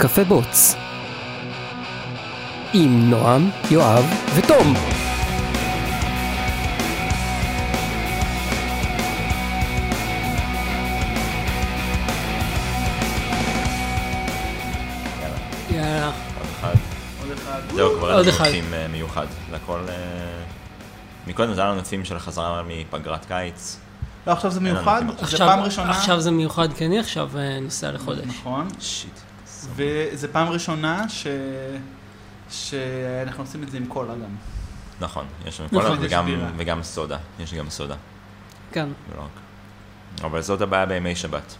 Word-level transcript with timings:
קפה 0.00 0.24
בוץ. 0.24 0.74
עם 2.72 3.10
נועם, 3.10 3.50
יואב 3.70 4.04
ותום. 4.34 4.74
יאללה. 15.70 16.10
זהו, 17.74 17.98
כבר 17.98 18.20
אין 18.20 18.28
אחד. 18.28 18.44
נושאים 18.44 18.74
אה, 18.74 18.88
מיוחד. 18.88 19.26
זה 19.50 19.56
הכל... 19.56 19.80
אה, 19.88 19.94
מקודם 21.26 21.54
זה 21.54 21.60
היה 21.60 21.70
לנו 21.70 21.78
נושאים 21.80 22.04
של 22.04 22.18
חזרה 22.18 22.62
מפגרת 22.68 23.24
קיץ. 23.24 23.78
לא, 24.26 24.32
עכשיו 24.32 24.50
זה 24.50 24.60
לנו 24.60 24.60
מיוחד. 24.60 25.02
זה 25.22 25.38
פעם 25.38 25.60
ראשונה. 25.60 25.90
עכשיו 25.90 26.20
זה 26.20 26.30
מיוחד 26.30 26.72
כי 26.72 26.86
אני 26.86 26.98
עכשיו 26.98 27.30
אה, 27.38 27.60
נוסע 27.60 27.92
לחודש. 27.92 28.24
נכון. 28.26 28.68
שיט. 28.80 29.18
וזה 29.74 30.28
פעם 30.28 30.48
ראשונה 30.48 31.08
ש... 31.08 31.26
שאנחנו 32.50 33.42
עושים 33.42 33.62
את 33.62 33.70
זה 33.70 33.76
עם 33.76 33.86
קולה 33.86 34.14
גם. 34.14 34.36
נכון, 35.00 35.26
יש 35.46 35.60
לנו 35.60 35.68
נכון, 35.72 35.96
קולה 35.96 36.00
וגם. 36.00 36.52
וגם 36.56 36.82
סודה. 36.82 37.18
יש 37.40 37.54
גם 37.54 37.70
סודה. 37.70 37.94
כן. 38.72 38.88
אבל 40.22 40.42
זאת 40.42 40.60
הבעיה 40.60 40.86
בימי 40.86 41.16
שבת. 41.16 41.56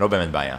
לא 0.00 0.08
באמת 0.08 0.30
בעיה, 0.30 0.56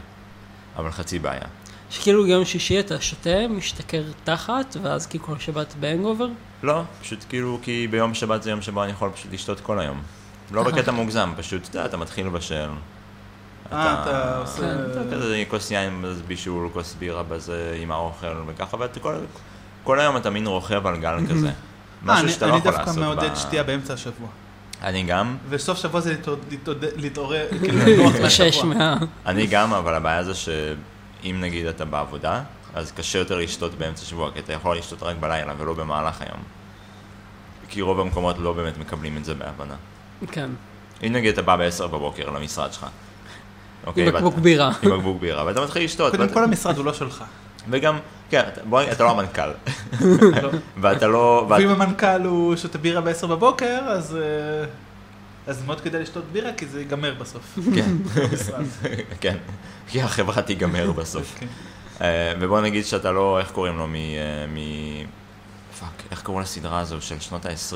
אבל 0.75 0.91
חצי 0.91 1.19
בעיה. 1.19 1.45
שכאילו 1.89 2.27
יום 2.27 2.45
שישי 2.45 2.79
אתה 2.79 3.01
שותה, 3.01 3.47
משתכר 3.49 4.03
תחת, 4.23 4.77
ואז 4.81 5.07
כאילו 5.07 5.23
כל 5.23 5.39
שבת 5.39 5.73
בהנגובר? 5.79 6.27
לא, 6.63 6.81
פשוט 7.01 7.25
כאילו, 7.29 7.59
כי 7.61 7.87
ביום 7.91 8.13
שבת 8.13 8.43
זה 8.43 8.49
יום 8.49 8.61
שבו 8.61 8.83
אני 8.83 8.91
יכול 8.91 9.09
פשוט 9.11 9.33
לשתות 9.33 9.59
כל 9.59 9.79
היום. 9.79 10.01
לא. 10.51 10.63
בקטע 10.63 10.91
מוגזם, 10.91 11.33
פשוט, 11.37 11.67
אתה 11.69 11.77
יודע, 11.77 11.85
אתה 11.85 11.97
מתחיל 11.97 12.25
לבשל. 12.25 12.69
אה, 13.73 14.01
אתה 14.03 14.37
עושה... 14.37 14.61
כן. 14.61 14.77
אתה 14.91 15.15
כזה 15.15 15.43
כוס 15.49 15.71
יין 15.71 16.05
בישול, 16.27 16.69
כוס 16.73 16.95
בירה 16.99 17.23
בזה 17.23 17.77
עם 17.81 17.91
האוכל 17.91 18.27
וככה, 18.47 18.77
ואתה 18.79 18.99
כל, 18.99 19.15
כל 19.83 19.99
היום 19.99 20.17
אתה 20.17 20.29
מין 20.29 20.47
רוכב 20.47 20.87
על 20.87 20.97
גל 20.97 21.15
כזה. 21.29 21.47
אה, 21.47 21.51
משהו 22.03 22.23
אני- 22.23 22.31
שאתה 22.31 22.47
לא 22.47 22.55
יכול 22.55 22.67
אני 22.71 22.77
לעשות. 22.77 22.85
דווקא 22.95 22.99
מעודד 22.99 23.31
ב- 23.31 23.35
שתייה 23.35 23.63
באמצע 23.63 23.93
השבוע. 23.93 24.27
אני 24.83 25.03
גם, 25.03 25.37
וסוף 25.49 25.77
שבוע 25.77 26.01
זה 26.01 26.15
להתעורר, 26.95 27.45
כאילו, 27.61 27.77
לנוח 27.85 28.15
לשש 28.15 28.41
מהשבוע. 28.41 28.73
מה... 28.75 28.97
אני 29.25 29.47
גם, 29.47 29.73
אבל 29.73 29.93
הבעיה 29.93 30.23
זה 30.23 30.33
שאם 30.35 31.37
נגיד 31.41 31.65
אתה 31.65 31.85
בעבודה, 31.85 32.41
אז 32.73 32.91
קשה 32.91 33.19
יותר 33.19 33.37
לשתות 33.37 33.73
באמצע 33.75 34.01
השבוע, 34.01 34.31
כי 34.31 34.39
אתה 34.39 34.53
יכול 34.53 34.77
לשתות 34.77 35.03
רק 35.03 35.15
בלילה 35.19 35.53
ולא 35.57 35.73
במהלך 35.73 36.21
היום. 36.21 36.39
כי 37.69 37.81
רוב 37.81 37.99
המקומות 37.99 38.35
לא 38.39 38.53
באמת 38.53 38.77
מקבלים 38.77 39.17
את 39.17 39.25
זה 39.25 39.33
בהבנה. 39.33 39.75
כן. 40.31 40.49
אם 41.03 41.13
נגיד 41.13 41.33
אתה 41.33 41.41
בא 41.41 41.55
ב-10 41.55 41.87
בבוקר 41.87 42.29
למשרד 42.29 42.73
שלך, 42.73 42.85
אוקיי? 43.87 44.07
עם 44.07 44.13
בקבוק 44.13 44.35
בירה. 44.35 44.71
עם 44.83 44.91
בקבוק 44.91 45.21
בירה, 45.21 45.45
ואתה 45.45 45.61
מתחיל 45.61 45.83
לשתות. 45.83 46.15
קודם 46.15 46.29
כל 46.29 46.43
המשרד 46.43 46.77
הוא 46.77 46.85
לא 46.85 46.93
שלך. 46.93 47.23
וגם, 47.69 47.97
כן, 48.29 48.41
אתה- 48.53 48.61
בוא, 48.63 48.81
אתה 48.91 49.03
לא 49.03 49.11
המנכ"ל. 49.11 49.49
לא. 50.41 50.49
ואתה 50.81 51.07
לא... 51.07 51.45
ואת- 51.49 51.59
ואם 51.59 51.69
המנכ"ל 51.69 52.21
הוא 52.25 52.55
שותה 52.55 52.77
בירה 52.77 53.01
ב-10 53.01 53.27
בבוקר, 53.27 53.79
אז... 53.87 54.15
אה, 54.15 54.65
אז 55.47 55.63
מאוד 55.65 55.81
כדאי 55.81 56.01
לשתות 56.01 56.23
בירה, 56.31 56.53
כי 56.53 56.65
זה 56.65 56.79
ייגמר 56.79 57.13
בסוף. 57.19 57.59
כן. 57.75 57.91
כן, 59.19 59.37
כי 59.87 60.01
החברה 60.01 60.41
תיגמר 60.41 60.91
בסוף. 60.91 61.35
כן. 61.39 61.45
אה, 62.01 62.33
ובוא 62.39 62.61
נגיד 62.61 62.85
שאתה 62.85 63.11
לא, 63.11 63.39
איך 63.39 63.51
קוראים 63.51 63.77
לו, 63.77 63.87
מ... 63.87 63.95
אה, 63.95 63.99
מ... 64.53 64.57
פאק, 65.79 65.87
איך 66.11 66.21
קוראים 66.21 66.43
לסדרה 66.43 66.79
הזו 66.79 67.01
של 67.01 67.19
שנות 67.19 67.45
ה-20? 67.45 67.75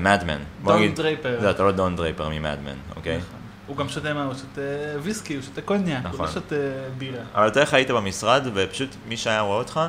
Mad 0.00 0.16
Men. 0.16 0.38
דון 0.64 0.94
דרייפר. 0.94 1.50
אתה 1.50 1.62
לא 1.62 1.72
דון 1.72 1.96
דרייפר 1.96 2.28
מ 2.28 2.34
Mad 2.34 2.52
Men, 2.52 2.76
אוקיי? 2.96 3.16
נכון. 3.18 3.40
הוא 3.66 3.76
גם 3.76 3.88
שותה 3.88 4.14
מה? 4.14 4.24
הוא 4.24 4.34
שותה 4.34 4.60
ויסקי, 5.02 5.34
הוא 5.34 5.42
שותה 5.42 5.60
קוניאק, 5.62 6.04
הוא 6.04 6.12
נכון. 6.12 6.26
לא 6.26 6.32
שותה 6.32 6.54
בירה. 6.98 7.22
אבל 7.34 7.48
אתה 7.48 7.60
איך 7.60 7.74
היית 7.74 7.90
במשרד, 7.90 8.46
ופשוט 8.54 8.96
מי 9.08 9.16
שהיה 9.16 9.40
רואה 9.40 9.58
אותך, 9.58 9.80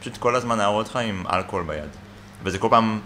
פשוט 0.00 0.16
כל 0.16 0.36
הזמן 0.36 0.60
היה 0.60 0.68
רואה 0.68 0.78
אותך 0.78 0.96
עם 0.96 1.24
אלכוהול 1.32 1.64
ביד. 1.64 1.88
וזה 2.44 2.58
כל 2.58 2.68
פעם 2.70 3.00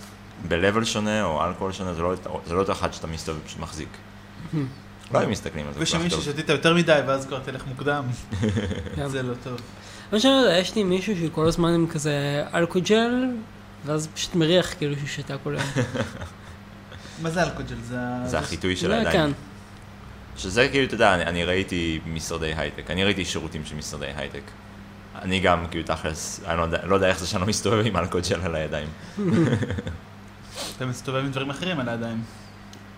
ב-level 0.48 0.84
שונה, 0.84 1.25
או 1.25 1.44
אלכוהול 1.44 1.72
שונה, 1.72 1.94
זה 1.94 2.03
לא, 2.03 2.14
זה 2.47 2.54
לא 2.54 2.59
אותו 2.59 2.72
אחד 2.72 2.92
שאתה 2.92 3.06
מסתובב, 3.06 3.38
פשוט 3.47 3.60
מחזיק. 3.60 3.88
לא 5.14 5.19
היו 5.19 5.28
מסתכלים 5.28 5.66
על 5.66 5.72
זה 5.72 5.81
ושמי. 5.82 6.10
ששתית 6.10 6.48
יותר 6.48 6.75
מדי, 6.75 7.00
ואז 7.06 7.26
כבר 7.26 7.38
תלך 7.38 7.66
מוקדם. 7.66 8.04
כן. 8.97 9.08
זה 9.12 9.22
לא 9.22 9.34
טוב. 9.44 9.60
מה 10.12 10.20
שאני 10.20 10.32
לא 10.32 10.38
יודע, 10.38 10.58
יש 10.58 10.75
לי 10.75 10.84
מישהו 10.84 11.14
שכל 11.16 11.48
הזמן 11.48 11.75
עם 11.75 11.87
כזה 11.87 12.44
אלכוג'ל, 12.54 13.26
ואז 13.84 14.08
פשוט 14.14 14.34
מריח 14.34 14.75
כאילו 14.78 14.97
שהוא 14.97 15.08
שתה 15.08 15.34
כל 15.38 15.56
היום. 15.56 15.69
מה 17.22 17.31
זה 17.31 17.43
אלכוג'ל? 17.43 17.76
זה 18.25 18.38
החיטוי 18.38 18.76
של 18.76 18.93
הידיים. 18.93 19.32
שזה 20.36 20.69
כאילו, 20.69 20.86
אתה 20.86 20.94
יודע, 20.94 21.14
אני, 21.14 21.22
אני 21.22 21.44
ראיתי 21.44 22.00
משרדי 22.06 22.52
הייטק, 22.56 22.91
אני 22.91 23.04
ראיתי 23.04 23.24
שירותים 23.24 23.64
של 23.64 23.76
משרדי 23.76 24.06
הייטק. 24.16 24.42
אני 25.22 25.41
גם, 25.41 25.66
כאילו, 25.70 25.84
תכלס, 25.84 26.41
אני 26.47 26.58
לא 26.58 26.62
יודע, 26.62 26.86
לא 26.86 26.94
יודע 26.94 27.08
איך 27.08 27.19
זה 27.19 27.26
שאני 27.26 27.41
לא 27.41 27.47
מסתובב 27.47 27.86
עם 27.86 27.97
אלכוג'ל 27.97 28.41
על 28.44 28.54
הידיים. 28.54 28.88
אתה 30.76 30.86
מסתובב 30.86 31.25
עם 31.25 31.30
דברים 31.30 31.50
אחרים 31.50 31.80
על 31.80 31.88
הידיים. 31.88 32.22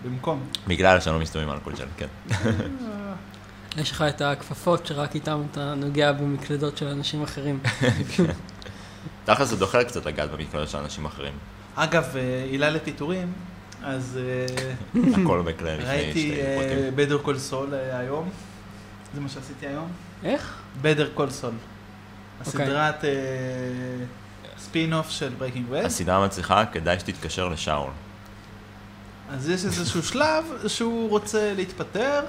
במקום. 0.03 0.47
בגלל 0.67 0.99
שאני 0.99 1.15
לא 1.15 1.21
מסתובב 1.21 1.45
עם 1.45 1.53
אלכוג'ל, 1.53 1.85
כן. 1.97 2.07
יש 3.77 3.91
לך 3.91 4.01
את 4.01 4.21
הכפפות 4.21 4.85
שרק 4.85 5.15
איתם 5.15 5.41
אתה 5.51 5.73
נוגע 5.75 6.11
במקלדות 6.11 6.77
של 6.77 6.87
אנשים 6.87 7.23
אחרים. 7.23 7.59
תכלס 9.25 9.47
זה 9.47 9.55
דוחה 9.55 9.83
קצת 9.83 10.05
לגעת 10.05 10.31
במקלדת 10.31 10.69
של 10.69 10.77
אנשים 10.77 11.05
אחרים. 11.05 11.33
אגב, 11.75 12.15
אה, 12.15 12.43
עילה 12.51 12.69
לפיטורים, 12.69 13.33
אז 13.83 14.19
אה, 14.21 15.01
הכל 15.23 15.41
בכלי 15.45 15.77
לפני 15.77 15.85
ראיתי 15.89 16.31
שתי 16.31 16.41
פרטים. 16.57 16.95
בדר 16.95 17.17
קול 17.17 17.37
סול 17.37 17.73
היום. 17.73 18.29
זה 19.15 19.21
מה 19.21 19.29
שעשיתי 19.29 19.67
היום. 19.67 19.87
איך? 20.23 20.55
בדר 20.81 21.09
קול 21.13 21.29
סול. 21.29 21.53
אוקיי. 22.47 22.65
הסדרת 22.65 23.03
ספין 24.59 24.93
אוף 24.93 25.09
של 25.09 25.29
ברייקינג 25.37 25.69
בד. 25.69 25.85
הסדרה 25.85 26.25
מצליחה, 26.25 26.65
כדאי 26.65 26.99
שתתקשר 26.99 27.47
לשאול. 27.47 27.89
אז 29.31 29.49
יש 29.49 29.65
איזשהו 29.65 30.03
שלב 30.11 30.45
שהוא 30.67 31.09
רוצה 31.09 31.53
להתפטר, 31.53 32.21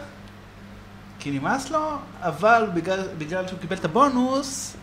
כי 1.18 1.30
נמאס 1.30 1.70
לו, 1.70 1.96
אבל 2.20 2.68
בגלל, 2.74 3.08
בגלל 3.18 3.48
שהוא 3.48 3.58
קיבל 3.58 3.76
את 3.76 3.84
הבונוס, 3.84 4.76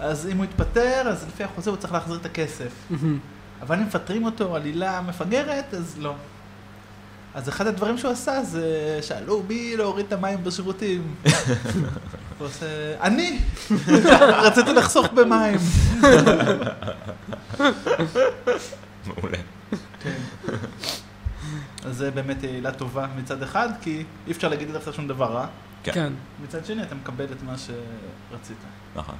אז 0.00 0.28
אם 0.32 0.36
הוא 0.36 0.44
יתפטר, 0.44 1.08
אז 1.08 1.24
לפי 1.28 1.44
החוזה 1.44 1.70
הוא 1.70 1.76
צריך 1.76 1.92
להחזיר 1.92 2.16
את 2.16 2.26
הכסף. 2.26 2.72
אבל 3.62 3.76
אם 3.76 3.86
מפטרים 3.86 4.24
אותו 4.24 4.56
על 4.56 4.64
עילה 4.64 5.00
מפגרת, 5.00 5.74
אז 5.74 5.94
לא. 5.98 6.14
אז 7.34 7.48
אחד 7.48 7.66
הדברים 7.66 7.98
שהוא 7.98 8.10
עשה 8.10 8.42
זה, 8.42 8.98
שאלו 9.02 9.42
מי 9.48 9.76
להוריד 9.76 10.06
את 10.06 10.12
המים 10.12 10.44
בשירותים. 10.44 11.14
הוא 12.38 12.46
עושה, 12.46 12.66
אני! 13.00 13.38
רציתי 14.46 14.72
לחסוך 14.72 15.06
במים. 15.14 15.58
מעולה. 19.06 19.38
כן. 20.00 20.16
אז 21.84 21.96
זה 21.96 22.10
באמת 22.10 22.42
עילה 22.42 22.72
טובה 22.72 23.06
מצד 23.16 23.42
אחד, 23.42 23.68
כי 23.82 24.04
אי 24.26 24.32
אפשר 24.32 24.48
להגיד 24.48 24.70
עליך 24.70 24.94
שום 24.94 25.08
דבר 25.08 25.32
רע. 25.32 25.46
כן. 25.82 25.92
כן. 25.92 26.12
מצד 26.44 26.64
שני, 26.64 26.82
אתה 26.82 26.94
מקבל 26.94 27.24
את 27.24 27.42
מה 27.42 27.54
שרצית. 27.58 28.56
נכון. 28.96 29.14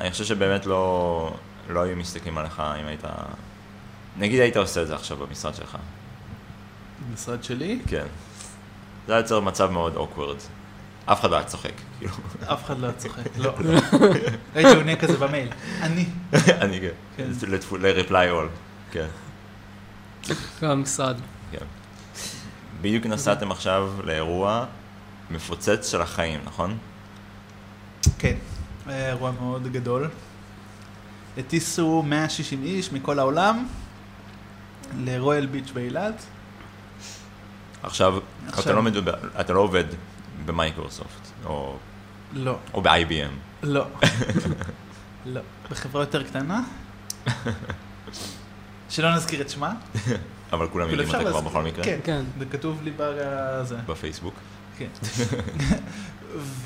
אני 0.00 0.10
חושב 0.10 0.24
שבאמת 0.24 0.66
לא, 0.66 1.34
לא 1.68 1.82
היו 1.82 1.96
מסתכלים 1.96 2.38
עליך 2.38 2.62
אם 2.80 2.86
היית... 2.86 3.04
נגיד 4.18 4.40
היית 4.40 4.56
עושה 4.56 4.82
את 4.82 4.86
זה 4.86 4.94
עכשיו 4.94 5.16
במשרד 5.16 5.54
שלך. 5.54 5.76
במשרד 7.08 7.44
שלי, 7.44 7.80
כן. 7.86 8.06
זה 9.06 9.12
היה 9.12 9.20
יוצר 9.20 9.40
מצב 9.40 9.70
מאוד 9.70 9.96
אוקוורד. 9.96 10.36
אף 11.06 11.20
אחד 11.20 11.30
לא 11.30 11.36
היה 11.36 11.44
צוחק, 11.44 11.72
כאילו. 11.98 12.14
אף 12.52 12.64
אחד 12.64 12.78
לא 12.78 12.86
היה 12.86 12.96
צוחק. 12.96 13.22
לא. 13.38 13.54
הייתי 14.54 14.74
עונה 14.76 14.96
כזה 14.96 15.16
במייל. 15.16 15.48
אני. 15.80 16.06
אני 16.32 16.80
כן. 16.80 16.88
כן. 17.16 17.30
ל-reply 17.80 18.10
all. 18.10 18.48
כן. 18.90 19.06
במשרד. 20.62 21.16
כן. 21.50 21.64
בדיוק 22.80 23.06
נסעתם 23.06 23.52
עכשיו 23.52 23.92
לאירוע 24.04 24.64
מפוצץ 25.30 25.90
של 25.90 26.00
החיים, 26.00 26.40
נכון? 26.44 26.78
כן. 28.18 28.34
היה 28.86 29.08
אירוע 29.08 29.30
מאוד 29.30 29.72
גדול. 29.72 30.08
הטיסו 31.38 32.02
160 32.02 32.62
איש 32.62 32.92
מכל 32.92 33.18
העולם 33.18 33.66
לרויאל 34.98 35.46
ביץ' 35.46 35.70
באילת. 35.70 36.22
עכשיו, 37.82 38.18
אתה 38.18 38.58
עכשיו. 38.58 38.76
לא 38.76 38.82
מדבר, 38.82 39.14
אתה 39.40 39.52
לא 39.52 39.60
עובד 39.60 39.84
במייקרוסופט, 40.44 41.30
או, 41.44 41.76
לא. 42.32 42.58
או 42.74 42.82
ב-IBM. 42.82 43.62
לא. 43.62 43.86
לא. 45.26 45.40
בחברה 45.70 46.02
יותר 46.02 46.22
קטנה. 46.22 46.62
שלא 48.90 49.14
נזכיר 49.14 49.40
את 49.40 49.50
שמה. 49.50 49.72
אבל 50.52 50.68
כולם 50.68 50.88
כאילו, 50.88 51.02
יודעים 51.02 51.20
אותה 51.20 51.38
כבר. 51.38 51.50
בכל 51.50 51.62
מקרה. 51.62 51.84
כן, 51.84 51.98
כן. 52.04 52.22
זה 52.38 52.44
כתוב 52.46 52.82
לי 52.82 52.92
בזה. 52.96 53.76
בפייסבוק. 53.86 54.34
כן. 54.78 54.88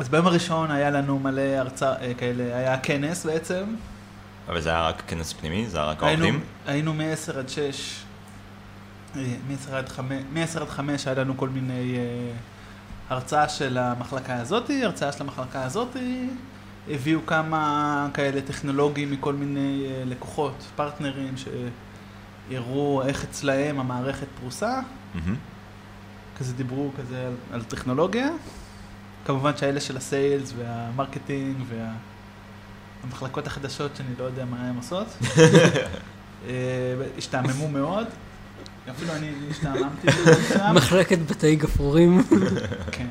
אז 0.00 0.08
ביום 0.08 0.26
הראשון 0.26 0.70
היה 0.70 0.90
לנו 0.90 1.18
מלא 1.18 1.40
הרצאה 1.40 2.02
אה, 2.02 2.14
כאלה, 2.14 2.56
היה 2.56 2.78
כנס 2.78 3.26
בעצם. 3.26 3.64
אבל 4.48 4.60
זה 4.60 4.70
היה 4.70 4.88
רק 4.88 5.02
כנס 5.06 5.32
פנימי? 5.32 5.66
זה 5.66 5.78
היה 5.78 5.86
רק 5.86 6.02
היינו, 6.02 6.24
העובדים? 6.24 6.44
היינו 6.66 6.94
מ-10 6.94 7.38
עד 7.38 7.48
6, 7.48 8.02
מ-10 9.14 9.72
עד 9.72 9.88
5, 9.88 10.18
מ-10 10.32 10.60
עד 10.60 10.68
5 10.68 11.06
היה 11.06 11.16
לנו 11.16 11.36
כל 11.36 11.48
מיני 11.48 11.96
אה, 11.96 12.32
הרצאה 13.08 13.48
של 13.48 13.78
המחלקה 13.78 14.34
הזאתי, 14.34 14.84
הרצאה 14.84 15.12
של 15.12 15.22
המחלקה 15.22 15.64
הזאתי, 15.64 16.28
הביאו 16.90 17.26
כמה 17.26 18.08
כאלה 18.14 18.40
טכנולוגים 18.40 19.10
מכל 19.10 19.32
מיני 19.32 19.86
אה, 19.86 20.02
לקוחות, 20.06 20.64
פרטנרים, 20.76 21.34
שהראו 22.50 23.02
איך 23.02 23.24
אצלהם 23.24 23.80
המערכת 23.80 24.26
פרוסה, 24.40 24.80
מהמם. 25.14 25.36
כזה 26.38 26.54
דיברו 26.54 26.90
כזה 26.98 27.26
על, 27.26 27.34
על 27.52 27.64
טכנולוגיה. 27.64 28.28
כמובן 29.24 29.56
שהאלה 29.56 29.80
של 29.80 29.96
ה 29.96 30.05
sales 30.05 30.52
וה 30.56 30.74
marketing 30.74 31.56
והמחלקות 33.04 33.46
החדשות 33.46 33.96
שאני 33.96 34.08
לא 34.18 34.24
יודע 34.24 34.44
מה 34.44 34.68
הן 34.68 34.76
עושות, 34.76 35.06
אה, 36.46 36.94
השתעממו 37.18 37.68
מאוד. 37.68 38.06
אפילו 38.90 39.12
אני 39.12 39.30
השתעממתי 39.50 40.12
שם. 40.48 40.74
מחלקת 40.74 41.18
בתי 41.18 41.56
גפרורים. 41.56 42.22
כן. 42.92 43.08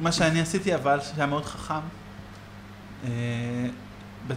מה 0.00 0.12
שאני 0.12 0.40
עשיתי 0.40 0.74
אבל, 0.74 1.00
שהיה 1.00 1.26
מאוד 1.26 1.44
חכם, 1.44 1.74
אה, 3.04 3.10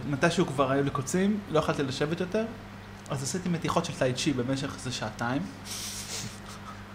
מתישהו 0.08 0.46
כבר 0.46 0.70
היו 0.70 0.84
לי 0.84 0.90
קוצים, 0.90 1.40
לא 1.50 1.58
יכולתי 1.58 1.82
לשבת 1.82 2.20
יותר, 2.20 2.44
אז 3.10 3.22
עשיתי 3.22 3.48
מתיחות 3.48 3.84
של 3.84 3.92
טייצ'י 3.98 4.32
במשך 4.32 4.74
איזה 4.74 4.92
שעתיים. 4.92 5.42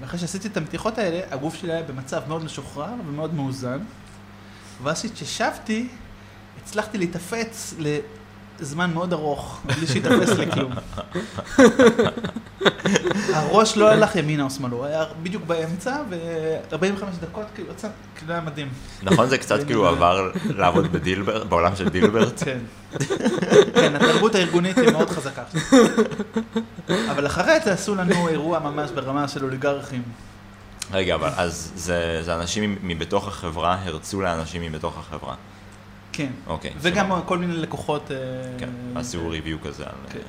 ואחרי 0.01 0.19
שעשיתי 0.19 0.48
את 0.48 0.57
המתיחות 0.57 0.98
האלה, 0.98 1.21
הגוף 1.31 1.56
שלי 1.56 1.71
היה 1.74 1.83
במצב 1.83 2.21
מאוד 2.27 2.44
משוחרר 2.44 2.94
ומאוד 3.07 3.33
מאוזן. 3.33 3.80
ואז 4.83 5.06
כששבתי, 5.13 5.88
הצלחתי 6.62 6.98
להתאפץ 6.98 7.74
לזמן 8.59 8.94
מאוד 8.94 9.13
ארוך, 9.13 9.62
בלי 9.65 9.88
שיתאפס 9.88 10.30
לכלום. 10.30 10.71
הראש 13.33 13.77
לא 13.77 13.91
הלך 13.91 14.15
ימינה 14.15 14.43
או 14.43 14.49
שמאלה, 14.49 14.75
הוא 14.75 14.85
היה 14.85 15.05
בדיוק 15.23 15.43
באמצע, 15.43 15.97
ו-45 16.09 17.03
דקות 17.21 17.45
כאילו 17.55 17.71
יצא, 17.71 17.87
כאילו 18.15 18.33
היה 18.33 18.41
מדהים. 18.41 18.69
נכון, 19.03 19.29
זה 19.29 19.37
קצת 19.37 19.63
כאילו 19.65 19.87
עבר 19.87 20.31
לעבוד 20.49 20.91
בדילברט, 20.91 21.47
בעולם 21.47 21.75
של 21.75 21.89
דילברט? 21.89 22.43
כן. 22.45 22.59
כן, 23.73 23.95
התרבות 23.95 24.35
הארגונית 24.35 24.77
היא 24.77 24.91
מאוד 24.91 25.09
חזקה. 25.09 25.43
אבל 27.11 27.25
אחרי 27.25 27.59
זה 27.63 27.73
עשו 27.73 27.95
לנו 27.95 28.27
אירוע 28.27 28.59
ממש 28.59 28.91
ברמה 28.91 29.27
של 29.27 29.43
אוליגרכים. 29.43 30.01
רגע, 30.91 31.15
אבל 31.15 31.29
אז 31.37 31.71
זה 31.75 32.19
זה 32.21 32.35
אנשים 32.35 32.77
מבתוך 32.83 33.27
החברה 33.27 33.77
הרצו 33.83 34.21
לאנשים 34.21 34.61
מבתוך 34.61 34.97
החברה. 34.97 35.35
כן. 36.13 36.31
אוקיי. 36.47 36.71
וגם 36.77 37.05
סבבה. 37.05 37.21
כל 37.25 37.37
מיני 37.37 37.53
לקוחות... 37.53 38.11
אה, 38.11 38.17
כן, 38.57 38.69
עשו 38.95 39.29
ריוויו 39.29 39.57
כזה 39.61 39.83
על... 39.83 39.91
כן. 40.09 40.19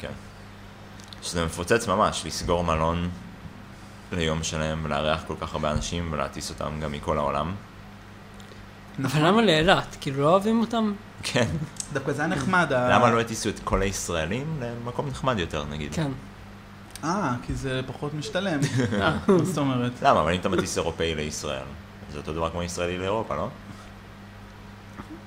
כן. 0.00 0.12
שזה 1.22 1.44
מפוצץ 1.44 1.88
ממש, 1.88 2.22
לסגור 2.26 2.64
מלון 2.64 3.08
ליום 4.12 4.42
שלם 4.42 4.80
ולארח 4.82 5.24
כל 5.26 5.34
כך 5.40 5.52
הרבה 5.52 5.70
אנשים 5.70 6.12
ולהטיס 6.12 6.50
אותם 6.50 6.80
גם 6.80 6.92
מכל 6.92 7.18
העולם. 7.18 7.54
אבל 9.04 9.26
למה 9.26 9.42
לאילת? 9.42 9.96
כאילו 10.00 10.22
לא 10.22 10.30
אוהבים 10.30 10.60
אותם? 10.60 10.92
כן. 11.22 11.46
דווקא 11.92 12.12
זה 12.12 12.22
היה 12.22 12.28
נחמד. 12.28 12.66
למה 12.72 13.10
לא 13.10 13.20
הטיסו 13.20 13.48
את 13.48 13.60
כל 13.64 13.82
הישראלים 13.82 14.60
למקום 14.60 15.08
נחמד 15.08 15.38
יותר, 15.38 15.64
נגיד? 15.64 15.94
כן. 15.94 16.10
אה, 17.04 17.34
כי 17.46 17.54
זה 17.54 17.80
פחות 17.86 18.14
משתלם. 18.14 18.60
אה, 19.00 19.16
מה 19.28 19.44
זאת 19.44 19.58
אומרת? 19.58 19.92
למה? 20.02 20.20
אבל 20.20 20.32
אם 20.32 20.40
אתה 20.40 20.48
מטיס 20.48 20.78
אירופאי 20.78 21.14
לישראל, 21.14 21.64
זה 22.12 22.18
אותו 22.18 22.32
דבר 22.32 22.50
כמו 22.50 22.62
ישראלי 22.62 22.98
לאירופה, 22.98 23.36
לא? 23.36 23.48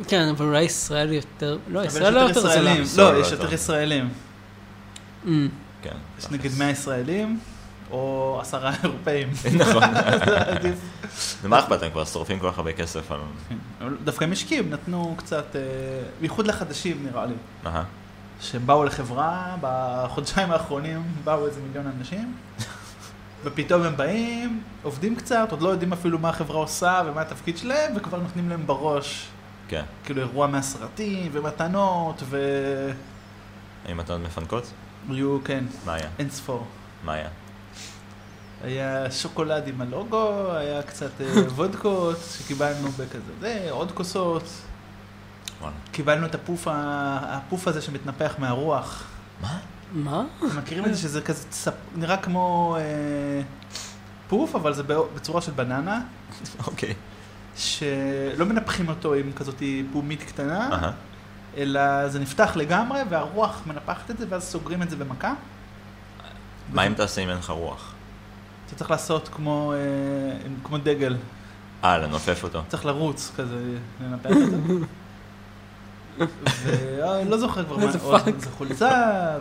כן, 0.07 0.27
אבל 0.27 0.45
אולי 0.45 0.63
ישראל 0.63 1.13
יותר... 1.13 1.57
לא, 1.67 1.85
ישראל 1.85 2.13
לא 2.13 2.19
יותר 2.19 2.41
זולה. 2.41 2.73
לא, 2.97 3.13
לא 3.13 3.19
יש 3.19 3.31
יותר. 3.31 3.43
יותר 3.43 3.55
ישראלים. 3.55 4.09
כן. 5.81 5.95
יש 6.19 6.31
נגיד 6.31 6.51
100 6.57 6.69
ישראלים, 6.69 7.39
או 7.91 8.37
עשרה 8.41 8.71
אירופאים. 8.83 9.29
נכון. 9.59 9.83
ומה 11.41 11.59
אכפת, 11.59 11.83
הם 11.83 11.91
כבר 11.91 12.05
שורפים 12.05 12.39
כל 12.39 12.51
כך 12.51 12.57
הרבה 12.57 12.73
כסף 12.73 13.11
על... 13.11 13.19
אבל 13.81 13.97
דווקא 14.03 14.23
הם 14.23 14.31
השקיעו, 14.31 14.65
נתנו 14.69 15.15
קצת, 15.17 15.55
אה, 15.55 15.61
בייחוד 16.19 16.47
לחדשים 16.47 17.05
נראה 17.05 17.25
לי. 17.25 17.33
שהם 18.41 18.67
באו 18.67 18.83
לחברה, 18.83 19.55
בחודשיים 19.61 20.51
האחרונים 20.51 21.03
באו 21.23 21.47
איזה 21.47 21.61
מיליון 21.67 21.91
אנשים, 21.99 22.35
ופתאום 23.43 23.83
הם 23.83 23.97
באים, 23.97 24.61
עובדים 24.83 25.15
קצת, 25.15 25.47
עוד 25.51 25.61
לא 25.61 25.69
יודעים 25.69 25.93
אפילו 25.93 26.19
מה 26.19 26.29
החברה 26.29 26.57
עושה 26.57 27.01
ומה 27.05 27.21
התפקיד 27.21 27.57
שלהם, 27.57 27.93
וכבר 27.95 28.19
נותנים 28.19 28.49
להם 28.49 28.67
בראש, 28.67 29.27
כן. 29.67 29.83
כאילו 30.05 30.21
אירוע 30.21 30.47
מהסרטים, 30.47 31.31
ומתנות, 31.33 32.23
האם 33.85 33.97
מתנות 33.97 34.21
מפנקות? 34.21 34.71
והיו, 35.09 35.37
כן, 35.43 35.63
מה 35.85 35.93
היה? 35.93 36.09
אין 36.19 36.29
ספור. 36.29 36.67
מה 37.03 37.13
היה? 37.13 37.29
היה 38.63 39.11
שוקולד 39.11 39.67
עם 39.67 39.81
הלוגו, 39.81 40.51
היה 40.51 40.83
קצת 40.83 41.21
אה, 41.21 41.41
וודקות 41.55 42.17
שקיבלנו 42.37 42.89
בכזה 42.91 43.31
זה, 43.39 43.67
עוד 43.69 43.91
כוסות. 43.91 44.43
וואלה. 45.61 45.75
קיבלנו 45.91 46.25
את 46.25 46.35
הפוף, 46.35 46.67
הפוף 46.71 47.67
הזה 47.67 47.81
שמתנפח 47.81 48.35
מהרוח. 48.37 49.03
מה? 49.41 49.59
מה? 49.93 50.23
אתם 50.37 50.57
מכירים 50.57 50.85
את 50.85 50.93
זה 50.93 51.01
שזה 51.01 51.21
כזה. 51.21 51.47
נראה 51.95 52.17
כמו 52.17 52.77
אה, 52.79 53.41
פוף, 54.27 54.55
אבל 54.55 54.73
זה 54.73 54.83
בצורה 55.15 55.41
של 55.41 55.51
בננה, 55.51 56.01
אוקיי. 56.67 56.93
שלא 57.55 58.45
מנפחים 58.45 58.89
אותו 58.89 59.13
עם 59.13 59.31
כזאת 59.31 59.63
פומית 59.91 60.23
קטנה, 60.23 60.69
אהה. 60.71 60.91
אלא 61.57 62.07
זה 62.07 62.19
נפתח 62.19 62.51
לגמרי 62.55 62.99
והרוח 63.09 63.61
מנפחת 63.65 64.11
את 64.11 64.17
זה 64.17 64.25
ואז 64.29 64.43
סוגרים 64.43 64.81
את 64.81 64.89
זה 64.89 64.95
במכה. 64.95 65.33
מה 66.73 66.87
אם 66.87 66.93
תעשה 66.93 67.21
אם 67.21 67.29
אין 67.29 67.37
לך 67.37 67.49
רוח? 67.49 67.93
אתה 68.67 68.75
צריך 68.75 68.91
לעשות 68.91 69.27
כמו, 69.27 69.73
אה, 69.73 69.77
כמו 70.63 70.77
דגל, 70.77 71.17
אה, 71.83 71.97
לנופף 71.97 72.43
אותו. 72.43 72.61
צריך 72.67 72.85
לרוץ 72.85 73.31
כזה, 73.37 73.77
לנפח 74.01 74.29
את 74.31 74.51
זה. 74.51 74.57
ולא 76.63 77.37
זוכר 77.37 77.65
כבר 77.65 77.77
מה, 77.77 77.83
איזה 77.83 77.99
עוד, 78.01 78.21
fuck. 78.21 78.33
זה 78.37 78.49
חולצה 78.49 79.37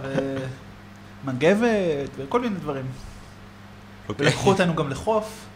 ומגבת 1.25 2.11
וכל 2.17 2.41
מיני 2.41 2.57
דברים. 2.57 2.87
אוקיי. 4.09 4.27
ולקחו 4.27 4.51
אותנו 4.51 4.75
גם 4.75 4.89
לחוף. 4.89 5.47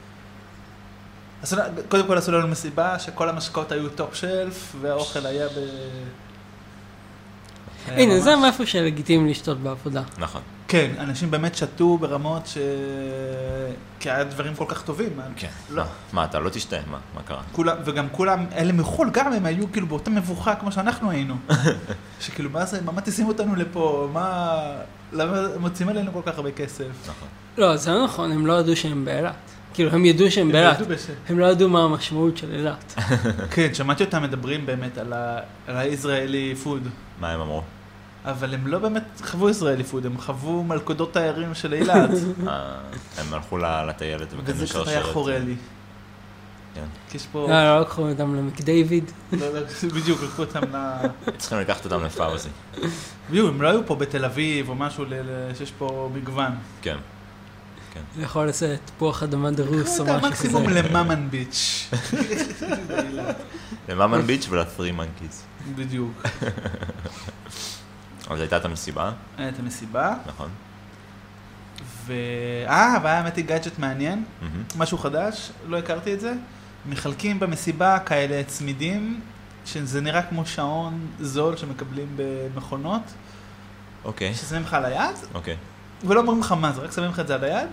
קודם 1.89 2.07
כל 2.07 2.19
עשו 2.19 2.33
לנו 2.33 2.49
מסיבה 2.49 2.99
שכל 2.99 3.29
המשקאות 3.29 3.73
היו 3.73 3.91
top 3.91 4.15
shelf 4.15 4.77
והאוכל 4.81 5.27
היה 5.27 5.49
ב... 5.49 5.53
היה 7.89 7.99
הנה, 8.03 8.21
זה 8.21 8.37
מאיפה 8.37 8.67
שלגיטימי 8.67 9.31
לשתות 9.31 9.59
בעבודה. 9.61 10.03
נכון. 10.19 10.41
כן, 10.69 10.91
אנשים 10.99 11.31
באמת 11.31 11.55
שתו 11.55 11.99
ברמות 11.99 12.47
ש... 12.47 12.59
כי 14.01 14.11
היה 14.11 14.25
דברים 14.25 14.55
כל 14.55 14.65
כך 14.69 14.83
טובים. 14.83 15.09
כן. 15.37 15.49
לא. 15.71 15.83
מה? 16.13 16.25
אתה 16.25 16.39
לא 16.41 16.51
תשתה? 16.51 16.77
מה? 16.91 16.99
מה 17.15 17.23
קרה? 17.23 17.41
כולם, 17.53 17.77
וגם 17.85 18.07
כולם, 18.13 18.47
אלה 18.57 18.73
מחו"ל, 18.73 19.11
גם 19.13 19.33
הם 19.33 19.47
היו 19.47 19.73
כאילו 19.73 19.87
באותה 19.87 20.11
מבוכה 20.11 20.55
כמו 20.55 20.73
שאנחנו 20.73 21.11
היינו. 21.11 21.35
שכאילו, 22.21 22.51
מה 22.51 22.65
זה, 22.65 22.83
מה 22.83 22.93
מטיסים 22.93 23.29
אותנו 23.29 23.57
לפה? 23.57 24.09
מה... 24.13 24.59
למה 25.13 25.43
מוצאים 25.61 25.89
עלינו 25.89 26.13
כל 26.13 26.21
כך 26.27 26.37
הרבה 26.37 26.51
כסף? 26.51 26.85
נכון. 27.03 27.29
לא, 27.59 27.77
זה 27.77 27.91
לא 27.91 28.05
נכון, 28.05 28.33
הם 28.33 28.47
לא 28.47 28.61
ידעו 28.61 28.77
שהם 28.77 29.05
באילת. 29.05 29.35
כאילו, 29.75 29.91
הם 29.91 30.05
ידעו 30.05 30.31
שהם 30.31 30.53
באילת. 30.53 30.79
הם 31.29 31.39
לא 31.39 31.47
ידעו 31.47 31.69
מה 31.69 31.85
המשמעות 31.85 32.37
של 32.37 32.53
אילת. 32.55 32.95
כן, 33.55 33.75
שמעתי 33.75 34.05
אותם 34.05 34.23
מדברים 34.23 34.67
באמת 34.67 34.99
על 34.99 35.13
ה- 35.13 35.39
על 35.67 35.77
הישראלי 35.77 36.55
פוד. 36.55 36.89
מה 37.25 37.31
הם 37.31 37.41
אמרו? 37.41 37.63
אבל 38.25 38.55
הם 38.55 38.67
לא 38.67 38.79
באמת 38.79 39.21
חוו 39.25 39.51
ישראלי 39.51 39.85
פוד, 39.85 40.07
הם 40.07 40.21
חוו 40.21 40.65
מלכודות 40.65 41.13
תיירים 41.13 41.55
של 41.55 41.75
אילת. 41.75 42.11
אה, 42.49 42.77
הם 43.19 43.35
הלכו 43.35 43.59
לטיילת 43.59 44.33
וזה 44.33 44.37
וקנו 44.43 44.67
קצת 44.67 44.75
היה 44.75 44.85
שרשרת. 44.85 45.13
חורה 45.13 45.39
לי. 45.39 45.55
כן. 46.75 46.85
כי 47.11 47.17
יש 47.17 47.27
פה... 47.33 47.47
לא, 47.49 47.65
לא 47.65 47.81
לקחו 47.81 48.09
אותם 48.11 48.35
למקדייוויד. 48.35 49.11
לא, 49.33 49.55
לא, 49.55 49.61
בדיוק, 49.95 50.23
לקחו 50.23 50.43
אותם 50.43 50.77
ל... 50.77 50.77
צריכים 51.39 51.59
לקחת 51.59 51.85
אותם 51.85 52.05
לפאוזי. 52.05 52.49
בדיוק, 53.31 53.49
הם 53.49 53.63
לא 53.63 53.69
היו 53.69 53.87
פה 53.87 53.95
בתל 53.95 54.25
אביב 54.25 54.69
או 54.69 54.75
משהו 54.75 55.05
שיש 55.59 55.73
פה 55.79 56.11
מגוון. 56.15 56.53
כן. 56.83 56.97
לאכול 58.19 58.49
איזה 58.49 58.77
תפוח 58.85 59.23
אדמה 59.23 59.51
דרוס 59.51 60.01
או 60.01 60.05
משהו 60.05 60.19
כזה. 60.19 60.29
מקסימום 60.29 60.69
לממן 60.69 61.31
ביץ'. 61.31 61.91
לממן 63.89 64.21
ביץ' 64.21 64.47
ולפרי 64.51 64.93
מנקיז. 64.93 65.43
בדיוק. 65.75 66.23
אז 68.31 68.41
הייתה 68.41 68.57
את 68.57 68.65
המסיבה, 68.65 69.13
היה 69.39 69.49
את 69.49 69.59
המסיבה, 69.59 70.15
נכון? 70.27 70.49
ו... 72.07 72.13
אה, 72.67 72.97
והיה 73.03 73.19
האמת 73.19 73.37
היא 73.37 73.45
גאדג'ט 73.45 73.79
מעניין. 73.79 74.25
משהו 74.77 74.99
חדש, 74.99 75.51
לא 75.67 75.79
הכרתי 75.79 76.15
את 76.15 76.21
זה. 76.21 76.33
מחלקים 76.87 77.41
במסיבה 77.41 77.99
כאלה 77.99 78.43
צמידים, 78.47 79.21
שזה 79.67 80.01
נראה 80.01 80.23
כמו 80.23 80.47
שעון 80.47 81.07
זול 81.21 81.57
שמקבלים 81.57 82.17
במכונות, 82.17 83.03
אוקיי, 84.05 84.35
ששמים 84.35 84.63
לך 84.63 84.75
על 84.75 84.85
היד, 84.85 85.17
אוקיי. 85.35 85.57
ולא 86.05 86.21
אומרים 86.21 86.41
לך 86.41 86.53
מה 86.53 86.73
זה, 86.73 86.81
רק 86.81 86.93
שמים 86.93 87.11
לך 87.11 87.21
את 87.21 87.27
זה 87.27 87.35
על 87.35 87.45
היד, 87.45 87.69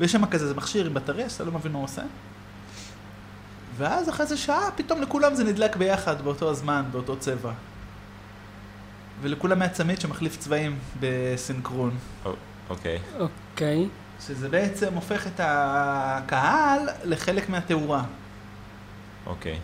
ויש 0.00 0.12
שם 0.12 0.26
כזה, 0.26 0.48
זה 0.48 0.54
מכשיר 0.54 0.86
עם 0.86 0.94
בטריה, 0.94 1.30
שאתה 1.30 1.44
לא 1.44 1.52
מבין 1.52 1.72
מה 1.72 1.78
הוא 1.78 1.84
עושה. 1.84 2.02
ואז 3.76 4.08
אחרי 4.08 4.24
איזה 4.24 4.36
שעה, 4.36 4.70
פתאום 4.76 5.02
לכולם 5.02 5.34
זה 5.34 5.44
נדלק 5.44 5.76
ביחד, 5.76 6.22
באותו 6.22 6.50
הזמן, 6.50 6.84
באותו 6.90 7.16
צבע. 7.16 7.52
ולכולם 9.22 9.62
היה 9.62 9.70
צמיד 9.70 10.00
שמחליף 10.00 10.36
צבעים 10.36 10.78
בסינכרון. 11.00 11.96
אוקיי. 12.70 12.98
אוקיי. 13.18 13.88
שזה 14.26 14.48
בעצם 14.48 14.94
הופך 14.94 15.26
את 15.26 15.40
הקהל 15.44 16.80
לחלק 17.04 17.48
מהתאורה. 17.48 18.02
אוקיי. 19.26 19.58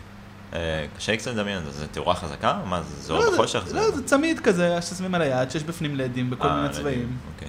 אה, 0.52 0.86
קשה 0.96 1.12
לי 1.12 1.18
קצת 1.18 1.30
לדמיין, 1.30 1.64
זה- 1.64 1.70
זה 1.70 1.86
תאורה 1.86 2.14
חזקה? 2.14 2.60
מה 2.66 2.82
זה, 2.82 3.02
זה 3.02 3.12
לא, 3.12 3.24
אור 3.24 3.34
בחושך? 3.34 3.62
לא, 3.74 3.90
זה 3.90 4.04
צמיד 4.06 4.40
כזה 4.40 4.82
ששמים 4.82 5.14
על 5.14 5.22
היד, 5.22 5.50
שיש 5.50 5.62
בפנים 5.64 5.96
לדים 5.96 6.30
בכל 6.30 6.48
אה, 6.48 6.54
מיני 6.54 6.68
לדים, 6.68 6.80
צבעים, 6.80 7.16
אוקיי. 7.34 7.48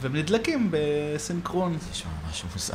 והם 0.00 0.16
נדלקים 0.16 0.70
בסינכרון. 0.70 1.78
זה 1.80 1.86
נשמע 1.90 2.10
ממש 2.26 2.44
מוזר. 2.54 2.74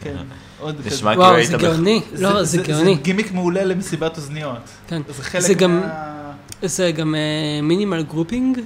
כן, 0.00 0.16
עוד 0.60 0.76
כזה. 0.78 0.90
נשמע 0.90 1.10
כאילו 1.10 1.22
וואו, 1.22 1.34
היית 1.34 1.50
זה 1.50 1.56
גאוני. 1.56 2.00
לא, 2.18 2.44
זה 2.44 2.62
גאוני. 2.62 2.94
זה 2.94 3.00
גימיק 3.02 3.32
מעולה 3.32 3.64
למסיבת 3.64 4.16
אוזניות. 4.16 4.58
כן. 4.88 5.02
זה 5.08 5.22
חלק 5.22 5.62
מה... 5.62 6.32
זה 6.62 6.90
גם 6.90 7.14
minimal 7.62 8.02
grouping. 8.02 8.60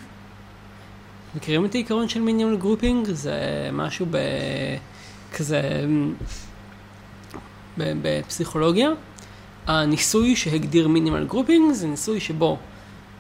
מכירים 1.35 1.65
את 1.65 1.75
העיקרון 1.75 2.09
של 2.09 2.21
minimal 2.21 2.57
grouping? 2.57 3.09
זה 3.13 3.35
משהו 3.73 4.07
ב... 4.11 4.17
כזה... 5.33 5.61
ב- 7.79 7.93
בפסיכולוגיה. 8.03 8.91
הניסוי 9.67 10.37
שהגדיר 10.37 10.89
minimal 10.89 11.25
grouping 11.25 11.73
זה 11.73 11.87
ניסוי 11.87 12.21
שבו 12.21 12.59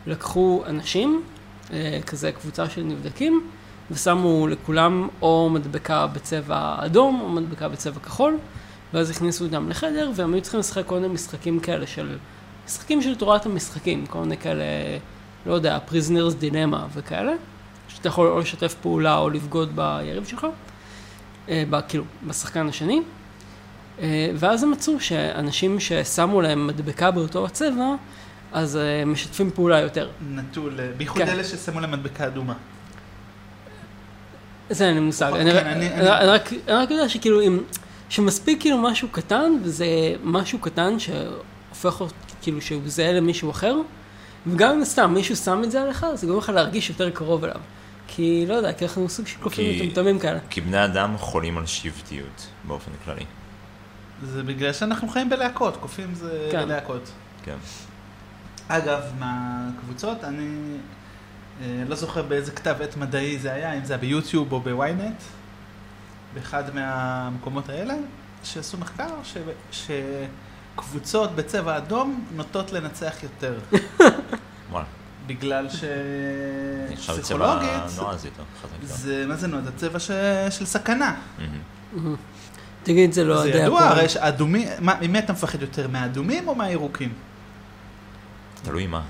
לקחו 0.06 0.62
אנשים, 0.66 1.22
אה, 1.72 1.98
כזה 2.06 2.32
קבוצה 2.32 2.70
של 2.70 2.82
נבדקים, 2.82 3.46
ושמו 3.90 4.47
לכולם 4.47 5.09
או 5.23 5.50
מדבקה 5.52 6.06
בצבע 6.06 6.76
אדום 6.78 7.20
או 7.20 7.28
מדבקה 7.28 7.68
בצבע 7.68 8.00
כחול, 8.00 8.38
ואז 8.94 9.11
הכניסו 9.11 9.44
אותם 9.44 9.68
לחדר, 9.68 10.11
והם 10.14 10.35
היו 10.35 10.42
צריכים 10.42 10.61
לשחק 10.61 10.87
כל 10.87 10.94
מיני 10.94 11.09
משחקים 11.09 11.61
כאלה 11.61 11.87
של... 11.87 12.16
משחקים 12.66 13.02
של 13.02 13.14
תורת 13.14 13.47
המשחקים, 13.47 14.06
כל 14.06 14.18
מיני 14.18 14.37
כאלה, 14.37 14.64
לא 15.47 15.54
יודע, 15.54 15.78
פריזנרס 15.87 16.35
דילמה 16.35 16.87
וכאלה, 16.94 17.32
שאתה 17.88 18.09
יכול 18.09 18.26
או 18.26 18.38
לשתף 18.40 18.75
פעולה 18.82 19.18
או 19.18 19.30
לבגוד 19.30 19.76
ביריב 19.76 20.25
שלך, 20.25 20.47
אה, 21.49 21.64
ב- 21.70 21.80
כאילו, 21.88 22.04
בשחקן 22.26 22.68
השני. 22.68 23.02
אה, 24.00 24.30
ואז 24.35 24.62
הם 24.62 24.70
מצאו 24.70 25.00
שאנשים 25.00 25.80
ששמו 25.80 26.40
להם 26.40 26.66
מדבקה 26.66 27.11
באותו 27.11 27.47
הצבע, 27.47 27.94
אז 28.52 28.76
אה, 28.76 29.04
משתפים 29.04 29.50
פעולה 29.50 29.80
יותר. 29.80 30.11
נטול, 30.30 30.80
אה, 30.80 30.90
בייחוד 30.97 31.23
כן. 31.23 31.28
אלה 31.28 31.44
ששמו 31.44 31.80
להם 31.80 31.90
מדבקה 31.90 32.26
אדומה. 32.26 32.54
זה 34.70 34.86
אין 34.86 34.94
לי 34.94 35.00
מושג. 35.00 35.30
כן, 35.32 35.40
אני, 35.40 35.50
אני- 35.50 35.60
אני, 35.60 35.94
אני- 35.94 36.10
אני, 36.18 36.26
רק, 36.26 36.52
יודע 36.90 37.08
שכאילו 37.08 37.40
אם, 37.42 37.58
שמספיק 38.08 38.60
כאילו 38.60 38.78
משהו 38.78 39.08
קטן, 39.08 39.52
וזה 39.62 39.86
משהו 40.24 40.58
קטן 40.58 40.96
שהופך 40.98 42.00
אותו, 42.00 42.14
כאילו 42.42 42.60
שהוא 42.62 42.82
זהה 42.86 43.12
למישהו 43.12 43.50
אחר, 43.50 43.76
וגם 44.46 44.70
אם 44.72 44.84
סתם 44.84 45.14
מישהו 45.14 45.36
שם 45.36 45.60
את 45.64 45.70
זה 45.70 45.82
עליך, 45.82 46.06
זה 46.14 46.26
גורם 46.26 46.38
לך 46.38 46.48
להרגיש 46.48 46.88
יותר 46.90 47.10
קרוב 47.10 47.44
אליו. 47.44 47.56
כי 48.08 48.44
לא 48.48 48.54
יודע, 48.54 48.72
כי 48.72 48.84
אנחנו 48.84 49.08
סוג 49.08 49.26
של 49.26 49.38
קופים 49.40 49.74
מטומטמים 49.88 50.18
כאלה. 50.18 50.38
כי 50.50 50.60
בני 50.60 50.84
אדם 50.84 51.18
חולים 51.18 51.58
על 51.58 51.66
שבטיות, 51.66 52.46
באופן 52.64 52.90
כללי. 53.04 53.24
זה 54.22 54.42
בגלל 54.42 54.72
שאנחנו 54.72 55.08
חיים 55.08 55.30
בלהקות, 55.30 55.76
קופים 55.76 56.14
זה 56.14 56.48
כן. 56.52 56.64
בלהקות. 56.64 57.10
כן. 57.44 57.56
אגב, 58.68 59.00
מהקבוצות, 59.18 60.24
אני 60.24 60.56
לא 61.88 61.96
זוכר 61.96 62.22
באיזה 62.22 62.52
כתב 62.52 62.76
עת 62.80 62.96
מדעי 62.96 63.38
זה 63.38 63.52
היה, 63.52 63.72
אם 63.74 63.84
זה 63.84 63.92
היה 63.92 64.00
ביוטיוב 64.00 64.52
או 64.52 64.60
בוויינט, 64.60 65.22
באחד 66.34 66.74
מהמקומות 66.74 67.68
האלה, 67.68 67.94
שעשו 68.44 68.78
מחקר 68.78 69.08
ש... 69.22 69.36
שקבוצות 70.76 71.36
בצבע 71.36 71.76
אדום 71.76 72.24
נוטות 72.36 72.72
לנצח 72.72 73.14
יותר. 73.22 73.58
בגלל 75.26 75.66
שפסיכולוגית, 75.68 77.00
חזק 77.86 78.24
יותר. 78.24 78.42
זה, 78.94 79.24
מה 79.28 79.36
זה 79.36 79.46
נועד? 79.46 79.64
זה 79.64 79.70
צבע 79.76 79.98
ש... 79.98 80.10
של 80.50 80.66
סכנה. 80.66 81.14
תגיד, 82.82 83.12
זה 83.12 83.24
לא 83.24 83.42
זה 83.42 83.48
ידוע. 83.50 83.80
הרי 83.82 84.08
שהאדומים, 84.08 84.68
מה- 84.80 84.94
ממי 85.00 85.18
אתה 85.18 85.32
מפחד 85.32 85.62
יותר, 85.62 85.88
מהאדומים 85.88 86.48
או 86.48 86.54
מהירוקים? 86.54 87.12
תלוי 88.62 88.86
מה. 88.86 89.02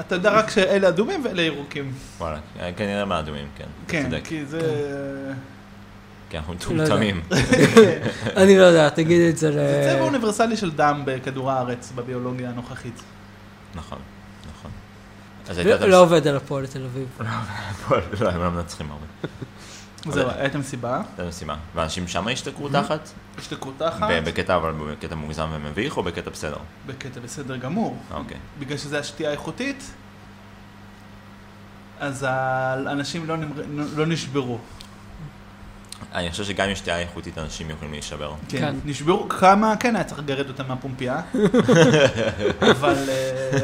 אתה 0.00 0.14
יודע 0.14 0.32
רק 0.32 0.50
שאלה 0.50 0.88
אדומים 0.88 1.24
ואלה 1.24 1.42
ירוקים. 1.42 1.92
וואלה, 2.18 2.38
כנראה 2.76 3.04
מהאדומים, 3.04 3.46
כן. 3.56 3.66
כן. 3.88 4.20
כי 4.24 4.44
זה... 4.44 4.60
כי 6.30 6.38
אנחנו 6.38 6.54
לא. 6.54 6.84
מטומטמים. 6.84 7.22
אני 8.36 8.58
לא 8.58 8.62
יודע, 8.62 8.88
תגיד 8.88 9.20
את 9.20 9.36
זה 9.36 9.50
ל... 9.50 9.52
זה 9.52 9.90
צבע 9.94 10.04
אוניברסלי 10.04 10.56
של 10.56 10.70
דם 10.70 11.02
בכדור 11.04 11.50
הארץ, 11.50 11.92
בביולוגיה 11.94 12.50
הנוכחית. 12.50 13.02
נכון, 13.74 13.98
נכון. 14.56 14.70
לא 15.64 15.88
לא 15.88 16.00
עובד 16.02 16.26
על 16.26 16.36
הפועל 16.36 16.66
תל 16.66 16.84
אביב. 16.84 17.08
לא, 18.20 18.30
הם 18.30 18.42
לא 18.42 18.50
מנצחים 18.50 18.90
הרבה. 18.90 19.06
זהו, 20.10 20.28
הייתה 20.38 20.58
מסיבה, 20.58 21.02
זו 21.16 21.24
משימה. 21.28 21.56
ואנשים 21.74 22.08
שם 22.08 22.28
השתכרו 22.28 22.68
תחת? 22.68 23.08
השתכרו 23.38 23.72
תחת, 23.78 24.06
בקטע, 24.24 24.56
אבל 24.56 24.72
בקטע 24.72 25.14
מוגזם 25.14 25.48
ומביך, 25.52 25.96
או 25.96 26.02
בקטע 26.02 26.30
בסדר? 26.30 26.56
בקטע 26.86 27.20
בסדר 27.20 27.56
גמור. 27.56 27.98
אוקיי. 28.10 28.36
בגלל 28.58 28.78
שזה 28.78 28.98
השתייה 28.98 29.30
איכותית, 29.30 29.90
אז 32.00 32.26
האנשים 32.28 33.26
לא 33.28 33.36
נמר- 33.36 33.62
לא 33.96 34.06
נשברו. 34.06 34.58
אני 36.14 36.30
חושב 36.30 36.44
שגם 36.44 36.68
אם 36.68 36.74
שתייה 36.74 36.98
איכותית, 36.98 37.38
אנשים 37.38 37.70
יכולים 37.70 37.92
להישבר. 37.92 38.34
כן, 38.48 38.58
כן. 38.58 38.74
נשברו 38.84 39.28
כמה, 39.28 39.74
כן 39.80 39.96
היה 39.96 40.04
צריך 40.04 40.20
לגרד 40.20 40.48
אותם 40.48 40.64
מהפומפייה, 40.68 41.20
אבל, 42.70 42.94
אה, 43.08 43.58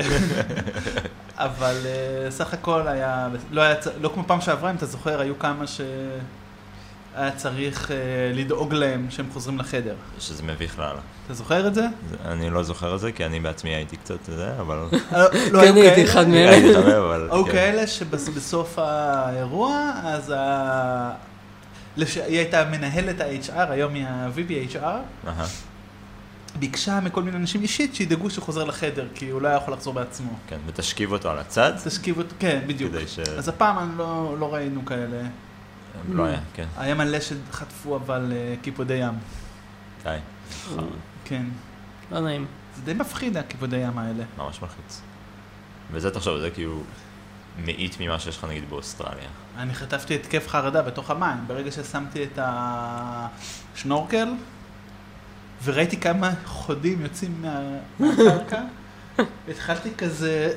אבל 1.44 1.76
אה, 1.84 2.30
סך 2.30 2.54
הכל 2.54 2.88
היה, 2.88 3.28
לא 3.50 3.60
היה, 3.62 3.74
לא 4.00 4.10
כמו 4.14 4.22
פעם 4.26 4.40
שעברה, 4.40 4.70
אם 4.70 4.76
אתה 4.76 4.86
זוכר, 4.86 5.20
היו 5.20 5.38
כמה 5.38 5.64
שהיה 5.66 7.30
צריך 7.36 7.90
אה, 7.90 7.96
לדאוג 8.34 8.74
להם 8.74 9.06
שהם 9.10 9.26
חוזרים 9.32 9.58
לחדר. 9.58 9.94
שזה 10.18 10.42
מביך 10.42 10.78
לאללה. 10.78 11.00
אתה 11.26 11.34
זוכר 11.34 11.66
את 11.66 11.74
זה? 11.74 11.86
זה- 12.10 12.16
אני 12.24 12.50
לא 12.50 12.62
זוכר 12.62 12.94
את 12.94 13.00
זה, 13.00 13.12
כי 13.12 13.26
אני 13.26 13.40
בעצמי 13.40 13.70
הייתי 13.74 13.96
קצת 13.96 14.24
זה, 14.24 14.52
אבל... 14.60 14.78
אה, 15.12 15.24
לא 15.50 15.60
כן, 15.62 15.74
היו 15.74 15.74
הייתי 15.76 15.96
כאלה? 15.96 16.04
אחד 16.12 16.28
מהם. 16.28 16.48
הייתי 16.48 16.74
חבר, 16.74 17.06
אבל... 17.06 17.28
היו 17.32 17.44
כן. 17.44 17.52
כאלה 17.52 17.86
שבסוף 17.86 18.78
האירוע, 18.78 19.90
אז 20.04 20.32
ה... 20.36 21.10
לש... 21.96 22.16
היא 22.16 22.38
הייתה 22.38 22.64
מנהלת 22.64 23.20
ה-HR, 23.20 23.70
היום 23.70 23.94
היא 23.94 24.04
ה-VP 24.06 24.74
HR, 24.74 24.76
אהה, 25.26 25.46
ביקשה 26.58 27.00
מכל 27.00 27.22
מיני 27.22 27.36
אנשים 27.36 27.62
אישית 27.62 27.94
שידאגו 27.94 28.30
שהוא 28.30 28.44
חוזר 28.44 28.64
לחדר, 28.64 29.08
כי 29.14 29.30
הוא 29.30 29.42
לא 29.42 29.48
היה 29.48 29.56
יכול 29.56 29.74
לחזור 29.74 29.94
בעצמו. 29.94 30.30
כן, 30.48 30.58
ותשכיב 30.66 31.12
אותו 31.12 31.30
על 31.30 31.38
הצד, 31.38 31.72
תשכיב 31.84 32.18
אותו, 32.18 32.34
כן, 32.38 32.60
בדיוק. 32.66 32.92
כדי 32.92 33.08
ש... 33.08 33.18
אז 33.18 33.48
הפעם 33.48 33.78
אני 33.78 33.98
לא, 33.98 34.36
לא 34.38 34.54
ראינו 34.54 34.84
כאלה. 34.84 35.22
לא 36.08 36.24
היה, 36.24 36.40
כן. 36.54 36.66
היה 36.76 36.94
מלא 36.94 37.18
שחטפו 37.20 37.96
אבל 37.96 38.32
אה, 38.32 38.54
קיפודי 38.62 38.94
ים. 38.94 39.14
די, 40.04 40.16
כן. 41.24 41.46
לא 42.12 42.20
נעים. 42.20 42.46
זה 42.76 42.82
די 42.82 42.94
מפחיד 42.94 43.36
הקיפודי 43.36 43.76
ים 43.76 43.98
האלה. 43.98 44.24
ממש 44.38 44.62
מלחיץ. 44.62 45.00
וזה 45.92 46.10
תחשוב, 46.10 46.40
זה 46.40 46.50
כאילו 46.50 46.82
מאית 47.64 47.96
ממה 48.00 48.18
שיש 48.18 48.36
לך 48.36 48.44
נגיד 48.44 48.70
באוסטרליה. 48.70 49.28
אני 49.56 49.74
חטפתי 49.74 50.14
התקף 50.14 50.48
חרדה 50.48 50.82
בתוך 50.82 51.10
המים, 51.10 51.38
ברגע 51.46 51.70
ששמתי 51.70 52.24
את 52.24 52.38
השנורקל, 52.42 54.28
וראיתי 55.64 55.96
כמה 55.96 56.30
חודים 56.44 57.00
יוצאים 57.02 57.34
מה- 57.42 57.60
מהקרקע, 57.98 58.60
התחלתי 59.50 59.90
כזה 59.98 60.52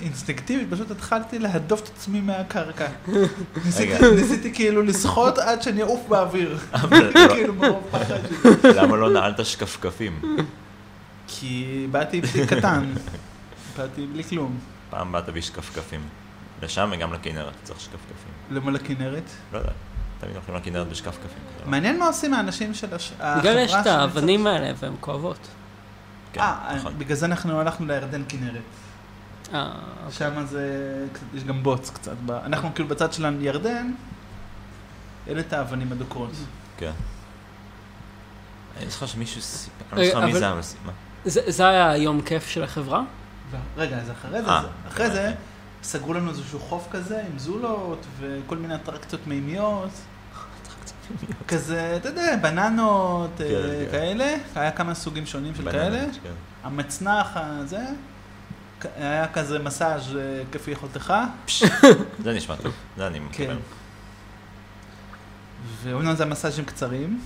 אינסטינקטיבית, 0.00 0.66
פשוט 0.70 0.90
התחלתי 0.90 1.38
להדוף 1.38 1.80
את 1.82 1.88
עצמי 1.96 2.20
מהקרקע. 2.20 2.86
ניסיתי, 4.16 4.54
כאילו 4.54 4.82
לשחות 4.82 5.38
עד 5.38 5.62
שאני 5.62 5.82
אעוף 5.82 6.00
באוויר. 6.08 6.58
לא- 6.74 6.88
כאילו 7.34 7.54
מרוב 7.54 7.82
פחד 7.90 8.14
שלי. 8.28 8.72
למה 8.74 8.96
לא 8.96 9.10
נעלת 9.10 9.46
שקפקפים? 9.46 10.20
כי 11.28 11.86
באתי 11.90 12.20
בלי 12.20 12.46
קטן, 12.46 12.92
באתי 13.76 14.06
בלי 14.06 14.24
כלום. 14.24 14.58
פעם 14.90 15.12
באת 15.12 15.28
בשקפקפים. 15.30 16.00
לשם 16.62 16.90
וגם 16.92 17.12
לכנרת 17.12 17.52
צריך 17.62 17.80
שקפקפים. 17.80 18.32
למה 18.50 18.70
לכנרת? 18.70 19.22
לא 19.52 19.58
יודע, 19.58 19.70
תמיד 20.20 20.34
הולכים 20.36 20.54
לכנרת 20.54 20.88
בשקפקפים. 20.88 21.28
זה 21.58 21.64
לא- 21.64 21.70
מעניין 21.70 21.98
מה 21.98 22.06
עושים 22.06 22.34
האנשים 22.34 22.74
של 22.74 22.94
הש... 22.94 23.12
בגלל 23.38 23.58
יש 23.58 23.70
החברה 23.74 23.80
את 23.80 23.86
האבנים 23.86 24.46
האלה 24.46 24.72
והן 24.78 24.92
כואבות. 25.00 25.48
כן, 26.32 26.40
אה, 26.40 26.74
נכון. 26.76 26.98
בגלל 26.98 27.16
זה 27.16 27.26
אנחנו 27.26 27.60
הלכנו 27.60 27.86
לירדן 27.86 28.22
כנרת. 28.28 28.60
אה, 29.54 29.72
שם 30.10 30.46
זה, 30.46 30.94
יש 31.34 31.44
גם 31.44 31.62
בוץ 31.62 31.90
קצת. 31.90 32.12
אנחנו 32.44 32.74
כאילו 32.74 32.88
בצד 32.88 33.12
של 33.12 33.36
ירדן, 33.40 33.92
אלה 35.28 35.40
את 35.40 35.52
האבנים 35.52 35.92
הדוקרות. 35.92 36.30
כן. 36.76 36.90
אני 38.80 38.90
זוכר 38.90 39.06
שמישהו 39.06 39.42
סיפר, 39.42 39.74
אני 39.92 40.00
לא 40.00 40.06
זוכר 40.08 40.24
מי 40.26 40.32
זה, 40.32 40.48
אבל. 40.84 40.92
זה 41.24 41.68
היה 41.68 41.90
היום 41.90 42.20
כיף 42.22 42.46
של 42.48 42.62
החברה? 42.64 43.02
רגע, 43.76 43.96
אז 43.98 44.10
אחרי 44.10 44.42
זה, 44.42 44.48
אה, 44.50 44.62
זה- 44.62 44.68
אחרי 44.88 45.10
זה, 45.10 45.20
אוקיי. 45.28 45.34
סגרו 45.82 46.14
לנו 46.14 46.30
איזשהו 46.30 46.58
חוף 46.58 46.88
כזה 46.90 47.22
עם 47.32 47.38
זולות 47.38 48.06
וכל 48.18 48.56
מיני 48.56 48.74
אטרקציות 48.74 49.26
מימיות. 49.26 49.90
כזה, 51.48 51.96
אתה 51.96 52.08
יודע, 52.08 52.36
בננות 52.36 53.40
אה, 53.40 53.48
כן, 53.48 53.84
כן. 53.84 53.90
כאלה, 53.90 54.36
היה 54.54 54.70
כמה 54.70 54.94
סוגים 54.94 55.26
שונים 55.26 55.54
של 55.54 55.62
בננות, 55.62 55.74
כאלה. 55.74 56.06
כן. 56.22 56.32
המצנח 56.64 57.30
הזה, 57.34 57.84
היה 58.96 59.28
כזה 59.28 59.58
מסאז' 59.58 60.16
אה, 60.16 60.42
כפי 60.52 60.70
יכולתך. 60.70 61.14
זה 62.24 62.32
נשמע 62.32 62.56
טוב, 62.56 62.72
זה 62.96 63.06
אני 63.06 63.18
כן. 63.32 63.42
מקבל. 63.42 63.56
ואומנם 65.82 66.14
זה 66.14 66.22
המסאז'ים 66.22 66.64
קצרים, 66.64 67.20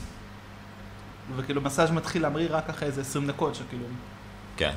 וכאילו 1.36 1.60
מסאז' 1.60 1.90
מתחיל 1.90 2.22
להמריא 2.22 2.48
רק 2.50 2.70
אחרי 2.70 2.88
איזה 2.88 3.00
20 3.00 3.26
דקות, 3.26 3.54
שכאילו... 3.54 3.84
כן. 4.56 4.74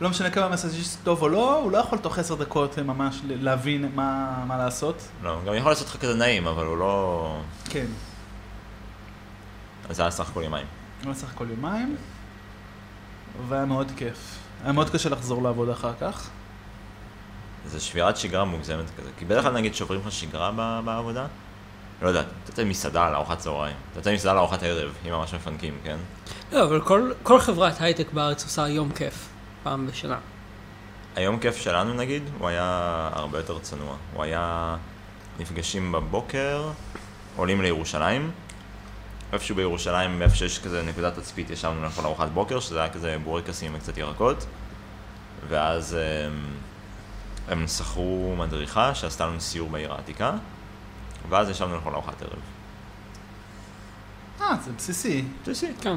לא 0.00 0.10
משנה 0.10 0.30
כמה 0.30 0.48
מסאז'יסט 0.48 0.98
טוב 1.04 1.22
או 1.22 1.28
לא, 1.28 1.56
הוא 1.58 1.72
לא 1.72 1.78
יכול 1.78 1.98
תוך 1.98 2.18
10 2.18 2.34
דקות 2.34 2.78
ממש 2.78 3.20
ל- 3.26 3.44
להבין 3.44 3.88
מה, 3.94 4.44
מה 4.46 4.56
לעשות. 4.58 4.96
לא, 5.22 5.38
גם 5.46 5.54
יכול 5.54 5.70
לעשות 5.72 5.86
לך 5.88 5.96
כזה 5.96 6.14
נעים, 6.14 6.46
אבל 6.46 6.64
הוא 6.66 6.76
לא... 6.78 7.36
כן. 7.70 7.86
אז 9.90 9.96
זה 9.96 10.02
היה 10.02 10.10
סך 10.10 10.30
הכל 10.30 10.42
יומיים. 10.44 10.66
הוא 11.00 11.06
היה 11.06 11.14
סך 11.14 11.30
הכל 11.34 11.46
יומיים, 11.50 11.96
והיה 13.48 13.64
מאוד 13.64 13.92
כיף. 13.96 14.38
היה 14.64 14.72
מאוד 14.72 14.90
קשה 14.90 15.08
לחזור 15.08 15.42
לעבוד 15.42 15.68
אחר 15.68 15.92
כך. 16.00 16.28
זה 17.66 17.80
שבירת 17.80 18.16
שגרה 18.16 18.44
מוגזמת 18.44 18.84
כזה. 18.98 19.10
כי 19.18 19.24
בדרך 19.24 19.44
כלל 19.44 19.52
נגיד 19.54 19.74
שוברים 19.74 20.00
לך 20.06 20.12
שגרה 20.12 20.50
ב- 20.56 20.80
בעבודה? 20.84 21.26
לא 22.02 22.08
יודע, 22.08 22.20
אתה 22.20 22.28
יוצא 22.50 22.64
מסעדה 22.64 23.10
לארוחת 23.10 23.38
צהריים. 23.38 23.76
אתה 23.90 23.98
יוצא 23.98 24.14
מסעדה 24.14 24.34
לארוחת 24.34 24.62
ערב, 24.62 24.92
אם 25.06 25.10
ממש 25.10 25.34
מפנקים, 25.34 25.78
כן? 25.84 25.96
לא, 26.52 26.64
אבל 26.64 26.80
כל, 26.80 27.12
כל 27.22 27.40
חברת 27.40 27.80
הייטק 27.80 28.12
בארץ 28.12 28.44
עושה 28.44 28.68
יום 28.68 28.90
כיף, 28.92 29.28
פעם 29.64 29.86
בשנה. 29.86 30.18
היום 31.16 31.38
כיף 31.38 31.56
שלנו 31.56 31.94
נגיד, 31.94 32.22
הוא 32.38 32.48
היה 32.48 33.08
הרבה 33.12 33.38
יותר 33.38 33.58
צנוע. 33.58 33.96
הוא 34.14 34.22
היה 34.22 34.76
נפגשים 35.38 35.92
בבוקר, 35.92 36.70
עולים 37.36 37.62
לירושלים. 37.62 38.30
איפשהו 39.32 39.56
בירושלים, 39.56 40.22
איפה 40.22 40.36
שיש 40.36 40.58
כזה 40.58 40.82
נקודת 40.82 41.18
תצפית, 41.18 41.50
ישבנו 41.50 41.82
לאכול 41.82 42.04
ארוחת 42.04 42.28
בוקר, 42.28 42.60
שזה 42.60 42.78
היה 42.80 42.90
כזה 42.90 43.16
בורקסים 43.24 43.72
וקצת 43.74 43.98
ירקות. 43.98 44.46
ואז 45.48 45.96
הם, 46.26 46.44
הם 47.48 47.66
שכרו 47.66 48.34
מדריכה 48.38 48.94
שעשתה 48.94 49.26
לנו 49.26 49.40
סיור 49.40 49.70
בעיר 49.70 49.92
העתיקה, 49.92 50.32
ואז 51.28 51.50
ישבנו 51.50 51.74
לאכול 51.74 51.92
ארוחת 51.92 52.22
ערב. 52.22 52.40
אה, 54.40 54.56
זה 54.64 54.72
בסיסי. 54.72 55.24
בסיסי, 55.42 55.72
כן. 55.80 55.96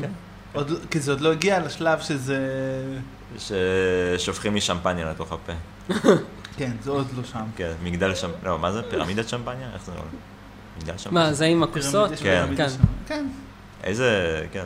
עוד, 0.57 0.69
לא- 0.69 0.77
כי 0.91 0.99
זה 0.99 1.11
עוד 1.11 1.21
לא 1.21 1.31
הגיע 1.31 1.59
לשלב 1.59 1.99
שזה... 1.99 2.37
ששופכים 3.37 4.53
לי 4.53 4.61
שמפניה 4.61 5.09
לתוך 5.09 5.31
הפה. 5.31 5.53
כן, 6.57 6.71
זה 6.81 6.91
עוד 6.91 7.07
לא 7.17 7.23
שם. 7.23 7.43
כן, 7.55 7.71
מגדל 7.83 8.15
שמפניה, 8.15 8.39
לא, 8.43 8.59
מה 8.59 8.71
זה? 8.71 8.81
פירמידת 8.89 9.29
שמפניה? 9.29 9.69
איך 9.73 9.85
זה 9.85 9.91
נראה? 9.91 10.03
מגדל 10.77 10.97
שמפניה. 10.97 11.23
מה, 11.23 11.33
זה 11.33 11.45
עם 11.45 11.63
הכוסות? 11.63 12.11
כן. 12.23 12.47
כן. 12.57 12.69
שם. 12.69 12.83
כן. 13.07 13.25
איזה, 13.83 14.41
כן. 14.51 14.63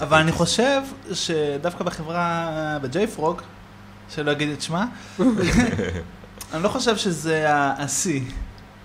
אבל 0.00 0.18
אני 0.18 0.32
חושב 0.32 0.82
שדווקא 1.12 1.84
בחברה, 1.84 2.78
בג'ייפרוג, 2.82 3.42
שלא 4.14 4.32
אגיד 4.32 4.48
את 4.48 4.62
שמה, 4.62 4.86
אני 6.54 6.62
לא 6.62 6.68
חושב 6.68 6.96
שזה 6.96 7.44
השיא. 7.48 8.20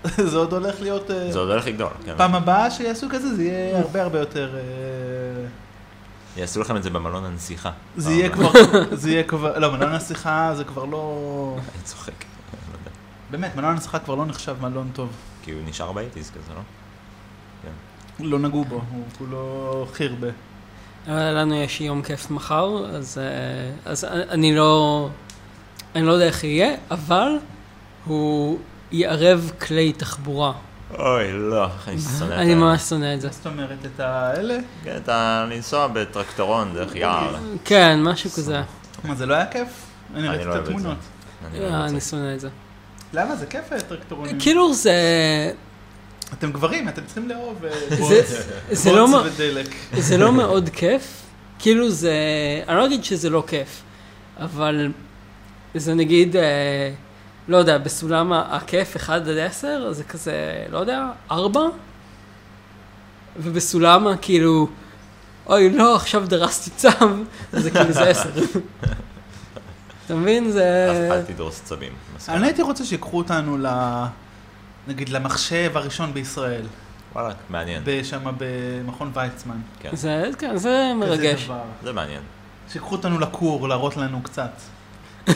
זה 0.30 0.36
עוד 0.36 0.52
הולך 0.52 0.80
להיות... 0.80 1.10
אה, 1.10 1.32
זה 1.32 1.38
עוד 1.38 1.50
הולך 1.50 1.66
לגדול, 1.66 1.90
כן. 2.04 2.12
פעם 2.16 2.34
הבאה 2.34 2.70
שיעשו 2.70 3.06
כזה, 3.10 3.34
זה 3.34 3.44
יהיה 3.44 3.78
הרבה 3.78 4.02
הרבה 4.02 4.18
יותר... 4.18 4.54
יעשו 6.36 6.60
לכם 6.60 6.76
את 6.76 6.82
זה 6.82 6.90
במלון 6.90 7.24
הנסיכה. 7.24 7.70
זה 7.96 8.12
יהיה. 8.12 8.28
כבר, 8.34 8.50
זה 8.92 9.10
יהיה 9.10 9.22
כבר, 9.22 9.58
לא, 9.58 9.72
מלון 9.72 9.92
השיחה 9.92 10.52
זה 10.56 10.64
כבר 10.64 10.84
לא... 10.84 11.56
אני 11.58 11.82
צוחק. 11.82 12.24
לא. 12.72 12.90
באמת, 13.30 13.56
מלון 13.56 13.76
השיחה 13.76 13.98
כבר 13.98 14.14
לא 14.14 14.26
נחשב 14.26 14.56
מלון 14.60 14.90
טוב. 14.94 15.08
כי 15.42 15.52
הוא 15.52 15.60
נשאר 15.64 15.92
באיטיז 15.92 16.30
כזה, 16.30 16.54
לא? 16.54 16.60
לא 18.20 18.38
נגעו 18.38 18.64
בו, 18.64 18.80
הוא 18.90 19.04
כולו 19.18 19.86
חירבה. 19.92 20.28
אבל 21.06 21.38
לנו 21.38 21.54
יש 21.54 21.80
יום 21.80 22.02
כיף 22.02 22.30
מחר, 22.30 22.86
אז, 22.86 23.18
אה, 23.18 23.90
אז 23.90 24.04
אני 24.04 24.56
לא, 24.56 25.08
אני 25.94 26.06
לא 26.06 26.12
יודע 26.12 26.26
איך 26.26 26.44
יהיה, 26.44 26.74
אבל 26.90 27.28
הוא 28.04 28.58
יערב 28.92 29.52
כלי 29.60 29.92
תחבורה. 29.92 30.52
אוי, 30.98 31.32
לא, 31.32 31.64
איך 31.64 31.88
אני 31.88 31.98
שונא 32.18 32.34
את 32.34 32.38
אני 32.38 32.52
ה- 32.52 32.56
ממש 32.56 32.82
שונא 32.82 33.14
את 33.14 33.20
זה. 33.20 33.28
זאת 33.30 33.46
אומרת, 33.46 33.78
את 33.94 34.00
האלה? 34.00 34.58
כן, 34.84 34.96
אתה 34.96 35.46
לנסוע 35.50 35.86
בטרקטורון 35.86 36.74
דרך 36.74 36.96
יער. 36.96 37.36
כן, 37.64 38.02
משהו 38.02 38.30
כזה. 38.30 38.62
מה, 39.04 39.14
זה 39.14 39.26
לא 39.26 39.34
היה 39.34 39.46
כיף? 39.46 39.68
אני 40.14 40.20
אני 40.20 40.28
ראיתי 40.28 40.44
לא 40.44 40.50
את 40.50 40.56
אוהב 40.56 40.60
את 40.60 40.66
זה. 40.66 40.72
התמונות. 40.78 40.98
אני 41.50 41.64
אה. 41.64 41.84
אני 41.86 42.00
שונא 42.00 42.34
את 42.34 42.40
זה. 42.40 42.48
למה? 43.12 43.36
זה 43.36 43.46
כיף 43.46 43.72
הטרקטורונים. 43.72 44.38
כאילו 44.40 44.74
זה, 44.74 44.92
אתם 46.32 46.52
גברים, 46.52 46.88
אתם 46.88 47.02
צריכים 47.06 47.28
לאהוב 47.28 47.64
אה, 47.64 47.70
זה, 47.88 47.96
בוץ 47.96 48.12
זה 48.70 48.92
לא, 48.92 49.22
ודלק. 49.34 49.66
זה 49.98 50.16
לא 50.16 50.32
מאוד 50.32 50.68
כיף. 50.68 51.22
כאילו 51.58 51.90
זה, 51.90 52.12
אני 52.68 52.76
לא 52.76 52.86
אגיד 52.86 53.04
שזה 53.04 53.30
לא 53.30 53.44
כיף, 53.46 53.82
אבל 54.40 54.92
זה 55.74 55.94
נגיד, 55.94 56.36
אה, 56.36 56.42
לא 57.48 57.56
יודע, 57.56 57.78
בסולם 57.78 58.32
הכיף 58.32 58.96
1 58.96 59.14
עד 59.14 59.28
10, 59.28 59.92
זה 59.92 60.04
כזה, 60.04 60.66
לא 60.70 60.78
יודע, 60.78 61.06
4? 61.30 61.60
ובסולם 63.36 64.06
כאילו, 64.22 64.68
אוי 65.46 65.70
לא, 65.70 65.96
עכשיו 65.96 66.28
דרסתי 66.28 66.88
אז 67.52 67.62
זה 67.62 67.70
כאילו 67.70 67.92
זה 67.92 68.10
10. 68.10 68.30
אתה 70.06 70.14
מבין? 70.14 70.50
זה... 70.50 71.08
אל 71.12 71.22
תדרוס 71.22 71.62
צבים. 71.64 71.92
מסכים. 72.16 72.34
אני 72.34 72.46
הייתי 72.46 72.62
רוצה 72.62 72.84
שיקחו 72.84 73.18
אותנו 73.18 73.58
ל... 73.58 73.66
נגיד 74.88 75.08
למחשב 75.08 75.70
הראשון 75.74 76.14
בישראל, 76.14 76.66
וואלה, 77.12 77.34
מעניין. 77.50 77.82
שם 78.02 78.32
במכון 78.38 79.10
ויצמן. 79.14 79.56
כן, 79.80 79.96
זה, 79.96 80.30
כן, 80.38 80.56
זה 80.56 80.92
מרגש. 80.96 81.50
זה 81.82 81.92
מעניין. 81.92 82.22
שיקחו 82.72 82.94
אותנו 82.94 83.18
לכור, 83.18 83.68
להראות 83.68 83.96
לנו 83.96 84.22
קצת. 84.22 84.50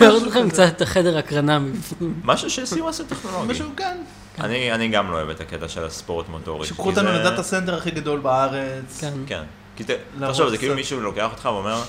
להראות 0.00 0.22
לכם 0.22 0.50
קצת 0.50 0.66
את 0.76 0.82
החדר 0.82 1.18
הקרנה 1.18 1.58
מבפנים. 1.58 2.20
משהו 2.24 2.50
שעשו 2.50 2.84
מעשה 2.84 3.04
טכנולוגי. 3.04 3.52
משהו, 3.52 3.68
כן. 3.76 3.96
אני 4.40 4.72
אני 4.72 4.88
גם 4.88 5.10
לא 5.10 5.16
אוהב 5.16 5.28
את 5.30 5.40
הקטע 5.40 5.68
של 5.68 5.84
הספורט 5.84 6.28
מוטורי. 6.28 6.66
שיקחו 6.66 6.90
אותנו 6.90 7.08
זה- 7.12 7.18
ל 7.18 7.23
data 7.23 7.42
center 7.42 7.74
הכי 7.74 7.90
גדול 7.90 8.18
בארץ. 8.20 9.00
כן. 9.00 9.12
כן. 9.26 9.42
כי 9.76 9.84
תחשוב, 10.20 10.48
זה 10.48 10.58
כאילו. 10.58 10.74
מישהו 10.74 11.00
לוקח 11.00 11.28
אותך 11.32 11.44
ואומר, 11.44 11.82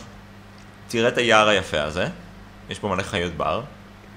תראה 0.87 1.07
את 1.09 1.17
היער 1.17 1.47
היפה 1.47 1.81
הזה, 1.83 2.07
יש 2.69 2.79
פה 2.79 2.87
מלא 2.87 3.03
חיות 3.03 3.33
בר, 3.33 3.61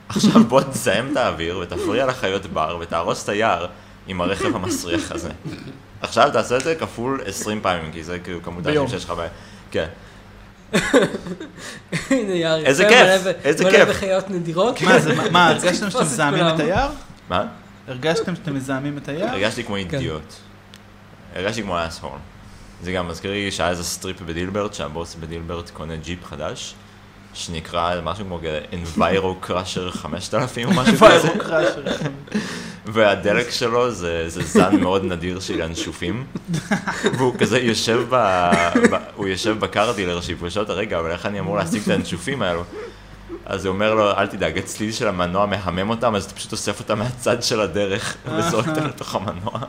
עכשיו 0.08 0.44
בוא 0.44 0.60
תזהם 0.60 1.08
את 1.12 1.16
האוויר 1.16 1.58
ותפריע 1.58 2.06
לחיות 2.06 2.46
בר 2.46 2.78
ותהרוס 2.80 3.24
את 3.24 3.28
היער 3.28 3.66
עם 4.06 4.20
הרכב 4.20 4.56
המסריח 4.56 5.12
הזה. 5.12 5.30
עכשיו 6.00 6.30
תעשה 6.32 6.56
את 6.56 6.64
זה 6.64 6.74
כפול 6.74 7.20
20 7.26 7.60
פעמים, 7.60 7.92
כי 7.92 8.04
זה 8.04 8.18
כאילו 8.18 8.42
כמות. 8.42 8.66
האנשים 8.66 8.88
שיש 8.88 9.04
לך 9.04 9.10
ב... 9.10 9.26
כן. 9.70 9.86
הנה 12.10 12.32
יער 12.34 12.58
יפה, 12.58 12.68
איזה 12.68 12.84
מלא 12.84 12.92
כיף, 13.18 13.26
איזה 13.44 13.64
מלא 13.64 13.72
כיף. 13.72 13.88
בחיות 13.88 14.30
נדירות. 14.30 14.82
מה, 14.82 14.98
זה- 14.98 15.30
מה, 15.30 15.48
הרגשתם 15.50 15.90
שאתם 15.90 16.04
מזהמים. 16.04 16.46
את 16.54 16.60
היער? 16.60 16.90
מה? 17.28 17.46
הרגשתם 17.88 18.34
שאתם 18.36 18.54
מזהמים 18.54 18.98
את 18.98 19.08
היער? 19.08 19.28
הרגשתי 19.28 19.64
כמו 19.64 19.74
כן. 19.74 19.96
אידיוט. 19.96 20.32
הרגשתי 21.36 21.62
כמו 21.62 21.86
asshole. 21.86 22.18
זה 22.82 22.92
גם 22.92 23.08
מזכיר 23.08 23.30
לי 23.30 23.50
שהיה 23.50 23.70
איזה 23.70 23.84
strip 23.84 24.20
בדילברט, 24.20 24.74
שהבוס 24.74 25.14
בדילברט 25.20 25.70
קונה 25.70 25.96
ג'יפ 25.96 26.24
חדש, 26.24 26.74
שנקרא 27.34 28.00
משהו 28.02 28.24
כמו 28.24 28.38
Enviro 28.72 29.46
Crusher 29.46 29.90
5000 29.90 30.68
או 30.68 30.72
משהו 30.74 30.96
כזה. 30.96 31.28
והדלק 32.86 33.50
שלו 33.50 33.90
זה, 33.90 34.28
זה 34.28 34.42
זן 34.42 34.80
מאוד 34.80 35.04
נדיר 35.04 35.40
של 35.40 35.60
ינשופים, 35.60 36.24
והוא 37.18 37.34
כזה 37.38 37.58
יושב 37.58 38.06
ב... 38.08 38.14
ב 38.90 38.96
הוא 39.14 39.28
יושב 39.28 39.58
ב 39.58 39.67
car 39.67 39.92
dealership, 39.92 40.40
הוא 40.40 40.48
שואל 40.48 40.64
אותו, 40.64 40.76
רגע, 40.76 40.98
אבל 40.98 41.10
איך 41.10 41.26
אני 41.26 41.40
אמור 41.40 41.56
להשיג 41.56 41.82
את 41.82 41.88
הינשופים 41.88 42.42
האלו? 42.42 42.64
אז 43.46 43.66
הוא 43.66 43.74
אומר 43.74 43.94
לו, 43.94 44.10
אל 44.10 44.26
תדאג, 44.26 44.58
הצליל 44.58 44.92
של 44.92 45.08
המנוע 45.08 45.46
מהמם 45.46 45.90
אותם, 45.90 46.14
אז 46.14 46.24
אתה 46.24 46.34
פשוט 46.34 46.52
אוסף 46.52 46.80
אותם 46.80 46.98
מהצד 46.98 47.42
של 47.42 47.60
הדרך, 47.60 48.16
וזורק 48.36 48.68
אותם 48.68 48.86
לתוך 48.86 49.14
המנוע. 49.14 49.60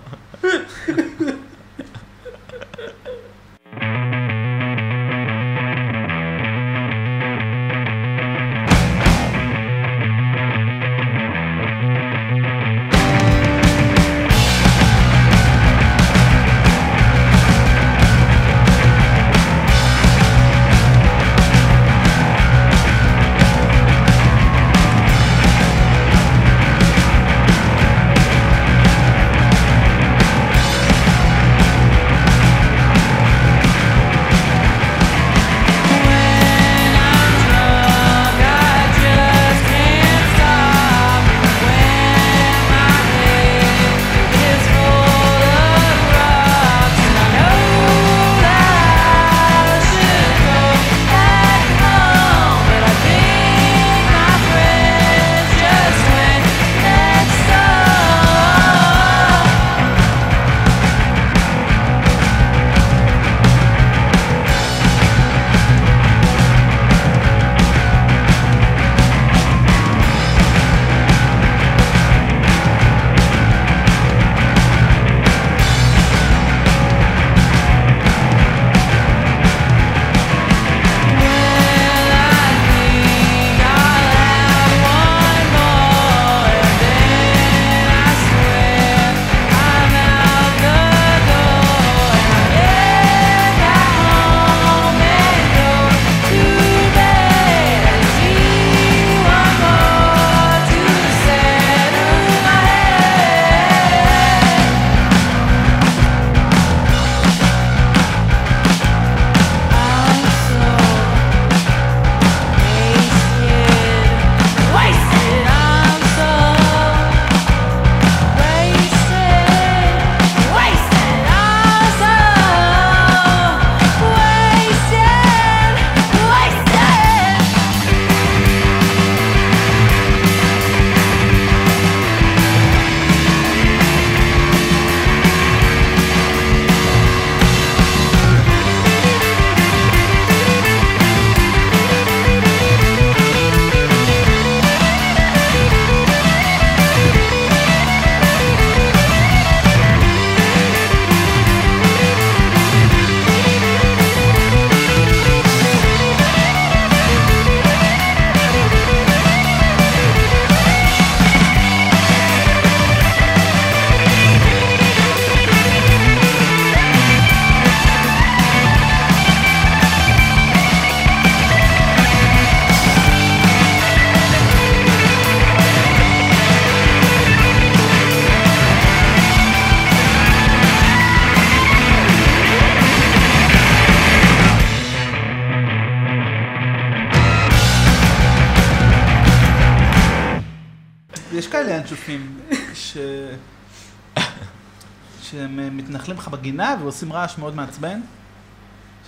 בגינה 196.38 196.76
ועושים 196.82 197.14
רעש 197.14 197.38
מאוד 197.38 197.56
מעצבן, 197.56 198.00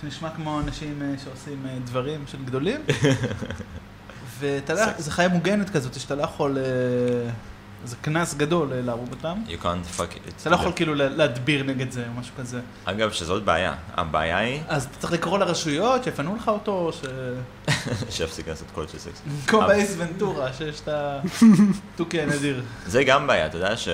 שנשמע 0.00 0.30
כמו 0.36 0.60
אנשים 0.60 1.02
אה, 1.02 1.14
שעושים 1.24 1.66
אה, 1.68 1.76
דברים 1.84 2.24
של 2.26 2.38
גדולים. 2.44 2.80
ואתה 4.38 4.76
סקס. 4.76 5.00
זה 5.04 5.10
חיה 5.10 5.28
מוגנת 5.28 5.70
כזאת, 5.70 6.00
שאתה 6.00 6.14
לא 6.14 6.22
יכול, 6.22 6.58
אה, 6.58 6.62
זה 7.84 7.96
קנס 8.02 8.34
גדול 8.34 8.68
להרוג 8.74 9.10
אותם. 9.10 9.42
You 9.48 9.62
can't 9.64 9.98
fuck 9.98 10.12
it. 10.28 10.32
אתה 10.42 10.50
לא 10.50 10.54
יכול 10.54 10.72
כאילו 10.76 10.94
לה- 10.94 11.08
להדביר 11.08 11.62
נגד 11.64 11.90
זה 11.90 12.04
או 12.08 12.20
משהו 12.20 12.34
כזה. 12.38 12.60
אגב, 12.84 13.10
שזאת 13.12 13.44
בעיה. 13.44 13.74
הבעיה 13.94 14.38
היא 14.38 14.60
אז 14.68 14.84
אתה 14.84 14.98
צריך 14.98 15.12
לקרוא 15.12 15.38
לרשויות 15.38 16.04
שיפנו 16.04 16.36
לך 16.36 16.48
אותו, 16.48 16.72
או 16.72 16.92
ש... 16.92 17.00
שיפסיק 18.16 18.48
לעשות 18.48 18.68
קול 18.74 18.86
של 18.88 18.98
סקס. 18.98 19.22
כמו 19.46 19.60
ב 19.60 19.68
Ace 19.68 19.94
Ventura, 19.98 20.52
שיש 20.52 20.80
את 20.80 20.88
התוכי 21.94 22.20
הנדיר. 22.22 22.62
זה 22.86 23.04
גם 23.04 23.26
בעיה, 23.26 23.46
אתה 23.46 23.56
יודע 23.56 23.76
ש... 23.76 23.88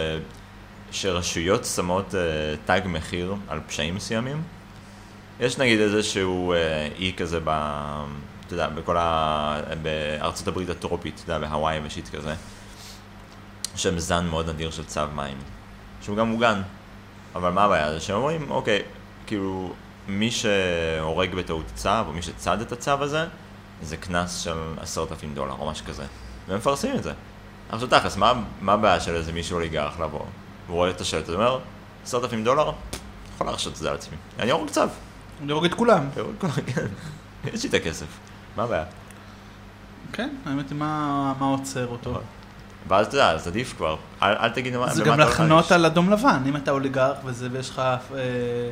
שרשויות 0.93 1.65
שמות 1.65 2.15
uh, 2.15 2.15
תג 2.67 2.81
מחיר 2.85 3.35
על 3.49 3.61
פשעים 3.67 3.95
מסוימים. 3.95 4.43
יש 5.41 5.59
נגיד 5.59 5.81
איזשהו 5.81 6.55
uh, 6.55 6.57
אי 6.99 7.13
כזה 7.17 7.41
ב... 7.45 7.51
אתה 8.47 8.55
יודע, 8.55 8.69
בכל 8.69 8.97
ה... 8.97 9.61
בארצות 9.83 10.49
הברית 10.49 10.69
הטרופית, 10.69 11.21
אתה 11.25 11.33
יודע, 11.33 11.49
בהוואי 11.49 11.81
ושיט 11.85 12.09
כזה, 12.09 12.35
שם 13.77 13.99
זן 13.99 14.27
מאוד 14.27 14.49
נדיר 14.49 14.71
של 14.71 14.85
צו 14.85 15.01
מים, 15.15 15.37
שהוא 16.03 16.17
גם 16.17 16.29
מוגן. 16.29 16.63
אבל 17.35 17.51
מה 17.51 17.65
הבעיה? 17.65 17.93
זה 17.93 18.01
שהם 18.01 18.17
אומרים, 18.17 18.51
אוקיי, 18.51 18.83
כאילו, 19.27 19.73
מי 20.09 20.31
שהורג 20.31 21.35
בטעות 21.35 21.65
צו, 21.75 21.89
או 22.07 22.13
מי 22.13 22.23
שצד 22.23 22.61
את 22.61 22.73
הצו 22.73 22.91
הזה, 22.91 23.27
זה 23.83 23.97
קנס 23.97 24.41
של 24.41 24.57
עשרת 24.81 25.13
אלפים 25.13 25.35
דולר 25.35 25.55
או 25.59 25.71
משהו 25.71 25.87
כזה. 25.87 26.05
והם 26.49 26.59
מפרסמים 26.59 26.97
את 26.97 27.03
זה. 27.03 27.13
עכשיו 27.69 27.89
תכלס, 27.89 28.17
מה 28.17 28.73
הבעיה 28.73 29.01
של 29.01 29.15
איזה 29.15 29.33
מישהו 29.33 29.55
אוליגרח 29.57 30.01
לבוא? 30.01 30.25
הוא 30.69 30.77
רואה 30.77 30.91
את 30.91 31.01
השלט, 31.01 31.29
הוא 31.29 31.35
אומר, 31.35 31.59
עשרת 32.05 32.23
אלפים 32.25 32.45
דולר? 32.45 32.73
יכול 33.35 33.47
להרשות 33.47 33.73
את 33.73 33.79
זה 33.79 33.89
על 33.89 33.95
עצמי. 33.95 34.17
אני 34.39 34.51
ארוג 34.51 34.71
צו. 34.71 34.81
להרוג 35.47 35.65
את 35.65 35.75
כולם. 35.75 36.09
ארוג 36.19 36.35
כולם, 36.39 36.53
כן. 36.53 36.87
יש 37.55 37.63
לי 37.63 37.69
את 37.69 37.75
הכסף. 37.75 38.07
מה 38.57 38.63
הבעיה? 38.63 38.85
כן, 40.13 40.29
האמת 40.47 40.71
היא, 40.71 40.79
מה 40.79 41.35
עוצר 41.41 41.87
אותו? 41.87 42.21
ואז 42.89 43.07
אתה 43.07 43.17
יודע, 43.17 43.31
אז 43.31 43.49
עדיף 43.49 43.75
כבר. 43.77 43.97
אל, 44.23 44.33
אל 44.33 44.51
תגיד 44.51 44.77
מה, 44.77 44.95
זה 44.95 45.05
גם 45.05 45.21
הולך 45.21 45.31
לחנות. 45.31 45.73
על 45.73 45.87
אדום 45.87 46.11
לבן, 46.11 46.43
אם 46.47 46.57
אתה 46.57 46.71
אוליגרך 46.71 47.17
וזה, 47.25 47.49
ויש 47.53 47.71
לך 47.71 47.79
אה, 47.79 48.71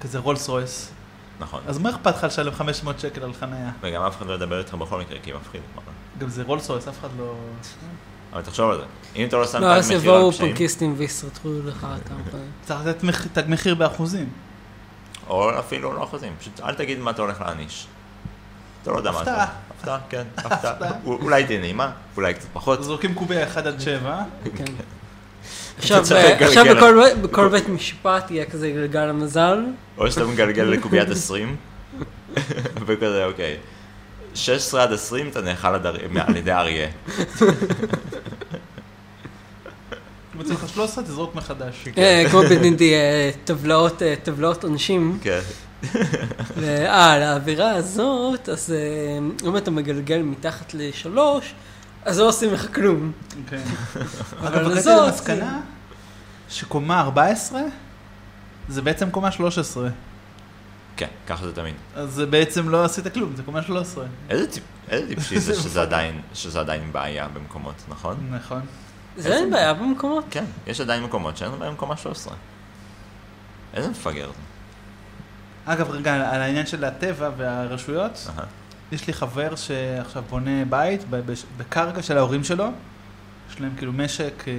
כזה 0.00 0.18
רולס 0.18 0.48
רויס, 0.48 0.92
נכון. 1.40 1.60
אז 1.66 1.78
מה 1.78 1.90
אכפת 1.90 2.16
לך 2.16 2.24
לשלם 2.24 2.52
500 2.52 3.00
שקל 3.00 3.22
על 3.22 3.32
חניה? 3.32 3.70
וגם 3.80 4.02
אף 4.02 4.16
אחד 4.16 4.26
לא 4.26 4.32
ידבר 4.32 4.58
איתך 4.58 4.74
בכל 4.74 5.00
מקרה, 5.00 5.18
כי 5.22 5.32
מפחיד. 5.32 5.60
גם 6.18 6.28
זה 6.28 6.42
רולס 6.42 6.70
רויס, 6.70 6.88
אף 6.88 7.00
אחד 7.00 7.08
לא... 7.18 7.34
אבל 8.32 8.42
תחשוב 8.42 8.70
על 8.70 8.76
זה. 8.76 8.82
אם 9.16 9.26
אתה 9.28 9.36
לא 9.36 9.46
שם 9.46 9.60
לא, 9.60 9.66
תג 9.66 9.78
אז 9.78 9.86
מחיר 9.92 9.98
על 9.98 10.04
יבואו 10.16 10.32
פשעים, 10.32 10.48
פנקיסטים 10.50 10.94
ויסרטו 10.96 11.48
לך 11.64 11.86
את 12.02 12.10
ה... 12.10 12.14
צריך 12.64 12.80
לתת 12.86 13.02
מח- 13.04 13.26
תג 13.26 13.42
מחיר 13.48 13.74
באחוזים. 13.74 14.28
או 15.28 15.58
אפילו 15.58 15.92
לא 15.92 16.04
אחוזים, 16.04 16.32
פשוט 16.40 16.60
אל 16.60 16.74
תגיד 16.74 16.98
מה 16.98 17.10
אתה 17.10 17.22
הולך 17.22 17.40
להעניש. 17.40 17.86
אתה 18.82 18.90
לא 18.90 18.96
יודע 18.96 19.10
מה 19.12 19.22
אתה... 19.22 19.42
הפתעה. 19.42 19.46
הפתעה, 19.78 19.98
כן, 20.08 20.22
הפתעה. 20.36 20.90
אולי 21.04 21.44
תהיה 21.46 21.60
נעימה, 21.60 21.90
אולי 22.16 22.34
קצת 22.34 22.48
פחות. 22.52 22.82
זורקים 22.84 23.14
קוביה 23.14 23.44
1 23.48 23.66
עד 23.66 23.80
7, 23.80 24.22
כן. 24.56 24.64
עכשיו, 25.78 26.04
אה, 26.12 26.46
עכשיו 26.46 26.64
בית- 26.64 27.18
בכל 27.22 27.48
בית 27.48 27.68
משפט 27.68 28.30
יהיה 28.30 28.44
כזה 28.44 28.70
גלגל 28.70 29.08
המזל. 29.08 29.64
או 29.98 30.10
שאתה 30.10 30.24
מגלגל 30.26 30.62
לקוביית 30.62 31.08
20, 31.08 31.56
וכזה, 32.86 33.24
אוקיי. 33.24 33.56
16 34.34 34.82
עד 34.82 34.92
20 34.92 35.28
אתה 35.28 35.40
נאכל 35.40 35.68
על 36.26 36.36
ידי 36.36 36.52
אריה. 36.52 36.88
אם 40.34 40.40
יוצא 40.40 40.54
לך 40.54 40.68
13 40.68 41.04
תזרוק 41.04 41.34
מחדש. 41.34 41.84
אה, 41.98 42.24
כמו 42.30 42.40
בדינדי, 42.42 42.94
אה, 42.94 43.30
טבלאות, 43.44 44.02
אה, 44.02 44.14
טבלאות 44.22 44.64
עונשים. 44.64 45.18
כן. 45.22 45.40
אה, 46.62 47.12
על 47.14 47.22
האווירה 47.22 47.70
הזאת, 47.70 48.48
אז 48.48 48.74
אם 49.46 49.56
אתה 49.56 49.70
מגלגל 49.70 50.22
מתחת 50.22 50.74
לשלוש, 50.74 51.54
אז 52.04 52.18
לא 52.18 52.28
עושים 52.28 52.52
לך 52.54 52.74
כלום. 52.74 53.12
כן. 53.50 53.62
אבל 54.40 54.72
לזאת- 54.72 55.06
למסקנה 55.08 55.60
שקומה 56.48 57.00
14 57.00 57.60
זה 58.68 58.82
בעצם 58.82 59.10
קומה 59.10 59.32
13. 59.32 59.88
כן, 60.96 61.06
ככה 61.26 61.46
זה 61.46 61.54
תמיד. 61.54 61.74
אז 61.94 62.10
זה 62.10 62.26
בעצם 62.26 62.68
לא 62.68 62.84
עשית 62.84 63.12
כלום, 63.14 63.36
זה 63.36 63.42
קומה 63.42 63.62
13. 63.62 64.04
איזה 64.30 64.46
טיפ- 64.52 64.60
איזה 64.90 65.08
טיפשי 65.08 65.38
זה 65.46 65.54
שזה 65.54 65.82
עדיין, 65.82 66.20
שזה 66.34 66.60
עדיין 66.60 66.92
בעיה 66.92 67.28
במקומות, 67.28 67.74
נכון? 67.88 68.16
נכון. 68.30 68.60
זה 69.16 69.34
אין 69.36 69.50
בעיה 69.50 69.74
במקומות. 69.74 70.24
כן, 70.30 70.44
יש 70.66 70.80
עדיין 70.80 71.02
מקומות 71.02 71.36
שאין 71.36 71.50
בהם 71.58 71.74
קומה 71.76 71.96
13. 71.96 72.34
איזה 73.74 73.90
מפגר 73.90 74.26
זה. 74.26 74.32
אגב, 75.72 75.90
רגע, 75.90 76.14
על 76.14 76.40
העניין 76.40 76.66
של 76.66 76.84
הטבע 76.84 77.30
והרשויות. 77.36 78.28
יש 78.92 79.06
לי 79.06 79.12
חבר 79.12 79.56
שעכשיו 79.56 80.22
בונה 80.30 80.64
בית 80.64 81.00
בקרקע 81.56 82.02
של 82.02 82.18
ההורים 82.18 82.44
שלו. 82.44 82.64
יש 83.50 83.60
להם 83.60 83.72
כאילו 83.76 83.92
משק, 83.92 84.44
אה, 84.48 84.52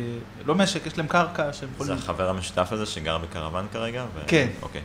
לא 0.46 0.56
משק, 0.56 0.86
יש 0.86 0.98
להם 0.98 1.08
קרקע 1.08 1.54
שהם 1.54 1.70
זה 1.70 1.76
יכולים... 1.76 1.94
החבר 1.94 2.30
המשותף 2.30 2.68
הזה 2.72 2.86
שגר 2.86 3.18
בקרוון 3.18 3.68
כרגע? 3.74 4.06
ו- 4.16 4.20
כן. 4.28 4.48
אוקיי. 4.62 4.82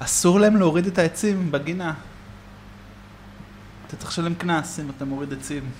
ואסור 0.00 0.40
להם 0.40 0.56
להוריד 0.56 0.86
את 0.86 0.98
העצים 0.98 1.52
בגינה. 1.52 1.94
אתה 3.86 3.96
צריך 3.96 4.10
לשלם 4.10 4.34
קנס 4.34 4.80
אם 4.80 4.90
אתה 4.96 5.04
מוריד 5.04 5.32
עצים. 5.32 5.70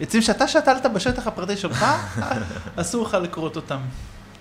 עצים 0.00 0.22
שאתה 0.22 0.48
שתלת 0.48 0.86
בשטח 0.94 1.26
הפרטי 1.26 1.56
שלך, 1.56 1.86
אסור 2.80 3.06
לך 3.06 3.14
לכרות 3.14 3.56
אותם. 3.56 3.80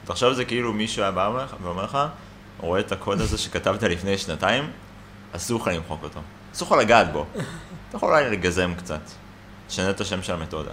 תחשוב 0.06 0.34
זה 0.34 0.46
כאילו 0.46 0.74
מישהו 0.74 1.02
היה 1.02 1.12
בא 1.12 1.46
ואומר 1.62 1.84
לך, 1.84 1.98
רואה 2.60 2.80
את 2.80 2.92
הקוד 2.92 3.22
הזה 3.22 3.38
שכתבת 3.38 3.84
לפני 3.84 4.18
שנתיים, 4.18 4.72
אסור 5.32 5.62
לך 5.62 5.68
למחוק 5.68 6.04
אותו. 6.04 6.20
אסור 6.54 6.68
לך 6.68 6.74
לגעת 6.84 7.12
בו. 7.12 7.26
אתה 7.90 7.98
יכול 7.98 8.10
אולי 8.10 8.32
לגזם 8.32 8.74
קצת. 8.78 9.02
תשנה 9.68 9.90
את 9.90 10.02
השם 10.02 10.24
של 10.24 10.34
המתודה. 10.34 10.72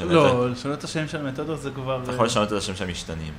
לא, 0.00 0.50
לשנות 0.50 0.78
את 0.78 0.84
השם 0.84 1.08
של 1.08 1.26
המתודות 1.26 1.60
זה 1.60 1.70
כבר... 1.70 2.02
אתה 2.02 2.12
יכול 2.12 2.26
לשנות 2.26 2.52
את 2.52 2.58
השם 2.58 2.76
של 2.76 2.84
המשתנים. 2.84 3.32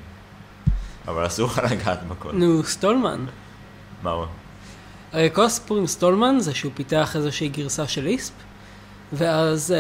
אבל 1.08 1.28
אסור 1.28 1.48
לך 1.48 1.62
לגעת 1.72 2.08
בקוד. 2.08 2.36
נו, 2.36 2.64
סטולמן. 2.64 3.26
מה 4.04 4.12
הוא? 4.12 4.26
הרי 5.14 5.30
כל 5.34 5.46
הסיפור 5.46 5.78
עם 5.78 5.88
סטולמן 5.88 6.36
זה 6.40 6.54
שהוא 6.56 6.72
פיתח 6.76 7.16
איזושהי 7.16 7.48
גרסה 7.50 7.88
של 7.88 8.04
ליספ, 8.04 8.34
ואז 9.14 9.72
אה, 9.72 9.78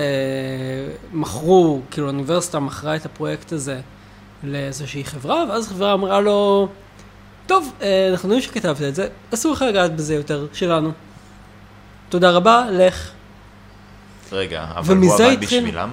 מכרו, 1.13 1.81
כאילו 1.91 2.07
האוניברסיטה 2.07 2.59
מכרה 2.59 2.95
את 2.95 3.05
הפרויקט 3.05 3.51
הזה 3.51 3.81
לאיזושהי 4.43 5.03
חברה, 5.05 5.43
ואז 5.49 5.65
החברה 5.65 5.93
אמרה 5.93 6.21
לו, 6.21 6.67
טוב, 7.47 7.73
אה, 7.81 8.07
אנחנו 8.11 8.29
יודעים 8.29 8.41
שכתבת 8.41 8.81
את 8.81 8.95
זה, 8.95 9.07
אסור 9.33 9.51
לך 9.53 9.61
לגעת 9.61 9.95
בזה 9.95 10.15
יותר, 10.15 10.47
שלנו. 10.53 10.91
תודה 12.09 12.31
רבה, 12.31 12.65
לך. 12.71 13.11
רגע, 14.31 14.65
אבל 14.75 14.97
הוא 14.97 15.13
עבד 15.13 15.21
התחיל- 15.41 15.61
בשבילם? 15.63 15.89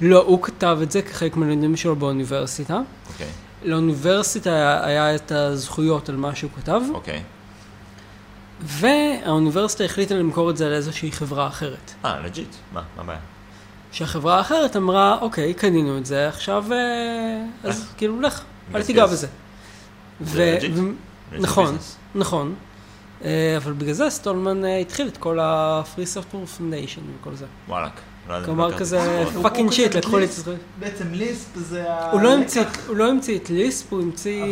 לא, 0.00 0.22
הוא 0.22 0.42
כתב 0.42 0.78
את 0.82 0.90
זה 0.90 1.02
כחלק 1.02 1.36
מהלימודים 1.36 1.76
שלו 1.76 1.96
באוניברסיטה. 1.96 2.80
אוקיי, 3.12 3.26
לאוניברסיטה 3.64 4.50
היה, 4.50 4.84
היה 4.84 5.14
את 5.14 5.32
הזכויות 5.32 6.08
על 6.08 6.16
מה 6.16 6.34
שהוא 6.34 6.50
כתב, 6.56 6.80
אוקיי. 6.94 7.22
והאוניברסיטה 8.60 9.84
החליטה 9.84 10.14
למכור 10.14 10.50
את 10.50 10.56
זה 10.56 10.68
לאיזושהי 10.68 11.12
חברה 11.12 11.46
אחרת. 11.46 11.94
אה, 12.04 12.20
לג'יט. 12.20 12.54
מה, 12.72 12.82
מה 12.96 13.02
הבעיה? 13.02 13.18
שהחברה 13.92 14.38
האחרת 14.38 14.76
אמרה, 14.76 15.18
אוקיי, 15.20 15.54
קנינו 15.54 15.98
את 15.98 16.06
זה, 16.06 16.28
עכשיו, 16.28 16.64
אה, 16.72 17.44
אז 17.64 17.86
כאילו, 17.96 18.20
לך, 18.20 18.42
אל 18.74 18.82
תיגע. 18.82 19.06
בזה. 19.06 19.26
זה 20.20 20.58
legit 20.60 20.80
נכון. 21.40 21.76
נכון. 22.14 22.54
אה, 23.24 23.56
אבל 23.56 23.72
בגלל 23.72 23.92
זה 23.92 24.10
סטולמן 24.10 24.64
אה, 24.64 24.78
התחיל 24.78 25.08
את 25.08 25.16
כל 25.16 25.40
ה-Free 25.40 26.16
Software 26.16 26.58
Foundation 26.58 27.00
וכל 27.20 27.34
זה. 27.34 27.46
וואלאק. 27.68 28.00
כלומר 28.44 28.78
כזה 28.78 29.24
fucking 29.42 29.72
shit, 29.72 29.94
לקחו 29.94 30.18
לי 30.18 30.24
את. 30.24 30.28
הזכויות. 30.30 30.60
בעצם 30.78 31.04
ליספ 31.12 31.48
זה 31.54 31.92
ה... 31.92 32.10
הוא 32.10 32.20
לא 32.20 32.32
המציא 32.34 32.62
את- 32.62 32.66
הוא 32.88 32.96
לא 32.96 33.08
המציא 33.10 33.38
את 33.38 33.50
ליספ, 33.50 33.92
הוא 33.92 34.02
המציא, 34.02 34.44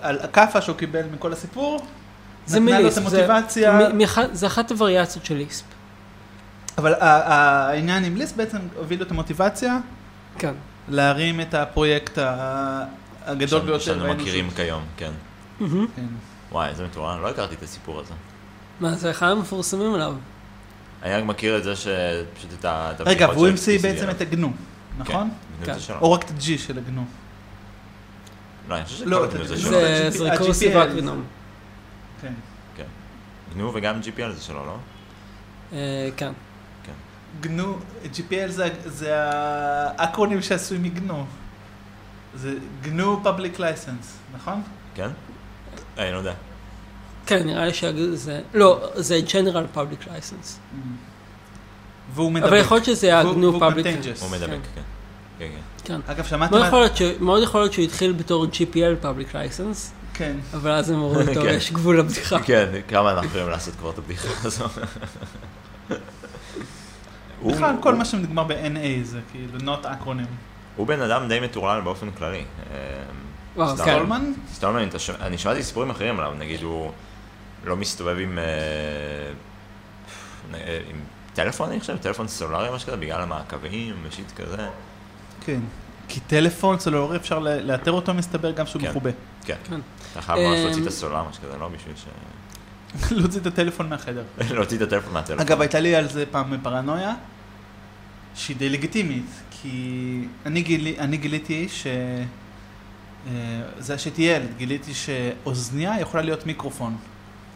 אבל 0.00 0.18
הכאפה 0.22 0.60
שהוא 0.60 0.76
קיבל- 0.76 1.06
מכל 1.14 1.32
הסיפור, 1.32 1.80
זה 2.46 2.60
מליספ, 2.60 3.08
זה- 3.08 3.26
זה 4.32 4.46
אחת 4.46 4.70
הווריאציות 4.70 5.24
של 5.24 5.34
ליספ. 5.36 5.64
אבל 6.78 6.94
העניין 7.00 8.04
עם 8.04 8.16
ליספ 8.16 8.36
בעצם 8.36 8.58
הוביל 8.76 8.98
לו 8.98 9.04
את 9.06 9.10
המוטיבציה 9.10 9.78
כן. 10.38 10.52
להרים 10.88 11.40
את 11.40 11.54
הפרויקט 11.54 12.18
הגדול 13.26 13.60
ביותר. 13.60 13.78
שאנו. 13.78 14.14
מכירים 14.14 14.50
כיום, 14.50 14.82
כן. 14.96 15.10
כן. 15.58 15.66
וואי, 16.52 16.68
איזה 16.68 16.84
מטורף, 16.84 17.18
לא 17.22 17.28
הכרתי 17.28 17.54
את 17.54 17.62
הסיפור 17.62 18.00
הזה. 18.00 18.14
מה, 18.80 18.94
זה 18.94 19.10
אחד 19.10 19.28
המפורסמים 19.30 19.94
עליו. 19.94 20.14
אני 21.02 21.14
רק 21.14 21.24
מכיר 21.24 21.56
את 21.58 21.64
זה 21.64 21.76
שפשוט 21.76 22.52
את 22.60 22.64
ה... 22.64 22.92
רגע, 23.00 23.28
והוא 23.28 23.48
המציא 23.48 23.78
בעצם. 23.78 24.10
את 24.10 24.20
הגנו, 24.20 24.52
נכון? 24.98 25.30
כן, 25.60 25.66
כן. 25.66 25.74
זה 25.74 25.80
שלו. 25.80 25.98
או 26.00 26.12
רק 26.12 26.24
את 26.24 26.30
ה-G 26.30 26.58
של 26.58 26.78
הגנו. 26.78 27.04
לא, 28.68 28.76
אני 28.76 28.84
חושב 28.84 29.06
לא, 29.06 29.26
שכל 29.26 29.36
הגנו 29.36 29.44
זה 29.44 29.56
שלו. 29.56 29.70
זה 30.10 30.30
ריקורסיב 30.30 30.76
אקרינום. 30.76 31.24
כן. 32.20 32.32
גנו 33.54 33.74
וגם 33.74 34.00
GPL 34.00 34.32
זה 34.32 34.42
שלו, 34.42 34.66
לא? 34.66 34.76
אה, 35.72 36.08
כן. 36.16 36.32
גנו, 37.40 37.78
GPL 38.04 38.48
זה, 38.48 38.68
זה 38.84 39.14
האקרונים 39.98 40.42
שעשוי 40.42 40.78
מגנו. 40.78 41.26
זה 42.34 42.54
גנו 42.82 43.20
פאבליק 43.22 43.58
לייסנס, 43.58 44.18
נכון? 44.34 44.62
כן? 44.94 45.08
אה, 45.98 46.04
אני 46.04 46.12
לא 46.12 46.18
יודע. 46.18 46.34
כן, 47.26 47.46
נראה 47.46 47.66
לי 47.66 47.74
שזה... 47.74 48.40
לא, 48.54 48.88
זה 48.94 49.20
General 49.28 49.76
Public 49.76 50.06
License. 50.06 50.48
והוא 52.14 52.32
מדבק. 52.32 52.48
אבל 52.48 52.56
יכול 52.56 52.76
להיות 52.76 52.84
שזה 52.84 53.06
היה 53.06 53.22
GNU 53.22 53.26
Public 53.60 53.84
contagious. 53.84 54.20
הוא 54.22 54.30
מדבק, 54.30 54.48
כן. 54.50 54.58
כן. 54.74 54.82
כן, 55.38 55.48
כן. 55.48 55.60
כן. 55.84 56.12
אגב, 56.12 56.24
שמעתי 56.24 56.50
מאוד 56.50 56.60
מה... 56.62 56.66
יכול 56.68 56.80
להיות 56.80 56.96
ש- 56.96 57.02
מאוד 57.20 57.42
יכול 57.42 57.60
להיות 57.60 57.72
שהוא 57.72 57.84
התחיל 57.84 58.12
בתור 58.12 58.46
GPL 58.52 59.04
Public 59.04 59.34
License, 59.34 59.90
כן. 60.14 60.36
אבל 60.54 60.70
אז 60.70 60.90
הם 60.90 60.96
אמרו, 60.96 61.14
טוב, 61.34 61.44
כן. 61.44 61.54
יש 61.54 61.72
גבול 61.72 61.98
לבדיחה. 61.98 62.38
כן, 62.42 62.68
כמה 62.88 63.10
אנחנו 63.10 63.26
יכולים 63.26 63.48
לעשות 63.48 63.74
כבר 63.74 63.90
את 63.90 63.98
הבדיחה 63.98 64.28
הזו. 64.46 64.64
בכלל, 67.46 67.74
כל 67.80 67.94
מה 67.94 68.04
שנגמר 68.04 68.44
ב-NA 68.44 68.78
זה 69.04 69.20
כאילו 69.32 69.58
not 69.58 69.86
אקרונים. 69.92 70.26
הוא 70.76 70.86
בן 70.86 71.00
אדם 71.02 71.28
די 71.28 71.40
מטורלל 71.40 71.80
באופן 71.80 72.10
כללי. 72.10 72.44
אה. 72.70 72.76
כן. 73.56 73.76
סטולמן? 73.76 74.32
סטולמן, 74.54 74.88
אתה 74.88 74.98
שומע- 74.98 75.18
אני 75.20 75.38
שמעתי 75.38 75.62
סיפורים 75.62 75.90
אחרים 75.90 76.18
עליו, 76.20 76.32
נגיד 76.38 76.62
הוא 76.62 76.90
לא 77.64 77.76
מסתובב 77.76 78.16
עם, 78.18 78.38
אה, 78.38 78.44
אה, 80.54 80.80
עם 80.90 80.96
טלפון, 81.34 81.70
אני 81.70 81.80
חושב, 81.80 81.96
טלפון 81.96 82.28
סולארי 82.28 82.68
או 82.68 82.74
משהו 82.74 82.88
כזה, 82.88 82.96
בגלל 82.96 83.20
המעקבים 83.20 83.94
ושיט 84.02 84.32
כזה. 84.32 84.68
כן. 85.40 85.60
כי 86.08 86.20
טלפון 86.20 86.78
סלולרי 86.78 87.16
אפשר 87.16 87.38
ל- 87.38 87.70
לאתר 87.70 87.92
אותו 87.92 88.14
מסתבר 88.14 88.50
גם 88.50 88.66
שהוא 88.66 88.82
כן. 88.82 88.90
מכובה. 88.90 89.10
כן. 89.44 89.56
כן. 89.64 89.80
אתה 90.12 90.22
חייב 90.22 90.38
ממש 90.38 90.58
להוציא 90.58 90.82
את 90.82 90.86
הסולר, 90.86 91.24
משהו 91.30 91.42
כזה, 91.42 91.58
לא 91.58 91.68
בשביל 91.68 91.94
ש... 91.96 92.04
להוציא 93.18 93.40
את 93.40 93.46
הטלפון 93.46 93.88
מהחדר. 93.88 94.22
להוציא 94.50 94.76
את 94.76 94.82
הטלפון 94.82 95.12
מהטלפון. 95.12 95.46
אגב, 95.46 95.60
הייתה 95.60 95.80
לי 95.80 95.94
על 95.94 96.08
זה 96.08 96.24
פעם 96.30 96.58
פרנויה, 96.62 97.14
שהיא 98.34 98.56
די 98.56 98.68
לגיטימית, 98.68 99.30
כי 99.50 100.24
אני, 100.46 100.62
גילי, 100.62 100.98
אני 100.98 101.16
גיליתי 101.16 101.68
ש... 101.68 101.86
אה, 103.26 103.32
זה 103.78 103.98
שהייתי 103.98 104.22
ילד, 104.22 104.48
גיליתי 104.56 104.94
שאוזניה 104.94 106.00
יכולה 106.00 106.22
להיות 106.22 106.46
מיקרופון, 106.46 106.96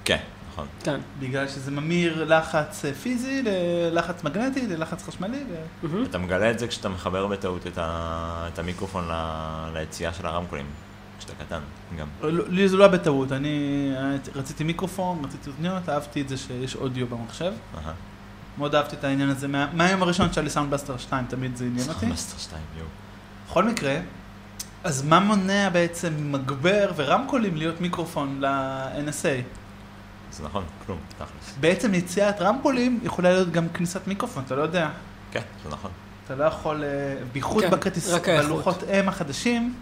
כן, 0.07 0.17
נכון. 0.53 0.67
כן. 0.85 1.01
בגלל 1.21 1.49
שזה 1.49 1.71
ממיר 1.71 2.25
לחץ 2.25 2.85
אה, 2.85 2.95
פיזי 2.95 3.43
ללחץ 3.45 4.25
מגנטי, 4.25 4.67
ללחץ 4.67 5.03
חשמלי, 5.03 5.45
ו... 5.51 5.87
מהמם. 5.87 6.05
אתה 6.05 6.19
מגלה 6.19 6.51
את 6.51 6.59
זה 6.59 6.67
כשאתה 6.69 6.89
מחבר 6.89 7.27
בטעות 7.27 7.67
את, 7.67 7.79
ה... 7.79 8.49
את 8.53 8.59
המיקרופון 8.59 9.09
ל... 9.09 9.13
ליציאה 9.75 10.13
של 10.13 10.27
הרמקולים, 10.27 10.67
כשאתה 11.19 11.33
קטן, 11.45 11.61
גם. 11.99 12.07
לא- 12.23 12.45
לי 12.49 12.69
זה 12.69 12.77
לא 12.77 12.85
היה 12.85 12.93
בטעות, 12.93 13.33
אני 13.33 13.91
רציתי 14.35 14.65
מיקרופון, 14.65 15.23
רציתי 15.25 15.51
אוזניות, 15.51 15.89
אהבתי 15.89 16.21
את 16.21 16.29
זה 16.29 16.37
שיש 16.37 16.77
אודיו 16.77 17.07
במחשב. 17.07 17.53
אהה. 17.85 17.93
מאוד 18.59 18.75
אהבתי 18.75 18.97
את 18.97 19.05
העניין 19.05 19.29
הזה, 19.31 19.49
מה- 19.49 19.69
מהיום 19.73 20.03
הראשון 20.03 20.33
שהיה 20.33 20.45
לי 20.45 20.51
Sound 20.51 20.70
Blaster 20.70 20.97
2, 20.97 21.25
תמיד 21.29 21.57
זה 21.57 21.65
עניין 21.65 21.89
אותי. 21.89 22.07
Blaster 22.07 22.39
2, 22.39 22.63
יואו. 22.79 22.87
בכל 23.49 23.65
מקרה, 23.65 23.97
אז 24.85 25.03
מה 25.05 25.21
מונע 25.21 25.69
בעצם 25.73 26.33
מגבר 26.33 26.91
ורמקולים 26.97 27.57
להיות 27.57 27.81
מיקרופון 27.81 28.41
ל-NSA? 28.41 29.43
זה 30.37 30.45
נכון, 30.45 30.65
כלום, 30.87 30.99
תכלס. 31.19 31.55
בעצם 31.61 31.95
יציאת 31.95 32.41
רמקולים 32.41 33.01
יכולה 33.03 33.33
להיות 33.33 33.53
גם 33.53 33.69
כניסת 33.69 34.07
מיקרופון, 34.07 34.43
אתה 34.47 34.55
לא 34.57 34.63
יודע. 34.63 34.91
כן, 35.31 35.41
זה 35.65 35.71
נכון. 35.71 35.91
אתה 36.25 36.35
לא 36.35 36.45
יכול, 36.45 36.85
אה, 36.85 36.89
בייחוד 37.33 37.65
כן, 37.65 37.71
בכרטיס. 37.71 38.15
בלוחות 38.27 38.83
אם 38.83 39.09
החדשים, 39.09 39.75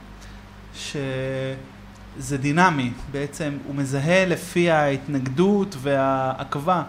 שזה 0.74 2.38
דינמי, 2.38 2.92
בעצם 3.10 3.58
הוא 3.66 3.74
מזהה 3.74 4.24
לפי 4.26 4.70
ההתנגדות 4.70 5.76
והעכבה 5.78 6.82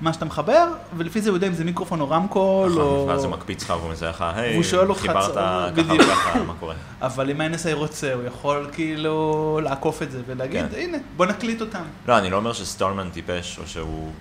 מה 0.00 0.12
שאתה 0.12 0.24
מחבר, 0.24 0.68
ולפי 0.96 1.20
זה 1.20 1.30
הוא 1.30 1.36
יודע 1.36 1.46
אם 1.46 1.52
זה 1.52 1.64
מיקרופון 1.64 2.00
או 2.00 2.10
רמקול, 2.10 2.70
נכון, 2.70 2.82
או... 2.82 3.06
ואז 3.08 3.24
הוא 3.24 3.32
מקפיץ 3.32 3.62
לך 3.62 3.70
והוא 3.80 3.90
מזהה 3.90 4.10
לך, 4.10 4.24
היי, 4.34 4.62
חיברת 4.94 5.34
ככה. 5.34 5.68
וככה, 5.98 6.42
מה 6.42 6.54
קורה? 6.60 6.74
אבל 7.02 7.30
אם 7.30 7.40
ה-NSA 7.40 7.74
רוצה, 7.74 8.14
הוא 8.14 8.22
יכול 8.22 8.68
כאילו 8.72 9.60
לעקוף 9.62 10.02
את 10.02 10.10
זה 10.10 10.20
ולהגיד, 10.26 10.64
כן. 10.70 10.78
הנה, 10.78 10.98
בוא 11.16 11.26
נקליט 11.26 11.60
אותם. 11.60 11.82
לא, 12.08 12.18
אני 12.18 12.30
לא 12.30 12.36
אומר 12.36 12.52
שסטולמן 12.52 13.08
טיפש 13.10 13.58
או 13.58 13.66
שהוא 13.66 14.12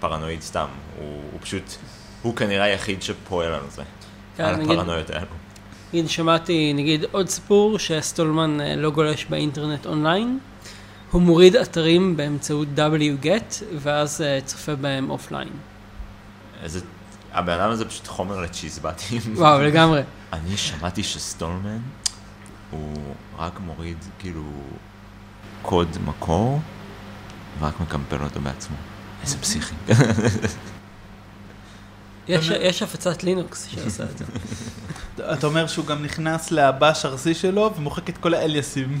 פרנואיד 0.00 0.42
סתם, 0.42 0.66
הוא 0.98 1.20
הוא 1.32 1.40
פשוט, 1.40 1.62
הוא 2.22 2.36
כנראה 2.36 2.64
היחיד 2.64 3.02
שפועל 3.02 3.52
על 3.52 3.60
זה, 3.70 3.82
כן, 4.36 4.44
על 4.44 4.54
הפרנויות 4.54 5.10
האלו. 5.10 5.26
נגיד, 5.92 6.08
שמעתי, 6.08 6.72
נגיד, 6.72 7.04
עוד 7.12 7.28
סיפור 7.28 7.78
שסטולמן 7.78 8.60
אה, 8.60 8.76
לא 8.76 8.90
גולש 8.90 9.24
באינטרנט 9.24 9.86
אונליין. 9.86 10.38
הוא 11.10 11.22
מוריד 11.22 11.56
אתרים 11.56 12.16
באמצעות 12.16 12.68
wget, 12.76 13.62
ואז 13.78 14.20
אה, 14.20 14.38
צופה 14.44 14.74
בהם 14.74 15.10
offline. 15.10 15.48
איזה, 16.62 16.80
הבן 17.32 17.52
אדם 17.52 17.70
הזה 17.70 17.84
פשוט 17.84 18.06
חומר 18.06 18.40
לצ'יזבטים. 18.40 19.20
וואו, 19.34 19.62
לגמרי. 19.62 20.02
אני 20.32 20.56
שמעתי 20.56 21.02
שסטולמן 21.02 21.78
הוא 22.70 22.96
רק 23.38 23.60
מוריד 23.60 23.96
כאילו 24.18 24.44
קוד 25.62 25.96
מקור 26.04 26.60
ורק 27.60 27.80
מקמפל 27.80 28.22
אותו 28.22 28.40
בעצמו. 28.40 28.76
איזה 29.22 29.38
פסיכי. 29.38 29.74
יש, 32.28 32.50
יש 32.50 32.82
הפצת 32.82 33.22
לינוקס 33.22 33.68
שעושה 33.70 34.04
את 34.04 34.18
זה. 34.18 34.24
אתה 35.32 35.46
אומר 35.46 35.66
שהוא 35.66 35.86
גם 35.86 36.02
נכנס 36.02 36.50
לבאש 36.50 37.04
ארסי 37.04 37.34
שלו 37.34 37.72
ומוחק 37.76 38.10
את 38.10 38.18
כל 38.18 38.34
האליאסים. 38.34 39.00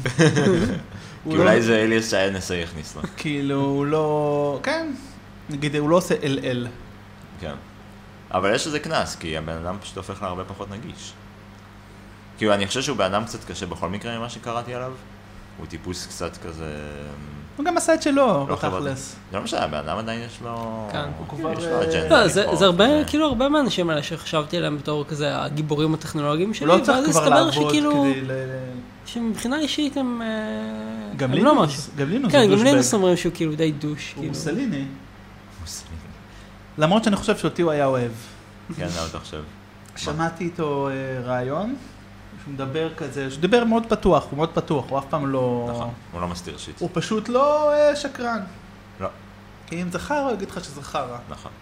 כי 1.24 1.36
אולי 1.36 1.62
זה 1.62 1.76
אליאס 1.76 2.10
שה-NSA 2.10 2.64
הכניס 2.64 2.96
לו. 2.96 3.02
כאילו, 3.16 3.60
הוא 3.60 3.86
לא... 3.86 4.60
כן. 4.62 4.92
נגיד, 5.50 5.76
הוא 5.76 5.90
לא 5.90 5.96
עושה 5.96 6.14
LL. 6.14 6.66
כן. 7.40 7.54
אבל 8.30 8.54
יש 8.54 8.66
לזה 8.66 8.78
קנס, 8.78 9.16
כי 9.16 9.36
הבן 9.36 9.56
אדם 9.64 9.76
פשוט 9.80 9.96
הופך 9.96 10.22
להרבה 10.22 10.44
פחות 10.44 10.70
נגיש. 10.70 11.12
כאילו, 12.38 12.54
אני 12.54 12.66
חושב 12.66 12.82
שהוא 12.82 12.96
בן 12.96 13.04
אדם 13.04 13.24
קצת 13.24 13.44
קשה 13.44 13.66
בכל 13.66 13.88
מקרה 13.88 14.18
ממה 14.18 14.28
שקראתי 14.28 14.74
עליו. 14.74 14.92
הוא 15.58 15.66
טיפוס 15.66 16.06
קצת 16.06 16.36
כזה... 16.36 16.76
הוא 17.56 17.66
גם 17.66 17.76
עשה 17.76 17.94
את 17.94 18.02
שלו, 18.02 18.46
לא. 18.48 18.56
בתכלס. 18.56 19.16
זה 19.30 19.36
לא 19.36 19.42
משנה, 19.42 19.60
הבן 19.60 19.78
אדם 19.78 19.98
עדיין 19.98 20.22
יש 20.22 20.38
לו... 20.42 20.88
כן. 20.92 21.04
הוא 21.18 21.28
כבר, 21.28 21.52
יש 21.52 21.64
לו 21.64 21.82
אג'נדה. 21.82 22.20
לא, 22.22 22.28
זה, 22.28 22.64
הרבה, 22.64 23.04
כאילו 23.04 23.26
הרבה 23.26 23.48
מהאנשים 23.48 23.90
האלה 23.90 24.02
שחשבתי 24.02 24.56
עליהם 24.56 24.78
בתור 24.78 25.04
כזה 25.04 25.42
הגיבורים 25.42 25.94
הטכנולוגיים 25.94 26.48
הוא 26.48 26.54
שלי, 26.54 26.66
לא 26.66 26.78
צריך 26.82 26.88
ואז 26.88 27.10
כבר 27.10 27.20
הסתבר 27.20 27.44
לעבוד 27.44 27.52
שכאילו, 27.52 27.90
כדי 27.92 28.20
ל... 28.20 28.30
שמבחינה 29.06 29.58
אישית 29.58 29.96
הם, 29.96 30.22
אה, 30.22 30.28
גם 31.16 31.32
הם 31.32 31.44
לא 31.44 31.54
משהו. 31.54 31.66
לינוס, 31.66 31.90
גם 31.96 32.10
לינוס 32.10 32.32
כן, 32.32 32.50
גם. 32.52 32.64
לינוס 32.64 32.94
אומרים 32.94 33.16
שהוא 33.16 33.32
כאילו 33.34 33.54
די 33.54 33.72
דוש, 33.72 34.08
הוא 34.08 34.14
כאילו. 34.14 34.28
מוסליני. 34.28 34.84
מוסלמי. 35.60 35.96
למרות 36.78 37.04
שאני 37.04 37.16
חושב 37.16 37.36
שאותי 37.36 37.62
הוא 37.62 37.70
היה 37.70 37.86
אוהב. 37.86 38.12
כן, 38.76 38.86
למה 38.96 39.06
אתה 39.10 39.18
חושב? 39.18 39.42
שמעתי 39.96 40.44
איתו 40.44 40.88
אה, 40.88 41.20
רעיון, 41.24 41.76
שהוא 42.44 42.54
מדבר 42.54 42.94
כזה, 42.94 43.30
שהוא 43.30 43.40
דיבר 43.40 43.64
מאוד 43.64 43.86
פתוח, 43.88 44.26
הוא 44.30 44.36
מאוד 44.36 44.50
פתוח, 44.54 44.84
הוא 44.88 44.98
אף 44.98 45.04
פעם 45.10 45.26
לא... 45.26 45.68
נכון, 45.70 45.90
הוא 46.12 46.20
לא 46.20 46.28
מסתיר 46.28 46.58
shit. 46.58 46.80
הוא 46.80 46.90
פשוט 46.92 47.28
לא 47.28 47.72
אה, 47.72 47.96
שקרן. 47.96 48.40
לא. 49.00 49.08
כי 49.66 49.82
אם 49.82 49.90
זה 49.90 49.98
חרא, 49.98 50.20
הוא 50.20 50.32
יגיד 50.32 50.50
לך 50.50 50.64
שזה 50.64 50.82
חרא. 50.82 51.18
נכון. 51.28 51.52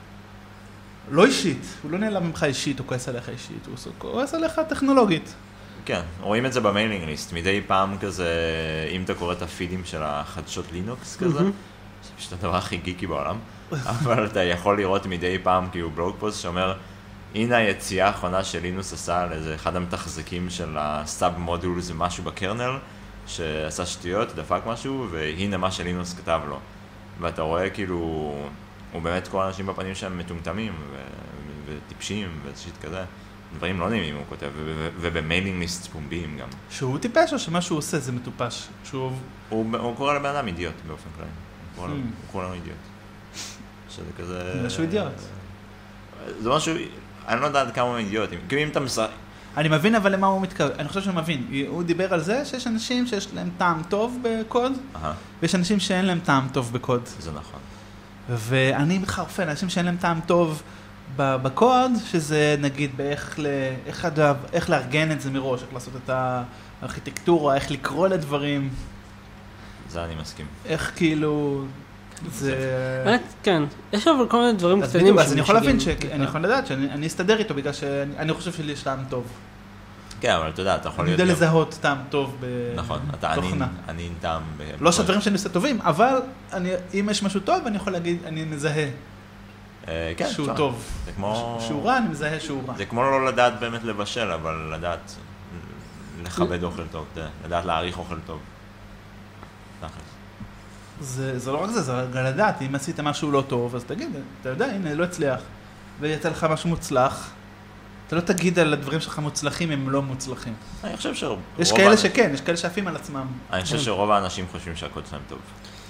לא 1.11 1.25
אישית, 1.25 1.67
הוא 1.83 1.91
לא 1.91 1.99
נעלב 1.99 2.27
ממך 2.27 2.45
אישית, 2.45 2.79
הוא 2.79 2.87
כועס 2.87 3.09
עליך 3.09 3.29
אישית, 3.29 3.67
הוא 3.67 3.93
כועס 3.99 4.35
עליך 4.35 4.61
טכנולוגית. 4.69 5.35
כן, 5.89 6.01
רואים 6.21 6.47
את 6.47 6.53
זה 6.53 6.61
ב 6.61 6.66
mailing 6.66 7.05
list, 7.05 7.33
מדי 7.33 7.61
פעם 7.67 7.99
כזה, 7.99 8.29
אם 8.91 9.03
אתה 9.03 9.15
קורא 9.15 9.33
את 9.33 9.43
הפידים 9.43 9.85
של 9.85 10.03
החדשות 10.03 10.65
לינוקס 10.73 11.17
כזה. 11.17 11.39
זה 12.03 12.11
פשוט 12.19 12.33
הדבר 12.33 12.57
הכי 12.57 12.77
גיקי 12.77 13.07
בעולם, 13.07 13.39
אבל 13.73 14.27
אתה 14.27 14.43
יכול 14.43 14.77
לראות 14.77 15.07
מדי 15.07 15.39
פעם 15.43 15.69
כאילו 15.71 15.91
blog 15.91 16.17
post 16.19 16.43
שאומר, 16.43 16.75
הנה 17.35 17.57
היציאה 17.57 18.07
האחרונה 18.07 18.45
שלינוס 18.45 18.93
עשה 18.93 19.21
על 19.23 19.33
איזה 19.33 19.55
אחד 19.55 19.77
המתחזקים 19.77 20.51
של 20.51 20.77
ה 20.79 20.94
sub 20.94 21.39
module 21.39 21.81
זה 21.81 21.95
משהו 21.95 22.25
ב 22.25 22.32
kernel, 22.32 22.79
שעשה 23.27 23.87
שטויות, 23.87 24.35
דפק 24.35 24.61
משהו, 24.67 25.07
והנה 25.11 25.57
מה 25.57 25.71
שלינוס 25.71 26.15
כתב 26.15 26.41
לו. 26.49 26.59
ואתה 27.21 27.43
רואה 27.43 27.71
כאילו, 27.71 27.99
הוא 28.93 29.03
באמת 29.03 29.29
אומר 29.29 29.43
לאנשים 29.43 29.67
בפנים 29.67 29.95
שהם 29.95 30.19
מטומטמים 30.19 30.73
ו- 30.93 30.97
וטיפשים 31.67 32.29
ו 32.45 32.51
shit 32.51 32.75
כזה. 32.83 33.05
דברים 33.57 33.81
לא 33.81 33.91
נעימים 33.91 34.17
הוא 34.17 34.25
כותב, 34.29 34.49
וב 35.01 35.14
mailing 35.14 35.59
list 35.59 35.87
פומביים 35.93 36.39
גם. 36.41 36.49
שהוא 36.71 36.99
טיפש 36.99 37.33
או 37.33 37.39
שמה 37.39 37.61
שהוא 37.61 37.79
עושה 37.79 37.99
זה 37.99 38.13
מטופש? 38.13 38.69
שהוא... 38.85 39.13
הוא, 39.49 39.77
הוא 39.77 39.97
קורא 39.97 40.15
לבן 40.15 40.29
אדם 40.29 40.47
אידיוט 40.47 40.75
באופן 40.87 41.09
כללי. 41.17 41.29
הוא 41.77 41.87
קורא 42.33 42.45
לו- 42.45 42.51
Hmm. 42.53 42.55
אידיוט. 42.55 42.77
שזה 43.91 44.03
כזה... 44.19 44.53
בגלל 44.57 44.69
שהוא 44.69 44.85
אידיוט. 44.85 45.13
זה 46.41 46.51
משהו, 46.51 46.75
אני 47.29 47.41
לא 47.41 47.47
יודע 47.47 47.61
עד 47.61 47.75
כמה 47.75 47.85
הוא 47.89 47.97
אידיוט. 47.97 48.31
כאילו 48.49 48.63
אם 48.63 48.69
אתה 48.69 48.81
משחק... 48.81 49.09
אני 49.57 49.69
מבין 49.69 49.95
אבל 49.95 50.13
למה 50.13 50.27
הוא 50.27 50.43
מתכוון, 50.43 50.71
אני 50.79 50.89
חושב 50.89 51.03
שהוא 51.03 51.15
מבין. 51.15 51.47
הוא 51.69 51.83
דיבר 51.83 52.15
על 52.15 52.21
זה 52.21 52.45
שיש 52.45 52.67
אנשים 52.67 53.07
שיש 53.07 53.29
להם 53.35 53.51
טעם 53.59 53.83
טוב 53.89 54.19
בקוד, 54.23 54.73
ויש 55.43 55.55
אנשים 55.55 55.81
שאין 55.81 56.05
להם 56.07 56.21
טעם 56.25 56.49
טוב 56.53 56.73
בקוד. 56.73 57.03
זה 57.19 57.31
נכון. 57.33 57.61
ואני 58.29 58.99
מחרפן, 58.99 59.49
אנשים 59.49 59.69
שאין 59.69 59.87
להם 59.87 59.97
טעם 59.97 60.21
טוב 60.27 60.63
בקוד, 61.17 61.91
שזה 62.11 62.57
נגיד 62.61 62.91
באיך 62.97 63.35
ל... 63.39 63.47
איך, 63.87 64.05
אגב, 64.05 64.37
איך 64.53 64.71
לארגן 64.71 65.13
את 65.13 65.21
זה 65.21 65.31
מראש, 65.31 65.63
איך 65.63 65.73
לעשות 65.75 65.95
את 66.05 66.11
הארכיטקטורה, 66.83 67.55
איך 67.55 67.71
לקרוא 67.71 68.09
לדברים, 68.09 68.69
זה 69.91 70.05
אני 70.05 70.15
מסכים. 70.21 70.47
איך 70.67 70.93
כאילו... 70.97 71.65
זה... 72.33 72.55
באמת, 73.05 73.23
כן. 73.43 73.63
יש 73.93 74.09
אבל 74.09 74.29
כל 74.29 74.41
מיני 74.41 74.53
דברים 74.59 74.83
קטנים 74.83 75.03
בדיוק, 75.03 75.19
אז 75.19 75.33
אני 75.33 75.41
יכול 75.41 75.55
להבין. 75.55 75.81
שאני 75.81 76.25
יכול 76.25 76.41
לדעת 76.41 76.67
שאני 76.67 76.91
אני 76.91 77.07
אסתדר 77.07 77.39
איתו 77.39 77.55
בגלל 77.55 77.73
שאני 77.73 78.19
אני 78.19 78.33
חושב 78.33 78.53
שלי 78.53 78.73
יש 78.73 78.83
טעם 78.83 78.99
טוב. 79.09 79.25
כן, 80.21 80.33
אבל 80.33 80.49
אתה 80.51 80.61
יודע, 80.63 80.77
אתה 80.77 80.89
יכול 80.89 81.05
אני 81.05 81.11
להיות... 81.11 81.21
יודע 81.21 81.33
גם- 81.33 81.37
לזהות 81.37 81.79
טעם 81.81 81.99
טוב 82.11 82.37
נכון, 82.75 82.99
אתה 83.15 83.33
ענין, 83.33 83.45
בתוכנה. 83.45 83.67
טעם. 84.21 84.43
לא 84.81 84.93
שהדברים 84.93 85.21
שאני 85.21 85.35
עושה 85.35 85.49
טובים, 85.49 85.81
אבל 85.81 86.19
אני- 86.53 86.71
אם 86.95 87.09
יש 87.11 87.23
משהו 87.23 87.41
טוב, 87.41 87.67
אני 87.67 87.77
יכול 87.77 87.93
להגיד, 87.93 88.19
אני 88.27 88.45
מזהה 88.45 88.85
כן, 90.17 90.29
שהוא. 90.31 90.49
טוב. 90.57 90.85
זה 91.05 91.13
כמו... 91.13 91.59
שהוא 91.67 91.85
רע, 91.87 91.97
אני 91.99 92.09
מזהה 92.09 92.41
שהוא 92.41 92.63
רע. 92.69 92.75
זה 92.77 92.85
כמו 92.85 93.03
לא 93.03 93.27
לדעת 93.27 93.61
באמת 93.61 93.85
לבשל, 93.85 94.31
אבל 94.31 94.73
לדעת 94.77 95.15
לכבד 96.23 96.63
אוכל 96.63 96.87
טוב, 96.93 97.07
יודע, 97.17 97.29
לדעת 97.45 97.65
להעריך 97.65 97.99
אוכל 97.99 98.17
טוב. 98.27 98.41
זה, 101.01 101.39
זה 101.39 101.53
לא 101.53 101.65
רק 101.65 101.71
זה, 101.71 101.83
זה 101.83 101.93
גם 102.15 102.25
לדעת, 102.25 102.63
אם 102.63 102.75
עשית 102.75 103.01
משהו 103.01 103.31
לא 103.31 103.45
טוב, 103.49 103.77
אז 103.77 103.85
תגיד, 103.85 104.09
אתה 104.41 104.49
יודע, 104.49 104.67
הנה, 104.67 104.95
לא 104.95 105.05
הצליח, 105.05 105.41
ויצא 106.01 106.29
לך 106.29 106.45
משהו 106.51 106.69
מוצלח, 106.69 107.31
אתה 108.07 108.17
לא 108.17 108.21
תגיד 108.21 108.59
על 108.59 108.73
הדברים 108.73 109.01
שלך 109.01 109.19
מוצלחים 109.19 109.73
אם 109.73 109.81
הם 109.81 109.91
לא 109.91 110.03
מוצלחים. 110.03 110.55
אני 110.85 110.97
חושב 110.97 111.15
שרוב... 111.15 111.41
יש 111.59 111.73
כאלה 111.73 111.89
האנשים- 111.89 112.11
שכן, 112.11 112.31
יש 112.35 112.41
כאלה 112.41 112.57
שעפים 112.57 112.89
על 112.89 112.97
עצמם. 112.97 113.27
אני 113.53 113.63
חושב 113.63 113.79
שרוב 113.79 114.11
האנשים 114.11 114.47
חושבים 114.53 114.77
שהקוד 114.77 115.07
שלהם 115.11 115.23
טוב. 115.29 115.39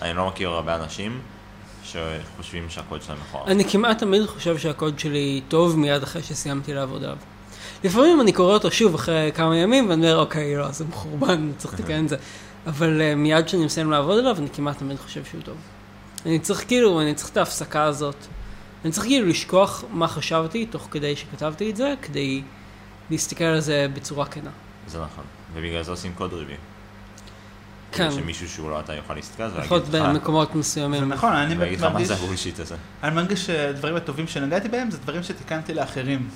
אני 0.02 0.12
לא 0.16 0.28
מכיר 0.28 0.48
הרבה 0.48 0.74
אנשים 0.76 1.20
שחושבים 1.92 2.70
שהקוד 2.70 3.02
שלהם 3.02 3.18
מכוער. 3.28 3.46
אני 3.46 3.64
כמעט 3.64 3.98
תמיד 3.98 4.26
חושב 4.26 4.58
שהקוד 4.58 4.98
שלי 4.98 5.40
טוב 5.48 5.78
מיד 5.78 6.02
אחרי 6.02 6.22
שסיימתי 6.22 6.74
לעבוד 6.74 7.04
עליו. 7.04 7.16
לפעמים 7.84 8.20
אני 8.20 8.32
קורא 8.32 8.54
אותו 8.54 8.70
שוב 8.70 8.94
אחרי 8.94 9.30
כמה 9.34 9.56
ימים 9.56 9.90
ואני 9.90 10.06
אומר, 10.06 10.18
אוקיי, 10.20 10.56
לא, 10.56 10.70
זה 10.70 10.84
מחורבן, 10.84 11.50
צריך 11.58 11.74
לתקן 11.74 12.04
את 12.04 12.08
זה. 12.08 12.16
אבל 12.66 13.00
uh, 13.00 13.16
מיד 13.16 13.46
כשאני 13.46 13.64
מסיים 13.64 13.90
לעבוד 13.90 14.18
עליו, 14.18 14.36
אני 14.38 14.48
כמעט 14.52 14.78
תמיד 14.78 14.98
חושב 14.98 15.24
שהוא 15.24 15.42
טוב. 15.42 15.56
אני 16.26 16.38
צריך 16.38 16.64
כאילו, 16.66 17.00
אני 17.00 17.14
צריך 17.14 17.30
את 17.30 17.36
ההפסקה 17.36 17.82
הזאת. 17.82 18.16
אני 18.84 18.92
צריך 18.92 19.06
כאילו 19.06 19.26
לשכוח 19.26 19.84
מה 19.90 20.08
חשבתי 20.08 20.66
תוך 20.66 20.88
כדי 20.90 21.16
שכתבתי 21.16 21.70
את 21.70 21.76
זה, 21.76 21.94
כדי 22.02 22.42
להסתכל 23.10 23.44
על 23.44 23.60
זה 23.60 23.86
בצורה 23.94 24.26
כנה. 24.26 24.50
זה 24.86 24.98
נכון. 24.98 25.24
ובגלל 25.54 25.82
זה 25.82 25.90
עושים 25.90 26.12
קוד 26.14 26.32
ריווי. 26.32 26.54
כן, 27.92 28.10
שמישהו 28.10 28.48
שהוא 28.48 28.70
לא 28.70 28.80
אתה 28.80 28.94
יוכל 28.94 29.14
להסתכל 29.14 29.42
על 29.42 29.50
זה 29.50 29.58
לפחות 29.58 29.82
ולהגיד 29.88 30.10
לך, 30.10 30.16
במקומות 30.16 30.52
זה 30.52 30.58
מסוימים. 30.58 31.08
נכון, 31.08 31.32
אני 31.32 31.54
ולהגיד 31.56 31.78
לך 31.78 31.84
מה 31.84 31.90
מרגיש, 31.90 32.08
זה 32.08 32.14
הבולשיט 32.14 32.60
הזה. 32.60 32.76
אני 33.02 33.14
מרגיש 33.14 33.46
שהדברים 33.46 33.96
הטובים 33.96 34.26
שנגעתי 34.26 34.68
בהם 34.68 34.90
זה 34.90 34.98
דברים 34.98 35.22
שתיקנתי 35.22 35.74
לאחרים. 35.74 36.28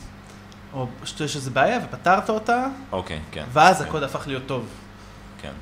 או 0.72 0.86
שיש 1.04 1.36
איזו 1.36 1.50
בעיה 1.50 1.78
ופתרת 1.84 2.30
אותה, 2.30 2.66
אוקיי, 2.92 3.20
כן. 3.32 3.44
ואז 3.52 3.78
כן, 3.78 3.84
הקוד 3.88 4.02
הפך 4.02 4.26
להיות 4.26 4.42
טוב. 4.46 4.66
כן. 5.42 5.52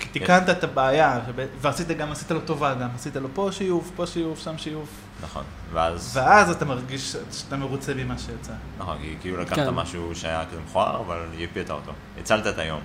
כי 0.00 0.08
תיקנת 0.08 0.50
את 0.50 0.64
הבעיה, 0.64 1.20
ועשית 1.60 1.88
גם, 1.88 2.12
עשית 2.12 2.30
לו 2.30 2.40
טובה 2.40 2.74
גם, 2.74 2.88
עשית 2.94 3.16
לו 3.16 3.28
פה 3.34 3.48
שיוף, 3.52 3.90
פה 3.96 4.06
שיוף, 4.06 4.38
שם 4.38 4.58
שיוף, 4.58 4.88
נכון. 5.22 5.44
ואז... 5.72 6.10
ואז 6.16 6.50
אתה 6.50 6.64
מרגיש 6.64 7.16
שאתה 7.32 7.56
מרוצה 7.56 7.94
ממה 7.94 8.18
שיצא. 8.18 8.52
נכון, 8.78 8.98
כי 9.02 9.16
כאילו 9.20 9.40
לקחת 9.40 9.56
כן. 9.56 9.70
משהו 9.70 10.14
שהיה 10.14 10.44
כזה 10.50 10.60
מכוער, 10.60 11.00
אבל 11.00 11.26
יפית 11.38 11.70
אותו. 11.70 11.92
הצלת 12.20 12.46
את 12.46 12.58
היום. 12.58 12.80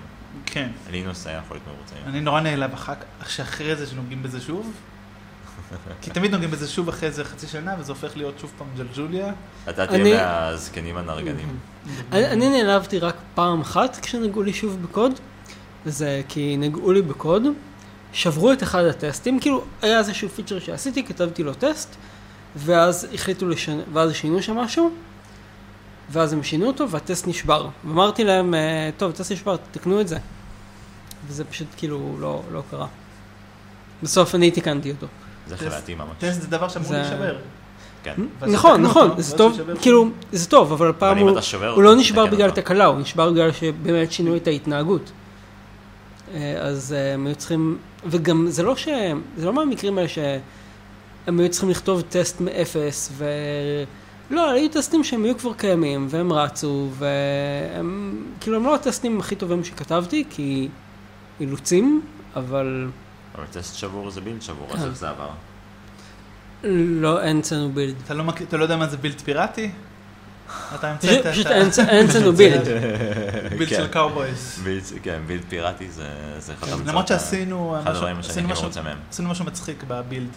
כן. 0.46 0.68
לינוס 0.90 1.26
היה 1.26 1.38
יכול 1.44 1.56
להיות 1.56 1.66
מרוצה. 1.66 1.94
אני 2.06 2.20
נורא 2.20 2.40
נעלב 2.40 2.72
אחר 2.72 2.92
כך, 3.20 3.30
שאחרי 3.30 3.76
זה 3.76 3.86
שנוגעים 3.86 4.22
בזה 4.22 4.40
שוב. 4.40 4.72
כי 6.02 6.10
תמיד 6.10 6.30
נוגעים 6.30 6.50
בזה 6.50 6.68
שוב 6.68 6.88
אחרי 6.88 7.08
איזה 7.08 7.24
חצי 7.24 7.46
שנה, 7.46 7.74
וזה 7.78 7.92
הופך 7.92 8.16
להיות 8.16 8.34
שוב 8.38 8.52
פעם 8.58 8.66
ג'לג'וליה. 8.76 9.32
אתה 9.68 9.84
אני- 9.84 10.02
תהיה 10.02 10.26
מהזקנים 10.26 10.96
הנרגנים. 10.96 11.56
אני, 12.12 12.26
אני 12.26 12.62
נעלבתי 12.62 12.98
רק 12.98 13.14
פעם 13.34 13.60
אחת 13.60 13.96
כשנגעו 14.02 14.42
לי 14.42 14.52
שוב 14.52 14.82
בקוד, 14.82 15.12
וזה 15.86 16.22
כי 16.28 16.56
נגעו 16.56 16.92
לי 16.92 17.02
בקוד, 17.02 17.42
שברו 18.12 18.52
את 18.52 18.62
אחד 18.62 18.84
הטסטים, 18.84 19.40
כאילו 19.40 19.64
היה 19.82 19.98
איזשהו 19.98 20.28
פיצ'ר 20.28 20.58
שעשיתי, 20.58 21.04
כתבתי 21.04 21.42
לו 21.42 21.54
טסט, 21.54 21.94
ואז 22.56 23.08
החליטו 23.14 23.48
לשנות, 23.48 23.84
ואז 23.92 24.12
שינו 24.12 24.42
שם 24.42 24.56
משהו, 24.56 24.90
ואז 26.10 26.32
הם 26.32 26.42
שינו 26.42 26.66
אותו 26.66 26.90
והטסט 26.90 27.26
נשבר. 27.26 27.68
ואמרתי 27.84 28.24
להם, 28.24 28.54
"אה, 28.54 28.90
טוב, 28.96 29.10
הטסט 29.10 29.32
נשבר, 29.32 29.56
תקנו 29.72 30.00
את 30.00 30.08
זה. 30.08 30.18
וזה 31.28 31.44
פשוט 31.44 31.66
כאילו 31.76 32.16
לא, 32.20 32.42
לא 32.52 32.62
קרה. 32.70 32.86
בסוף 34.02 34.34
אני 34.34 34.50
תיקנתי 34.50 34.90
אותו. 34.90 35.06
זה 35.46 35.56
חווייתי 35.56 35.94
ממש. 35.94 36.08
טסט 36.18 36.40
זה 36.42 36.48
דבר 36.48 36.68
שאמור 36.68 36.88
זה- 36.88 36.96
להישבר. 36.98 37.36
כן. 38.02 38.14
ואז 38.40 38.52
נכון, 38.52 38.82
נכון, 38.82 39.10
אותו, 39.10 39.22
זה 39.22 39.36
טוב, 39.36 39.58
כאילו. 39.80 40.08
זה 40.32 40.48
טוב, 40.48 40.72
אבל 40.72 40.90
הפעם 40.90 41.18
הוא... 41.18 41.30
לא 41.82 41.94
נשבר 41.96 42.26
בגלל 42.26 42.48
אותו. 42.50 42.60
תקלה, 42.60 42.84
הוא 42.84 42.98
נשבר 43.00 43.30
בגלל 43.30 43.52
שבאמת 43.52 44.12
שינו 44.12 44.36
את 44.36 44.46
ההתנהגות. 44.46 45.12
אה, 46.34 46.56
אז 46.60 46.92
אה, 46.92 47.14
הם 47.14 47.26
היו 47.26 47.34
צריכים, 47.36 47.78
וגם 48.06 48.46
זה 48.50 48.62
לא 48.62 48.76
ש... 48.76 48.88
זה 49.36 49.46
לא 49.46 49.52
מהמקרים 49.52 49.98
האלה 49.98 50.08
שהם 50.08 51.38
היו 51.38 51.50
צריכים 51.50 51.70
לכתוב 51.70 52.00
טסט 52.00 52.40
מאפס, 52.40 53.10
ו... 53.12 53.24
לא, 54.30 54.50
היו 54.50 54.68
טסטים 54.68 55.04
שהם 55.04 55.24
היו 55.24 55.38
כבר 55.38 55.52
קיימים, 55.54 56.06
והם 56.10 56.32
רצו, 56.32 56.90
והם... 56.98 58.22
כאילו, 58.40 58.56
הם 58.56 58.64
לא 58.64 58.74
הטסטים 58.74 59.20
הכי 59.20 59.36
טובים 59.36 59.64
שכתבתי, 59.64 60.24
כי 60.30 60.68
אילוצים, 61.40 62.02
אבל 62.36 62.88
אבל 63.34 63.44
טסט 63.46 63.74
שבור 63.76 64.10
זה 64.10 64.20
build 64.20 64.42
שבור, 64.42 64.66
אז 64.72 64.78
כן. 64.80 64.84
איך 64.86 64.96
זה 64.96 65.08
עבר? 65.08 65.28
לא, 67.00 67.22
אין 67.22 67.38
אצלנו 67.38 67.72
build. 67.72 67.94
אתה 68.04 68.14
לא 68.14 68.24
אתה 68.48 68.56
לא 68.56 68.62
יודע 68.62 68.76
מה 68.76 68.86
זה 68.86 68.96
build 68.96 69.20
פיראטי? 69.20 69.70
אתה 70.74 70.94
פשוט 71.00 71.12
המצאת 71.12 71.26
פשוט 71.32 71.46
את 71.46 71.50
ה- 71.78 71.90
אין 71.90 72.06
אצלנו 72.08 72.32
build. 72.38 72.64
build 73.58 73.68
כן. 73.68 73.76
של 73.76 73.86
cowboys. 73.86 74.60
build, 74.64 74.82
כן, 75.02 75.20
build 75.26 75.42
פיראטי 75.48 75.90
זה 75.90 76.08
זה 76.38 76.52
אחד 76.52 76.68
המצאות 76.68 76.86
למרות 76.88 77.04
ה- 77.04 77.08
שעשינו 77.18 77.72
אחד 77.74 77.90
משהו- 77.90 77.92
הדברים 77.94 78.22
שאני 78.22 78.52
הכי 78.52 78.62
מרוצה 78.62 78.82
מהם. 78.82 78.98
עשינו 79.10 79.28
משהו 79.30 79.44
מצחיק 79.44 79.84
ב 79.88 79.94
build. 79.94 80.28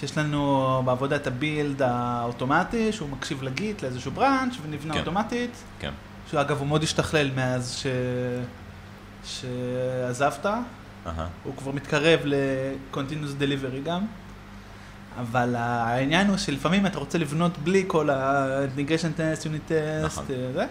שיש 0.00 0.18
לנו 0.18 0.82
בעבודה 0.84 1.16
את 1.16 1.26
ה 1.26 1.35
build 1.35 1.82
האוטומטי, 1.82 2.92
שהוא 2.92 3.08
מקשיב 3.08 3.42
ל 3.42 3.52
Git 3.52 3.82
לאיזשהו 3.82 4.10
branch 4.10 4.54
ונבנה 4.62 4.94
כן. 4.94 5.00
אוטומטית. 5.00 5.50
כן. 5.78 5.90
שאגב, 6.30 6.58
הוא 6.58 6.66
מאוד 6.66 6.82
השתכלל 6.82 7.30
מאז 7.36 7.76
ש... 7.82 7.86
שעזבת. 9.24 10.46
אהה. 10.46 11.26
הוא 11.44 11.56
כבר 11.56 11.72
מתקרב 11.72 12.20
ל-continuous 12.24 13.42
delivery 13.42 13.84
גם. 13.84 14.06
אבל 15.20 15.54
העניין 15.56 16.26
הוא 16.26 16.36
שלפעמים 16.36 16.86
אתה 16.86 16.98
רוצה 16.98 17.18
לבנות 17.18 17.58
בלי 17.58 17.84
כל 17.86 18.10
ה-negation 18.10 19.18
test, 19.18 19.42
unit 19.42 19.70
test, 19.70 20.04
נכון. 20.04 20.24
אה, 20.30 20.52
זה. 20.52 20.66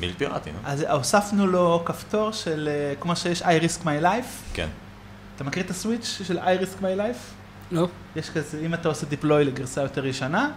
בילד 0.00 0.14
פיראטי, 0.14 0.52
נו. 0.52 0.58
אז 0.64 0.80
הוספנו 0.80 1.46
לו 1.46 1.82
כפתור 1.84 2.32
של, 2.32 2.68
אה, 2.72 2.94
כמו 3.00 3.16
שיש 3.16 3.42
I 3.42 3.44
risk 3.44 3.82
my 3.82 4.02
life. 4.02 4.54
כן. 4.54 4.68
אתה 5.36 5.44
מכיר 5.44 5.62
את 5.62 5.70
הסוויץ' 5.70 6.22
של 6.24 6.38
I 6.38 6.62
risk 6.62 6.82
my 6.82 6.98
life? 6.98 7.35
לא? 7.70 7.88
יש 8.16 8.30
כזה, 8.30 8.60
אם 8.66 8.74
אתה 8.74 8.88
עושה 8.88 9.06
deploy 9.10 9.44
לגרסה 9.44 9.82
יותר 9.82 10.06
ישנה, 10.06 10.50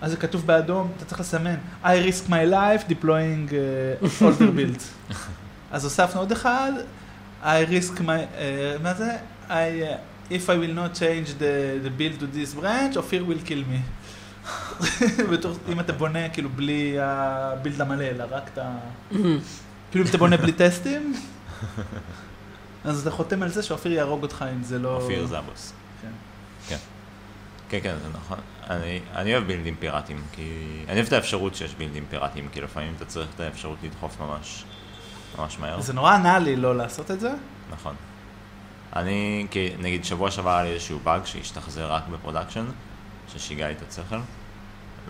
אז 0.00 0.10
זה 0.10 0.16
כתוב 0.16 0.46
באדום, 0.46 0.92
אתה 0.96 1.04
צריך 1.04 1.20
לסמן 1.20 1.54
I 1.84 1.86
risk 1.86 2.28
my 2.28 2.52
life 2.52 2.90
deploying 2.90 3.50
uh, 3.50 4.22
older 4.22 4.56
build. 4.56 4.82
אז 5.72 5.84
הוספנו 5.84 6.20
עוד 6.20 6.32
אחד, 6.32 6.72
I 7.42 7.46
risk 7.46 7.98
my, 7.98 8.00
uh, 8.00 8.82
מה 8.82 8.94
זה? 8.94 9.16
I, 9.48 9.52
uh, 9.52 10.32
if 10.32 10.46
I 10.46 10.54
will 10.54 10.74
not 10.74 10.98
change 10.98 11.28
the, 11.38 11.84
the 11.84 11.90
build 11.98 12.20
to 12.20 12.26
this 12.36 12.60
branch, 12.60 12.96
אופיר 12.96 13.24
will 13.28 13.48
kill 13.48 13.64
me. 13.72 13.80
בתור, 15.32 15.56
אם 15.68 15.80
אתה 15.80 15.92
בונה 15.92 16.28
כאילו 16.28 16.48
בלי 16.48 16.96
הבילד 17.00 17.80
המלא, 17.80 18.04
אלא 18.04 18.24
רק 18.30 18.50
את 18.52 18.58
ה... 18.58 18.78
כאילו 19.90 20.04
אם 20.04 20.10
אתה 20.10 20.18
בונה 20.18 20.36
בלי 20.36 20.52
טסטים, 20.52 21.14
אז 22.84 23.00
אתה 23.00 23.10
חותם 23.10 23.42
על 23.42 23.48
זה 23.48 23.62
שאופיר 23.62 23.92
יהרוג 23.92 24.22
אותך 24.22 24.44
אם 24.54 24.62
זה 24.62 24.78
לא... 24.78 24.96
אופיר 24.96 25.26
זה 25.26 25.38
הבוס. 25.38 25.72
כן. 26.68 26.76
כן. 27.68 27.78
כן, 27.82 27.96
זה 28.02 28.08
נכון. 28.18 28.38
אני, 28.70 29.00
אני 29.14 29.34
אוהב 29.34 29.46
בילדים 29.46 29.76
פיראטיים, 29.78 30.22
כי... 30.32 30.42
אני 30.88 30.96
אוהב 30.96 31.06
את 31.06 31.12
האפשרות 31.12 31.54
שיש 31.54 31.74
בילדים 31.74 32.04
פיראטיים, 32.10 32.48
כי 32.52 32.60
לפעמים 32.60 32.94
אתה 32.96 33.04
צריך 33.04 33.28
את 33.34 33.40
האפשרות 33.40 33.78
לדחוף 33.82 34.20
ממש, 34.20 34.64
ממש 35.38 35.58
מהר. 35.58 35.80
זה 35.80 35.92
נורא 35.92 36.14
ענה 36.14 36.38
לי 36.38 36.56
לא 36.56 36.76
לעשות 36.76 37.10
את 37.10 37.20
זה. 37.20 37.30
נכון. 37.70 37.94
אני, 38.96 39.46
כי 39.50 39.70
נגיד 39.78 40.04
שבוע 40.04 40.30
שעבר 40.30 40.50
היה 40.50 40.64
לי 40.64 40.70
איזשהו 40.70 40.98
באג 41.04 41.24
שהשתחזר 41.24 41.92
רק 41.92 42.02
ב-production, 42.08 42.64
ששיגע 43.32 43.68
לי 43.68 43.74
את 43.74 43.88
השכל, 43.88 44.18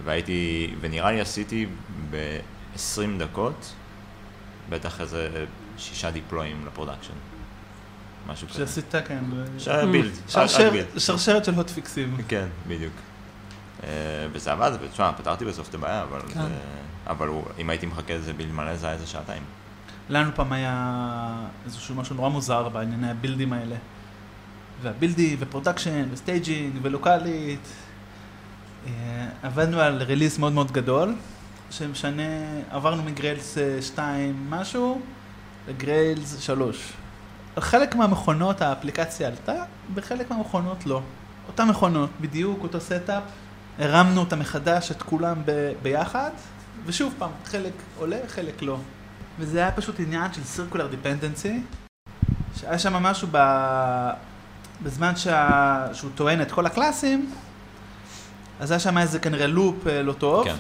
והייתי, 0.04 0.74
ונראה 0.80 1.12
לי 1.12 1.20
עשיתי 1.20 1.66
ב-20 2.10 3.00
דקות, 3.18 3.74
בטח 4.68 5.00
איזה 5.00 5.44
שישה 5.78 6.10
דיפלויים 6.10 6.66
ל-production. 6.66 7.14
משהו 8.26 8.48
כזה. 8.48 8.58
שעשית, 8.66 8.94
כן. 9.06 9.24
שהיה 9.58 9.86
build, 9.86 10.10
שרשר- 10.28 10.70
build. 10.70 10.86
שרשרת 10.98 11.44
של 11.44 11.54
הוטפיקסים. 11.54 12.16
כן, 12.28 12.46
בדיוק. 12.68 12.92
אה, 13.84 13.88
וזה 14.32 14.52
עבד, 14.52 14.72
ותשמע, 14.82 15.12
פתרתי 15.12 15.44
בסוף 15.44 15.68
את 15.68 15.74
הבעיה, 15.74 16.02
אבל 16.02 16.20
כן. 16.20 16.40
זה... 16.42 16.48
אבל 17.06 17.28
אם 17.58 17.70
הייתי 17.70 17.86
מחכה 17.86 18.14
לזה 18.14 18.32
build 18.32 18.52
מלא, 18.52 18.76
זה 18.76 18.86
היה 18.86 18.94
איזה 18.94 19.06
שעתיים. 19.06 19.42
לנו 20.08 20.30
פעם 20.34 20.52
היה 20.52 21.06
איזשהו 21.64 21.94
משהו 21.94 22.16
נורא 22.16 22.28
מוזר 22.28 22.68
בענייני 22.68 23.10
הבילדים 23.10 23.52
האלה. 23.52 23.76
והבילדים, 24.82 25.36
ו-production, 25.40 26.08
ו-staging, 26.12 26.78
ולוקאלית. 26.82 27.68
אה, 28.86 28.90
עבדנו 29.42 29.80
על 29.80 30.02
release 30.02 30.38
מאוד 30.38 30.52
מאוד 30.52 30.72
גדול, 30.72 31.14
שמשנה, 31.70 32.22
עברנו 32.70 33.02
מ-Grails 33.02 33.58
2 33.80 34.46
משהו 34.50 35.00
ל-Grails 35.68 36.38
3. 36.40 36.92
חלק 37.58 37.94
מהמכונות 37.94 38.62
האפליקציה 38.62 39.28
עלתה, 39.28 39.62
בחלק 39.94 40.30
מהמכונות 40.30 40.86
לא. 40.86 41.00
אותן 41.48 41.68
מכונות, 41.68 42.10
בדיוק 42.20 42.62
אותו 42.62 42.80
setup, 42.80 43.22
הרמנו 43.78 44.20
אותם 44.20 44.38
מחדש, 44.38 44.90
את 44.90 45.02
כולם 45.02 45.36
ב- 45.44 45.72
ביחד, 45.82 46.30
ושוב 46.86 47.14
פעם, 47.18 47.30
חלק 47.44 47.72
עולה, 47.98 48.18
חלק 48.28 48.62
לא. 48.62 48.78
וזה 49.38 49.58
היה 49.58 49.72
פשוט 49.72 50.00
עניין 50.00 50.32
של 50.32 50.40
circular 50.40 50.78
dependency, 51.04 51.48
שהיה 52.56 52.78
שם 52.78 52.92
משהו 52.92 53.28
ב... 53.30 53.38
בזמן 54.82 55.16
שה... 55.16 55.86
שהוא 55.92 56.10
טוען 56.14 56.42
את 56.42 56.52
כל 56.52 56.66
הקלאסים, 56.66 57.30
אז 58.60 58.70
היה 58.70 58.80
שם 58.80 58.98
איזה 58.98 59.18
כנראה 59.18 59.46
loop 59.46 59.86
אה, 59.86 60.02
לא 60.02 60.12
טוב, 60.12 60.44
כן. 60.44 60.54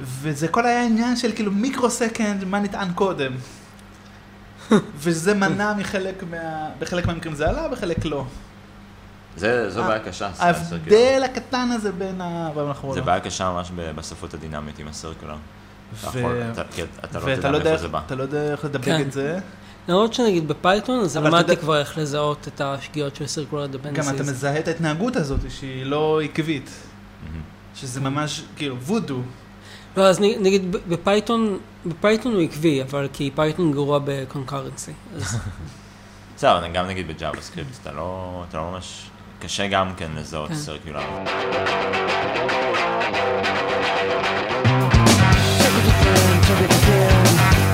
וזה 0.00 0.48
כל 0.48 0.66
היה 0.66 0.84
עניין 0.84 1.16
של 1.16 1.32
כאילו 1.32 1.52
micro 1.52 1.90
second, 1.90 2.44
מה 2.44 2.60
נטען 2.60 2.92
קודם. 2.92 3.32
וזה 4.96 5.34
מנע 5.34 5.74
מחלק 5.74 6.22
מה... 6.30 6.36
בחלק 6.78 7.06
מהמקרים 7.06 7.34
זה 7.34 7.48
עלה, 7.48 7.68
בחלק 7.68 8.04
לא. 8.04 8.24
זה, 9.36 9.70
זו 9.70 9.84
ה- 9.84 9.86
בעיה 9.88 10.00
קשה. 10.00 10.30
ההבדל 10.38 11.22
הקטן 11.24 11.68
הזה 11.72 11.92
בין 11.92 12.20
ה... 12.20 12.50
זה 12.94 13.00
בעיה 13.02 13.20
קשה 13.20 13.50
ממש 13.50 13.70
ב- 13.76 13.90
בשפות 13.96 14.34
הדינמיות 14.34 14.78
עם 14.78 14.88
ה-circular. 14.88 15.34
לא 16.04 16.10
ואתה 16.14 17.18
לא 17.50 17.56
יודע 17.56 17.56
מאיפה 17.56 17.68
איך- 17.68 17.80
זה 17.80 17.88
בא. 17.88 18.00
אתה 18.06 18.14
לא 18.14 18.22
יודע 18.22 18.52
איך 18.52 18.64
לדבג 18.64 18.84
כן. 18.84 19.00
את 19.00 19.12
זה. 19.12 19.38
למרות 19.88 20.14
שנגיד 20.14 20.48
ב-Python, 20.48 21.00
אז 21.00 21.16
אבל 21.16 21.28
אתה 21.28 21.36
למדתי 21.36 21.50
יודע- 21.52 21.62
כבר 21.62 21.78
איך 21.78 21.98
לזהות 21.98 22.48
את 22.48 22.60
השגיאות 22.60 23.16
של 23.16 23.24
circular 23.24 23.54
dependencies. 23.74 23.92
גם 24.08 24.14
אתה 24.14 24.22
מזהה 24.22 24.58
את 24.58 24.68
ההתנהגות 24.68 25.16
הזאת 25.16 25.40
שהיא 25.48 25.86
לא 25.86 26.20
עקבית. 26.24 26.70
מהמם. 27.24 27.42
שזה 27.74 28.00
ממש 28.00 28.42
כאילו 28.56 28.76
וודו. 28.80 29.20
לא, 29.96 30.08
אז 30.08 30.20
נגיד 30.20 30.72
ב-Python, 30.72 31.58
ב-Python 31.86 32.34
הוא 32.34 32.42
עקבי, 32.42 32.82
אבל 32.82 33.08
כי 33.12 33.30
Python 33.34 33.72
גרוע 33.72 33.98
ב-concurrency. 34.04 34.92
אז 35.16 35.36
בסדר, 36.36 36.58
אבל 36.58 36.72
גם 36.72 36.86
נגיד 36.86 37.08
ב-JavaScript, 37.08 37.80
אתה 37.82 37.92
לא 37.92 38.44
אתה 38.48 38.58
לא 38.58 38.70
ממש... 38.70 39.10
קשה 39.44 39.66
גם 39.66 39.94
כן 39.96 40.10
לזהות 40.16 40.48
כן. 40.48 40.54
circular. 40.54 41.00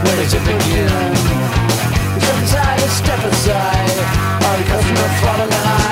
Where 0.05 0.17
does 0.17 0.35
it 0.35 0.43
begin? 0.49 0.91
Step 3.01 3.23
aside. 3.31 3.99
Are 4.47 4.57
the 4.59 4.65
customer 4.71 5.09
front 5.21 5.43
of 5.45 5.90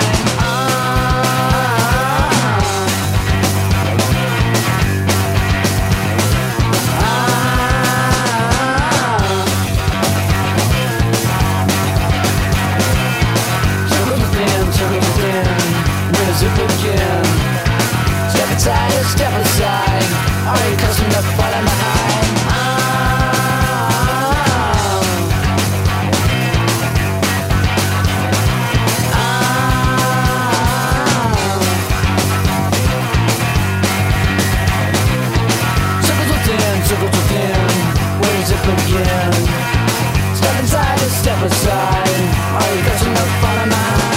aside, 18.68 19.04
step 19.06 19.32
aside 19.32 20.04
Are 20.46 20.68
you 20.68 20.74
accustomed 20.74 21.12
to 21.12 21.22
falling 21.36 21.64
behind? 21.64 22.26
Ah. 22.50 22.74
Begin. 38.68 39.32
Step 40.36 40.60
inside, 40.60 40.98
step 40.98 41.40
aside. 41.42 42.22
Are 42.52 42.74
you 42.74 42.82
catching 42.82 43.14
the 43.14 43.24
fun 43.40 43.58
of 43.62 43.68
mine? 43.70 44.07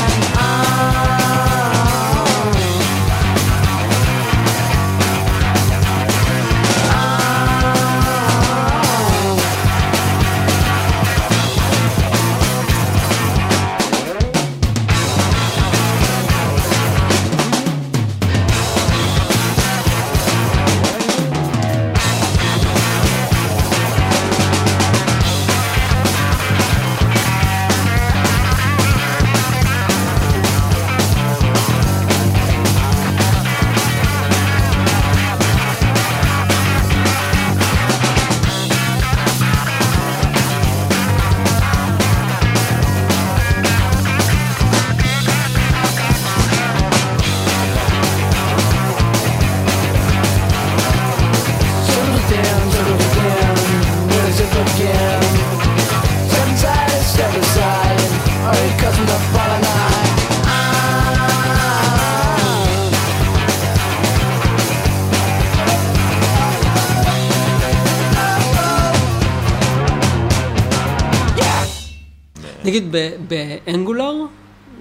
נגיד 72.65 72.87
ב- 72.91 73.15
באנגולר, 73.27 74.13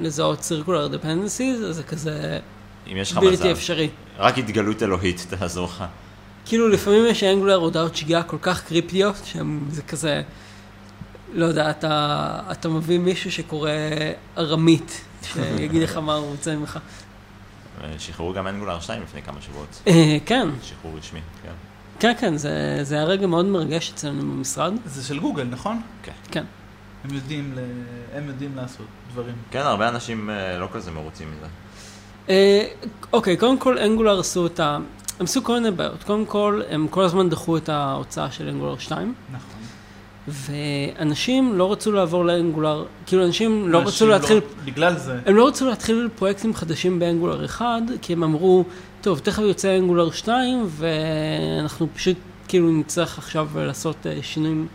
לזהות 0.01 0.39
circular 0.41 0.95
dependencies, 0.95 1.65
אז 1.69 1.77
זה 1.77 1.83
כזה 1.83 2.39
אם 2.93 2.97
יש 2.97 3.13
לך 3.13 3.19
בלתי 3.19 3.35
מזל, 3.35 3.53
אפשרי. 3.53 3.89
רק 4.19 4.39
התגלות 4.39 4.83
אלוהית 4.83 5.27
תעזור 5.31 5.65
לך. 5.65 5.85
כאילו 6.47 6.69
לפעמים 6.69 7.07
יש 7.07 7.23
אנגולר 7.25 7.55
הודעות 7.55 7.97
שגיאה 7.97 8.23
כל 8.23 8.37
כך 8.43 8.65
קריפטיות, 8.65 9.17
שזה 9.25 9.83
כזה, 9.83 10.23
לא 11.33 11.45
יודע, 11.45 11.71
אתה, 11.71 12.41
אתה 12.51 12.69
מביא 12.69 12.99
מישהו 12.99 13.33
שקורא 13.33 13.71
ארמית, 14.39 15.01
שיגיד 15.23 15.83
לך 15.83 15.97
מה 15.97 16.15
הוא 16.15 16.27
רוצה 16.31 16.57
ממך. 16.57 16.79
שחררו 17.99 18.33
גם 18.33 18.47
אנגולר 18.47 18.81
2 18.81 19.03
לפני 19.03 19.23
כמה 19.23 19.43
שבועות. 19.43 19.83
אה, 19.87 20.17
כן, 20.27 20.49
שחרור 20.63 20.99
רשמי, 20.99 21.21
כן. 21.43 21.53
כן, 22.01 22.13
כן, 22.21 22.37
זה, 22.37 22.79
זה 22.83 22.95
היה 22.95 23.05
רגע 23.05 23.27
מאוד 23.27 23.45
מרגש 23.47 23.91
אצלנו 23.95 24.23
במשרד. 24.23 24.73
זה 24.87 25.05
של 25.05 25.19
גוגל, 25.19 25.45
נכון? 25.45 25.83
כן. 26.31 26.45
הם 27.05 27.15
יודעים, 27.15 27.53
ל... 27.57 27.59
הם 28.17 28.27
יודעים 28.27 28.57
לעשות 28.57 28.87
דברים. 29.13 29.35
כן, 29.51 29.61
הרבה 29.61 29.89
אנשים 29.89 30.31
אה, 30.31 30.59
לא 30.59 30.69
כזה 30.73 30.91
מרוצים 30.91 31.29
מזה. 31.37 31.47
אה, 32.29 32.67
אוקיי, 33.13 33.37
קודם 33.37 33.59
כל 33.59 33.79
אנגולר 33.79 34.21
עשו 34.21 34.47
את 34.47 34.61
ה... 34.61 34.79
הם 35.21 35.25
עשו 35.25 35.45
כל 35.45 35.53
מיני 35.55 35.71
בעיות. 35.71 36.03
קודם 36.03 36.27
כל, 36.27 36.63
הם 36.69 36.89
כל 36.89 37.03
הזמן 37.03 37.29
דחו 37.29 37.57
את 37.57 37.69
ההוצאה 37.69 38.31
של 38.31 38.49
אנגולר 38.49 38.79
2, 38.79 39.15
נכון. 39.33 39.61
ואנשים 40.29 41.59
לא 41.59 41.73
רצו 41.73 41.93
לעבור 41.93 42.25
לאנגולר, 42.25 42.85
כאילו 43.07 43.27
אנשים 43.27 43.69
לא 43.69 43.79
רצו 43.79 43.89
אנשים 43.89 44.09
להתחיל... 44.09 44.41
בגלל 44.65 44.97
זה. 44.99 45.19
הם 45.27 45.37
לא 45.37 45.49
רצו 45.49 45.67
להתחיל 45.67 46.09
פרויקטים 46.17 46.55
חדשים 46.55 46.99
באנגולר 46.99 47.45
1, 47.45 47.67
כי 48.03 48.13
הם 48.13 48.23
אמרו, 48.23 48.65
טוב, 49.01 49.19
תכף 49.19 49.43
יוצא 49.43 49.79
אנגולר 49.79 50.11
2, 50.11 50.67
ואנחנו 50.69 51.89
פשוט 51.95 52.17
כאילו 52.49 52.71
נצטרך 52.71 53.19
עכשיו 53.19 53.49
לעשות 53.55 54.07
אה, 54.07 54.19
שינויים. 54.23 54.67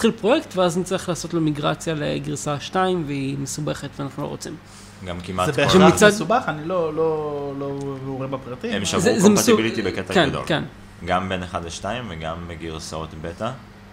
נתחיל 0.00 0.20
פרויקט, 0.20 0.56
ואז 0.56 0.78
נצטרך 0.78 1.08
לעשות 1.08 1.34
לו 1.34 1.40
מיגרציה 1.40 1.94
לגרסה 1.94 2.60
2, 2.60 3.04
והיא 3.06 3.38
מסובכת 3.38 3.88
ואנחנו 3.98 4.22
לא 4.22 4.28
רוצים. 4.28 4.56
גם 5.04 5.20
כמעט 5.20 5.46
זה 5.46 5.52
כל... 5.52 5.62
בהכרח 5.62 5.90
שמצד- 5.90 6.08
מסובך, 6.08 6.42
אני 6.48 6.64
לא, 6.64 6.94
לא, 6.94 7.52
לא 7.58 7.70
מעורה 8.04 8.26
בפרטים. 8.26 8.72
הם 8.72 8.84
שברו 8.84 9.00
זה- 9.02 9.20
זה 9.20 9.28
מסוג- 9.28 9.56
compatibility 9.56 9.82
בקטע 9.82 10.14
כן, 10.14 10.28
גדול. 10.28 10.42
כן. 10.46 10.64
גם 11.04 11.28
בין 11.28 11.42
1 11.42 11.64
ל-2 11.64 11.84
וגם 12.08 12.36
בגרסאות 12.48 13.08
בטא 13.22 13.50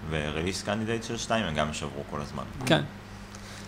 ו-release 0.10 0.64
candidate 0.64 1.04
של 1.04 1.18
2 1.18 1.46
הם 1.46 1.56
גם 1.56 1.74
שברו 1.74 2.04
כל 2.12 2.22
הזמן. 2.22 2.44
כן. 2.66 2.82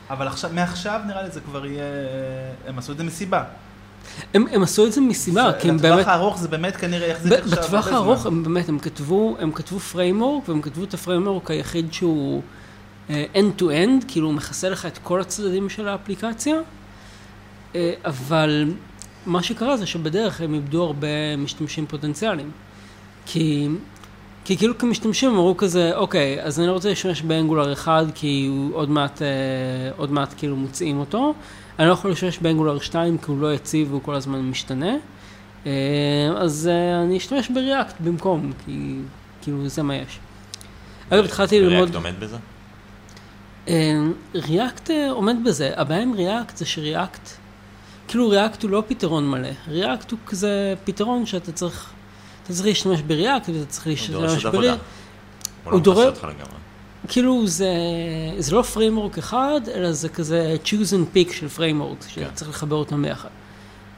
אבל 0.09 0.27
עכשיו, 0.27 0.49
מעכשיו 0.53 1.01
נראה 1.07 1.23
לי 1.23 1.29
זה 1.31 1.41
כבר 1.41 1.65
יהיה, 1.65 1.83
הם 2.67 2.77
עשו 2.79 2.91
את 2.91 2.97
זה 2.97 3.03
מסיבה. 3.03 3.43
הם, 4.33 4.45
הם 4.51 4.63
עשו 4.63 4.85
את 4.85 4.93
זה 4.93 5.01
מסיבה, 5.01 5.51
כי 5.59 5.69
הם 5.69 5.77
באמת... 5.77 5.99
לטווח 5.99 6.07
הארוך 6.07 6.37
זה 6.37 6.47
באמת 6.47 6.75
כנראה 6.75 7.07
יחזיק 7.07 7.31
ב- 7.31 7.35
עכשיו 7.35 7.49
הרבה 7.53 7.67
זמן. 7.67 7.79
בטווח 7.79 7.87
הארוך 7.87 8.25
הם 8.25 8.43
באמת, 8.43 8.69
הם 8.69 8.79
כתבו, 8.79 9.35
הם 9.39 9.51
כתבו 9.51 9.79
framework, 9.79 10.49
והם 10.49 10.61
כתבו 10.61 10.83
את 10.83 10.93
ה-framework 10.93 11.51
היחיד 11.51 11.93
שהוא 11.93 12.41
אה, 13.09 13.25
end-to-end, 13.35 14.05
כאילו 14.07 14.27
הוא 14.27 14.33
מכסה 14.35 14.69
לך 14.69 14.85
את 14.85 14.97
כל 15.03 15.21
הצדדים 15.21 15.69
של 15.69 15.87
האפליקציה, 15.87 16.55
אה, 17.75 17.93
אבל 18.05 18.71
מה 19.25 19.43
שקרה 19.43 19.77
זה 19.77 19.85
שבדרך 19.85 20.41
הם 20.41 20.53
איבדו 20.53 20.83
הרבה 20.83 21.37
משתמשים 21.37 21.85
פוטנציאליים. 21.87 22.51
כי 23.25 23.69
כי 24.45 24.57
כאילו 24.57 24.77
כמשתמשים 24.77 25.29
אמרו 25.29 25.57
כזה, 25.57 25.91
אוקיי, 25.95 26.43
אז 26.43 26.59
אני 26.59 26.67
לא 26.67 26.71
רוצה 26.71 26.89
להשתמש 26.89 27.21
ב-Angular 27.21 27.73
אחד, 27.73 28.05
כי 28.15 28.47
הוא 28.49 28.75
עוד 28.75 28.89
מעט, 28.89 29.21
אה, 29.21 29.27
עוד 29.97 30.11
מעט 30.11 30.33
כאילו 30.37 30.55
מוציאים 30.55 30.99
אותו. 30.99 31.33
אני 31.79 31.87
לא 31.87 31.93
יכול 31.93 32.11
להשתמש 32.11 32.39
ב-Angular 32.39 32.79
2, 32.79 33.17
כי 33.17 33.25
הוא 33.27 33.41
לא 33.41 33.53
יציב 33.53 33.89
והוא 33.89 34.01
כל 34.03 34.15
הזמן 34.15 34.39
משתנה. 34.39 34.95
אה, 35.65 35.71
אז 36.37 36.69
אה, 36.71 37.03
אני 37.03 37.17
אשתמש 37.17 37.49
ב-React 37.49 37.95
במקום, 37.99 38.51
כי 38.65 38.95
כאילו 39.41 39.69
זה 39.69 39.83
מה 39.83 39.95
יש. 39.95 40.19
אגב, 41.09 41.23
התחלתי 41.23 41.59
ללמוד... 41.59 41.77
React 41.77 41.95
עומד 41.95 42.13
בזה? 42.19 42.37
React 44.35 44.91
אה, 44.91 45.11
עומד 45.11 45.35
בזה, 45.45 45.71
הבעיה 45.75 46.01
עם 46.01 46.13
React 46.13 46.57
זה 46.57 46.65
ש-React, 46.65 47.29
כאילו 48.07 48.29
React 48.29 48.63
הוא 48.63 48.71
לא 48.71 48.83
פתרון 48.87 49.29
מלא, 49.29 49.49
React 49.67 50.11
הוא 50.11 50.19
כזה 50.25 50.73
פתרון 50.83 51.25
שאתה 51.25 51.51
צריך, 51.51 51.91
אתה 52.43 52.53
צריך 52.53 52.65
להשתמש 52.65 53.01
ב-React 53.01 53.49
ואתה 53.49 53.65
צריך 53.65 53.85
הוא 53.85 54.11
דורש 54.11 54.31
להשתמש 54.31 54.45
עוד 54.45 54.55
ב-React. 54.55 54.79
עבודה. 55.65 55.85
הוא 55.85 55.85
לא 55.85 55.93
מכסה 55.93 56.05
אותך 56.05 56.23
לגמרי. 56.23 56.58
כאילו 57.07 57.47
זה, 57.47 57.73
זה 58.37 58.55
לא 58.55 58.61
framework 58.61 59.17
אחד, 59.17 59.61
אלא 59.73 59.91
זה 59.91 60.09
כזה 60.09 60.55
choose 60.65 60.91
and 60.91 61.15
pick 61.15 61.33
של 61.33 61.47
framework, 61.47 61.97
כן. 62.03 62.07
שצריך 62.07 62.49
לחבר 62.49 62.75
אותם 62.75 63.01
ביחד. 63.01 63.29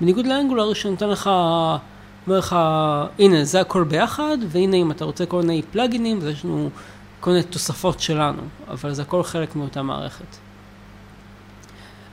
בניגוד 0.02 0.28
ל-Angular 0.28 0.74
שנותן 0.74 1.10
לך, 1.10 1.30
אומר 2.28 2.38
לך, 2.38 2.56
הנה 3.20 3.45
זה 3.45 3.62
הכל 3.62 3.84
ביחד, 3.84 4.38
והנה 4.47 4.78
אם 4.78 4.91
אתה 4.91 5.06
רוצה 5.06 5.26
כל 5.26 5.41
מיני 5.41 5.62
פלאגינים, 5.72 6.18
אז 6.18 6.28
יש 6.28 6.45
לנו 6.45 6.70
כל 7.20 7.32
מיני 7.32 7.43
תוספות 7.43 7.99
שלנו, 7.99 8.41
אבל 8.68 8.93
זה 8.93 9.02
הכל 9.02 9.24
חלק 9.24 9.56
מאותה 9.56 9.82
מערכת. 9.82 10.38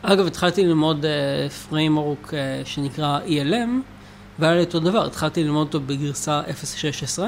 אגב, 0.03 0.27
התחלתי 0.27 0.65
ללמוד 0.65 1.05
אה, 1.05 1.53
framework 1.53 2.29
אה, 2.29 2.67
שנקרא 2.67 3.19
Elm, 3.27 3.71
והיה 4.39 4.55
לי 4.55 4.61
אותו 4.61 4.81
דבר, 4.81 5.07
התחלתי 5.07 5.45
ללמוד 5.45 5.67
אותו 5.67 5.81
בגרסה 5.81 6.43
0.16, 7.17 7.23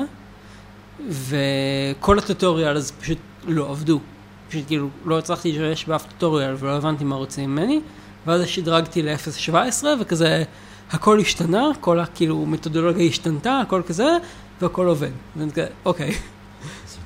וכל 1.10 2.18
הטוטוריאל 2.18 2.76
אז 2.76 2.90
פשוט 2.90 3.18
לא 3.46 3.70
עבדו. 3.70 4.00
פשוט 4.48 4.66
כאילו 4.66 4.88
לא 5.04 5.18
הצלחתי 5.18 5.52
להשתמש 5.52 5.84
באף 5.88 6.06
טוטוריאל 6.06 6.54
ולא 6.58 6.76
הבנתי 6.76 7.04
מה 7.04 7.16
רוצים 7.16 7.50
ממני, 7.50 7.80
ואז 8.26 8.46
שדרגתי 8.46 9.02
ל-0.17 9.02 9.84
וכזה 10.00 10.44
הכל 10.90 11.20
השתנה, 11.20 11.66
כל 11.80 12.00
הכאילו 12.00 12.46
מתודולוגיה 12.46 13.06
השתנתה, 13.06 13.60
הכל 13.60 13.82
כזה, 13.86 14.16
והכל 14.60 14.86
עובד. 14.86 15.10
ואני 15.36 15.52
כזה, 15.52 15.66
אוקיי, 15.84 16.12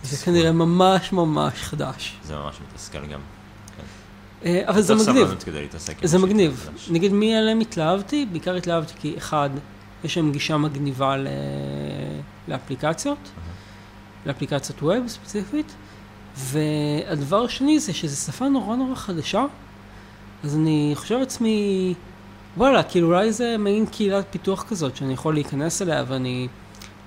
זה 0.02 0.16
כנראה 0.24 0.52
ממש 0.52 1.12
ממש 1.12 1.62
חדש. 1.62 2.16
זה 2.24 2.34
ממש 2.36 2.56
מתסכל 2.72 3.06
גם. 3.06 3.20
אה, 4.44 4.62
אבל 4.66 4.80
זה 4.80 4.94
צריך 4.96 5.08
מגניב. 5.08 5.34
זה 6.02 6.18
מגניב. 6.18 6.68
נגיד 6.90 7.12
מ-LM 7.12 7.62
התלהבתי, 7.62 8.26
בעיקר 8.32 8.54
התלהבתי 8.54 8.92
כי 9.00 9.14
אחד, 9.16 9.50
יש 10.04 10.16
להם 10.16 10.32
גישה 10.32 10.56
מגניבה. 10.56 11.16
לאפליקציות, 12.48 13.18
לאפליקציית 14.26 14.82
ווב 14.82 15.08
ספציפית, 15.08 15.74
והדבר 16.36 17.44
השני 17.44 17.78
זה 17.78 17.92
שזו 17.92 18.16
שפה 18.16 18.48
נורא 18.48 18.76
נורא 18.76 18.94
חדשה, 18.94 19.44
אז 20.44 20.56
אני 20.56 20.92
חושב 20.94 21.18
לעצמי, 21.18 21.94
וואלה, 22.56 22.82
כאילו 22.82 23.08
אולי 23.08 23.32
זה 23.32 23.56
מעין 23.58 23.86
קהילת 23.86 24.24
פיתוח 24.30 24.64
כזאת 24.68 24.96
שאני 24.96 25.12
יכול 25.12 25.34
להיכנס 25.34 25.82
אליה 25.82 26.04
ואני 26.08 26.48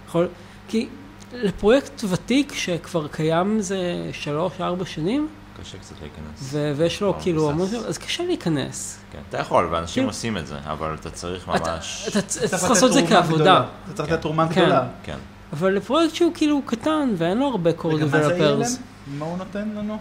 יכול... 0.07 0.28
כי 0.67 0.88
לפרויקט 1.34 2.03
ותיק 2.09 2.53
שכבר 2.53 3.07
קיים 3.07 3.57
איזה 3.57 4.09
שלוש-ארבע 4.11 4.86
שנים, 4.86 5.28
קשה 5.61 5.78
קצת 5.78 5.95
להיכנס. 6.01 6.39
ו- 6.41 6.73
ויש 6.75 7.01
לו 7.01 7.15
כאילו. 7.21 7.49
המון... 7.49 7.67
אז 7.88 7.97
קשה 7.97 8.23
להיכנס. 8.25 8.99
כן, 9.11 9.19
אתה 9.30 9.38
יכול, 9.38 9.67
ואנשים 9.71 9.93
כאילו- 9.93 10.09
עושים 10.09 10.38
את 10.38 10.47
זה, 10.47 10.55
אבל 10.63 10.93
אתה 10.93 11.09
צריך 11.09 11.49
אתה, 11.55 11.75
ממש... 11.75 12.05
אתה 12.07 12.21
צריך 12.21 12.53
לעשות 12.53 12.89
את 12.89 12.93
זה 12.93 13.01
כעבודה, 13.09 13.43
גדולה. 13.43 13.65
אתה 13.86 13.93
צריך 13.93 14.09
כן. 14.09 14.13
לתת 14.13 14.21
תרומה 14.21 14.47
כן. 14.47 14.61
גדולה. 14.61 14.88
כן. 15.03 15.17
אבל 15.53 15.73
לפרויקט 15.73 16.15
שהוא 16.15 16.32
כאילו 16.34 16.61
קטן 16.65 17.13
ואין 17.17 17.38
לו 17.38 17.45
הרבה 17.45 17.71
core 17.71 18.05
זה 18.05 18.28
developers. 18.28 18.67
מה 19.10 19.26
הוא 19.26 19.38
נותן 19.38 19.70
לנו? 19.78 19.97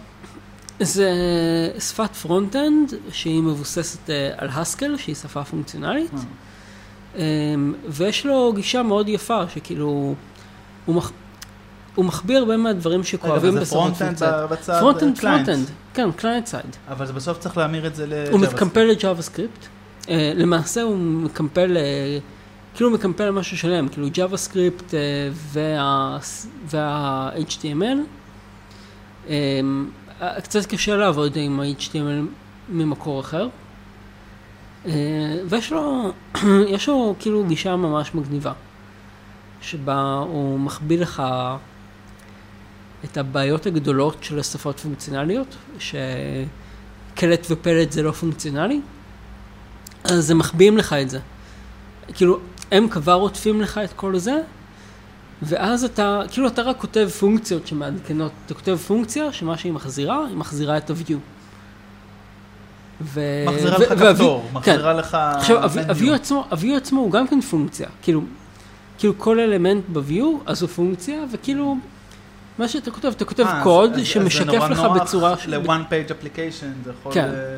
זה 0.79 1.11
שפת 1.79 2.15
front-end 2.15 2.93
שהיא 3.11 3.41
מבוססת 3.41 4.09
אה, 4.09 4.29
על 4.37 4.49
Haskell, 4.51 4.97
שהיא 4.97 5.15
שפה 5.15 5.43
פונקציונלית, 5.43 6.11
אה. 6.13 6.19
אמ, 7.15 7.73
ויש 7.89 8.25
לו 8.25 8.53
גישה 8.55 8.83
מאוד 8.83 9.09
יפה, 9.09 9.41
שכאילו, 9.53 10.15
הוא, 10.85 10.95
מח... 10.95 11.11
הוא 11.95 12.05
מחביא 12.05 12.37
הרבה 12.37 12.57
מהדברים 12.57 13.03
שכואבים 13.03 13.55
בשפות 13.55 13.69
front-end 13.69 14.17
פונקציונלית. 14.17 14.49
בצד 14.51 14.79
front-end, 14.79 15.19
client. 15.19 15.45
front-end, 15.45 15.67
כן, 15.93 16.11
client 16.11 16.45
side. 16.45 16.75
אבל 16.89 17.05
זה 17.05 17.13
בסוף 17.13 17.37
צריך 17.39 17.57
להמיר 17.57 17.87
את 17.87 17.95
זה 17.95 18.07
ל... 18.07 18.13
הוא 18.31 18.39
מתקמפל 18.39 18.83
ל-JavaScript. 18.83 19.65
אה, 20.09 20.31
למעשה 20.35 20.81
הוא 20.81 20.97
מקמפל, 20.97 21.77
אה, 21.77 22.17
כאילו 22.75 22.89
מקמפל 22.91 23.31
משהו 23.31 23.57
שלם, 23.57 23.87
כאילו 23.89 24.07
JavaScript 24.13 24.93
וה- 25.53 26.17
וה-HTML. 26.69 27.83
אה, 27.83 27.93
קצת 30.43 30.65
קשה 30.65 30.95
לעבוד 30.95 31.35
עם 31.35 31.59
ה-HTML 31.59 32.27
ממקור 32.69 33.19
אחר. 33.19 33.47
אה, 34.85 34.91
ויש 35.49 35.71
לו, 35.71 36.11
יש 36.75 36.89
לו 36.89 37.15
כאילו 37.19 37.43
גישה 37.43 37.75
ממש 37.75 38.15
מגניבה, 38.15 38.53
שבה 39.61 40.23
הוא 40.27 40.59
מחביא 40.59 40.99
לך 40.99 41.23
את 43.03 43.17
הבעיות 43.17 43.65
הגדולות 43.65 44.17
של 44.21 44.39
השפות 44.39 44.79
פונקציונליות, 44.79 45.55
שקלט 45.79 47.47
ופלט 47.49 47.91
זה 47.91 48.03
לא 48.03 48.11
פונקציונלי, 48.11 48.81
אז 50.03 50.31
הם 50.31 50.37
מחביאים 50.37 50.77
לך 50.77 50.93
את 50.93 51.09
זה. 51.09 51.19
כאילו, 52.13 52.39
הם 52.71 52.89
כבר 52.89 53.13
עוטפים 53.13 53.61
לך 53.61 53.77
את 53.77 53.93
כל 53.93 54.17
זה, 54.17 54.41
ואז 55.41 55.83
אתה, 55.83 56.21
כאילו 56.31 56.47
אתה 56.47 56.61
רק 56.61 56.77
כותב 56.77 57.09
פונקציות 57.19 57.67
שמעדכנות, 57.67 58.31
אתה 58.45 58.53
כותב 58.53 58.75
פונקציה 58.75 59.33
שמה 59.33 59.57
שהיא 59.57 59.71
מחזירה, 59.73 60.25
היא 60.27 60.37
מחזירה 60.37 60.77
את 60.77 60.89
ה-view. 60.89 61.15
ו... 63.01 63.21
מחזירה 63.47 63.77
ו- 63.79 63.81
לך 63.81 63.99
כפתור, 63.99 64.43
כן. 64.49 64.53
מחזירה 64.57 64.93
לך... 64.93 65.17
עכשיו. 65.35 65.63
ה-view 65.63 66.11
עצמו, 66.15 66.45
עצמו 66.77 66.99
הוא 67.01 67.11
גם 67.11 67.27
כן 67.27 67.41
פונקציה. 67.41 67.87
כאילו, 68.01 68.21
כאילו 68.97 69.13
כל 69.17 69.39
אלמנט 69.39 69.83
ב-view, 69.93 70.23
אז 70.45 70.61
הוא 70.61 70.69
פונקציה, 70.69 71.19
וכאילו, 71.31 71.77
מה 72.57 72.67
שאתה 72.67 72.91
כותב, 72.91 73.07
אתה 73.15 73.25
כותב 73.25 73.43
אה, 73.43 73.57
אז- 73.57 73.63
קוד 73.63 73.93
אז- 73.93 73.99
אז 73.99 74.05
שמשקף 74.07 74.45
זה 74.45 74.55
נורא 74.57 74.67
לך 74.69 74.79
נוח 74.79 75.01
בצורה 75.01 75.37
של... 75.37 75.57
ל-one 75.57 75.67
page 75.91 76.11
application, 76.11 76.65
זה 76.85 76.91
יכול... 76.99 77.13
כן. 77.13 77.29
אה, 77.33 77.57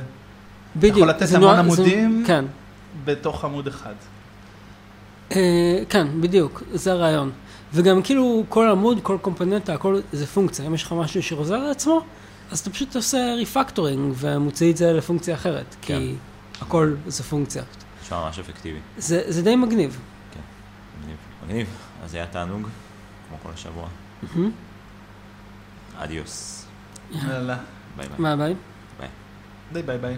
בדיוק. 0.76 1.08
לתת 1.08 1.28
זה 1.28 1.38
המון 1.38 1.50
נורא- 1.56 1.76
זה- 1.76 1.82
עמודים. 1.82 2.24
כן. 2.28 2.46
בתוך 3.06 3.46
עמוד 3.46 3.68
אחד. 3.68 3.94
אה, 5.32 5.38
כן, 5.90 6.08
בדיוק, 6.22 6.64
זה 6.74 6.92
הרעיון. 6.92 7.32
וגם 7.74 8.01
כאילו 8.01 8.43
כל 8.49 8.70
עמוד, 8.70 8.99
כל 9.03 9.17
קומפוננטה, 9.22 9.74
הכל 9.74 9.99
זה 10.11 10.26
פונקציה. 10.26 10.67
אם 10.67 10.74
יש 10.74 10.84
לך 10.84 10.91
משהו 10.93 11.24
שחוזר 11.24 11.57
לעצמו, 11.57 12.01
אז 12.51 12.59
אתה 12.59 12.70
פשוט 12.70 12.95
עושה 12.95 13.34
refactoring 13.38 14.14
ומוציא 14.17 14.72
את 14.72 14.78
זה 14.78 14.93
לפונקציה 14.93 15.36
אחרת. 15.36 15.76
כן. 15.82 15.97
כי 15.99 16.15
הכל 16.61 16.95
זה 17.07 17.24
פונקציה. 17.24 17.63
נשמע 18.03 18.26
ממש 18.26 18.39
אפקטיבי. 18.39 18.80
זה, 18.97 19.22
זה 19.28 19.41
די 19.41 19.55
מגניב. 19.55 19.99
מגניב. 21.01 21.17
מגניב. 21.45 21.67
אז 22.03 22.11
זה 22.11 22.17
היה 22.17 22.28
תענוג, 22.28 22.67
כמו 23.28 23.38
כל 23.43 23.49
השבוע. 23.53 23.88
אדיוס. 25.97 26.65
יאללה. 27.11 27.57
ביי 27.97 28.07
ביי. 28.07 28.17
מה 28.17 28.32
הבעיה? 28.32 28.55
די 29.74 29.82
ביי 29.82 29.97
ביי. 29.97 30.17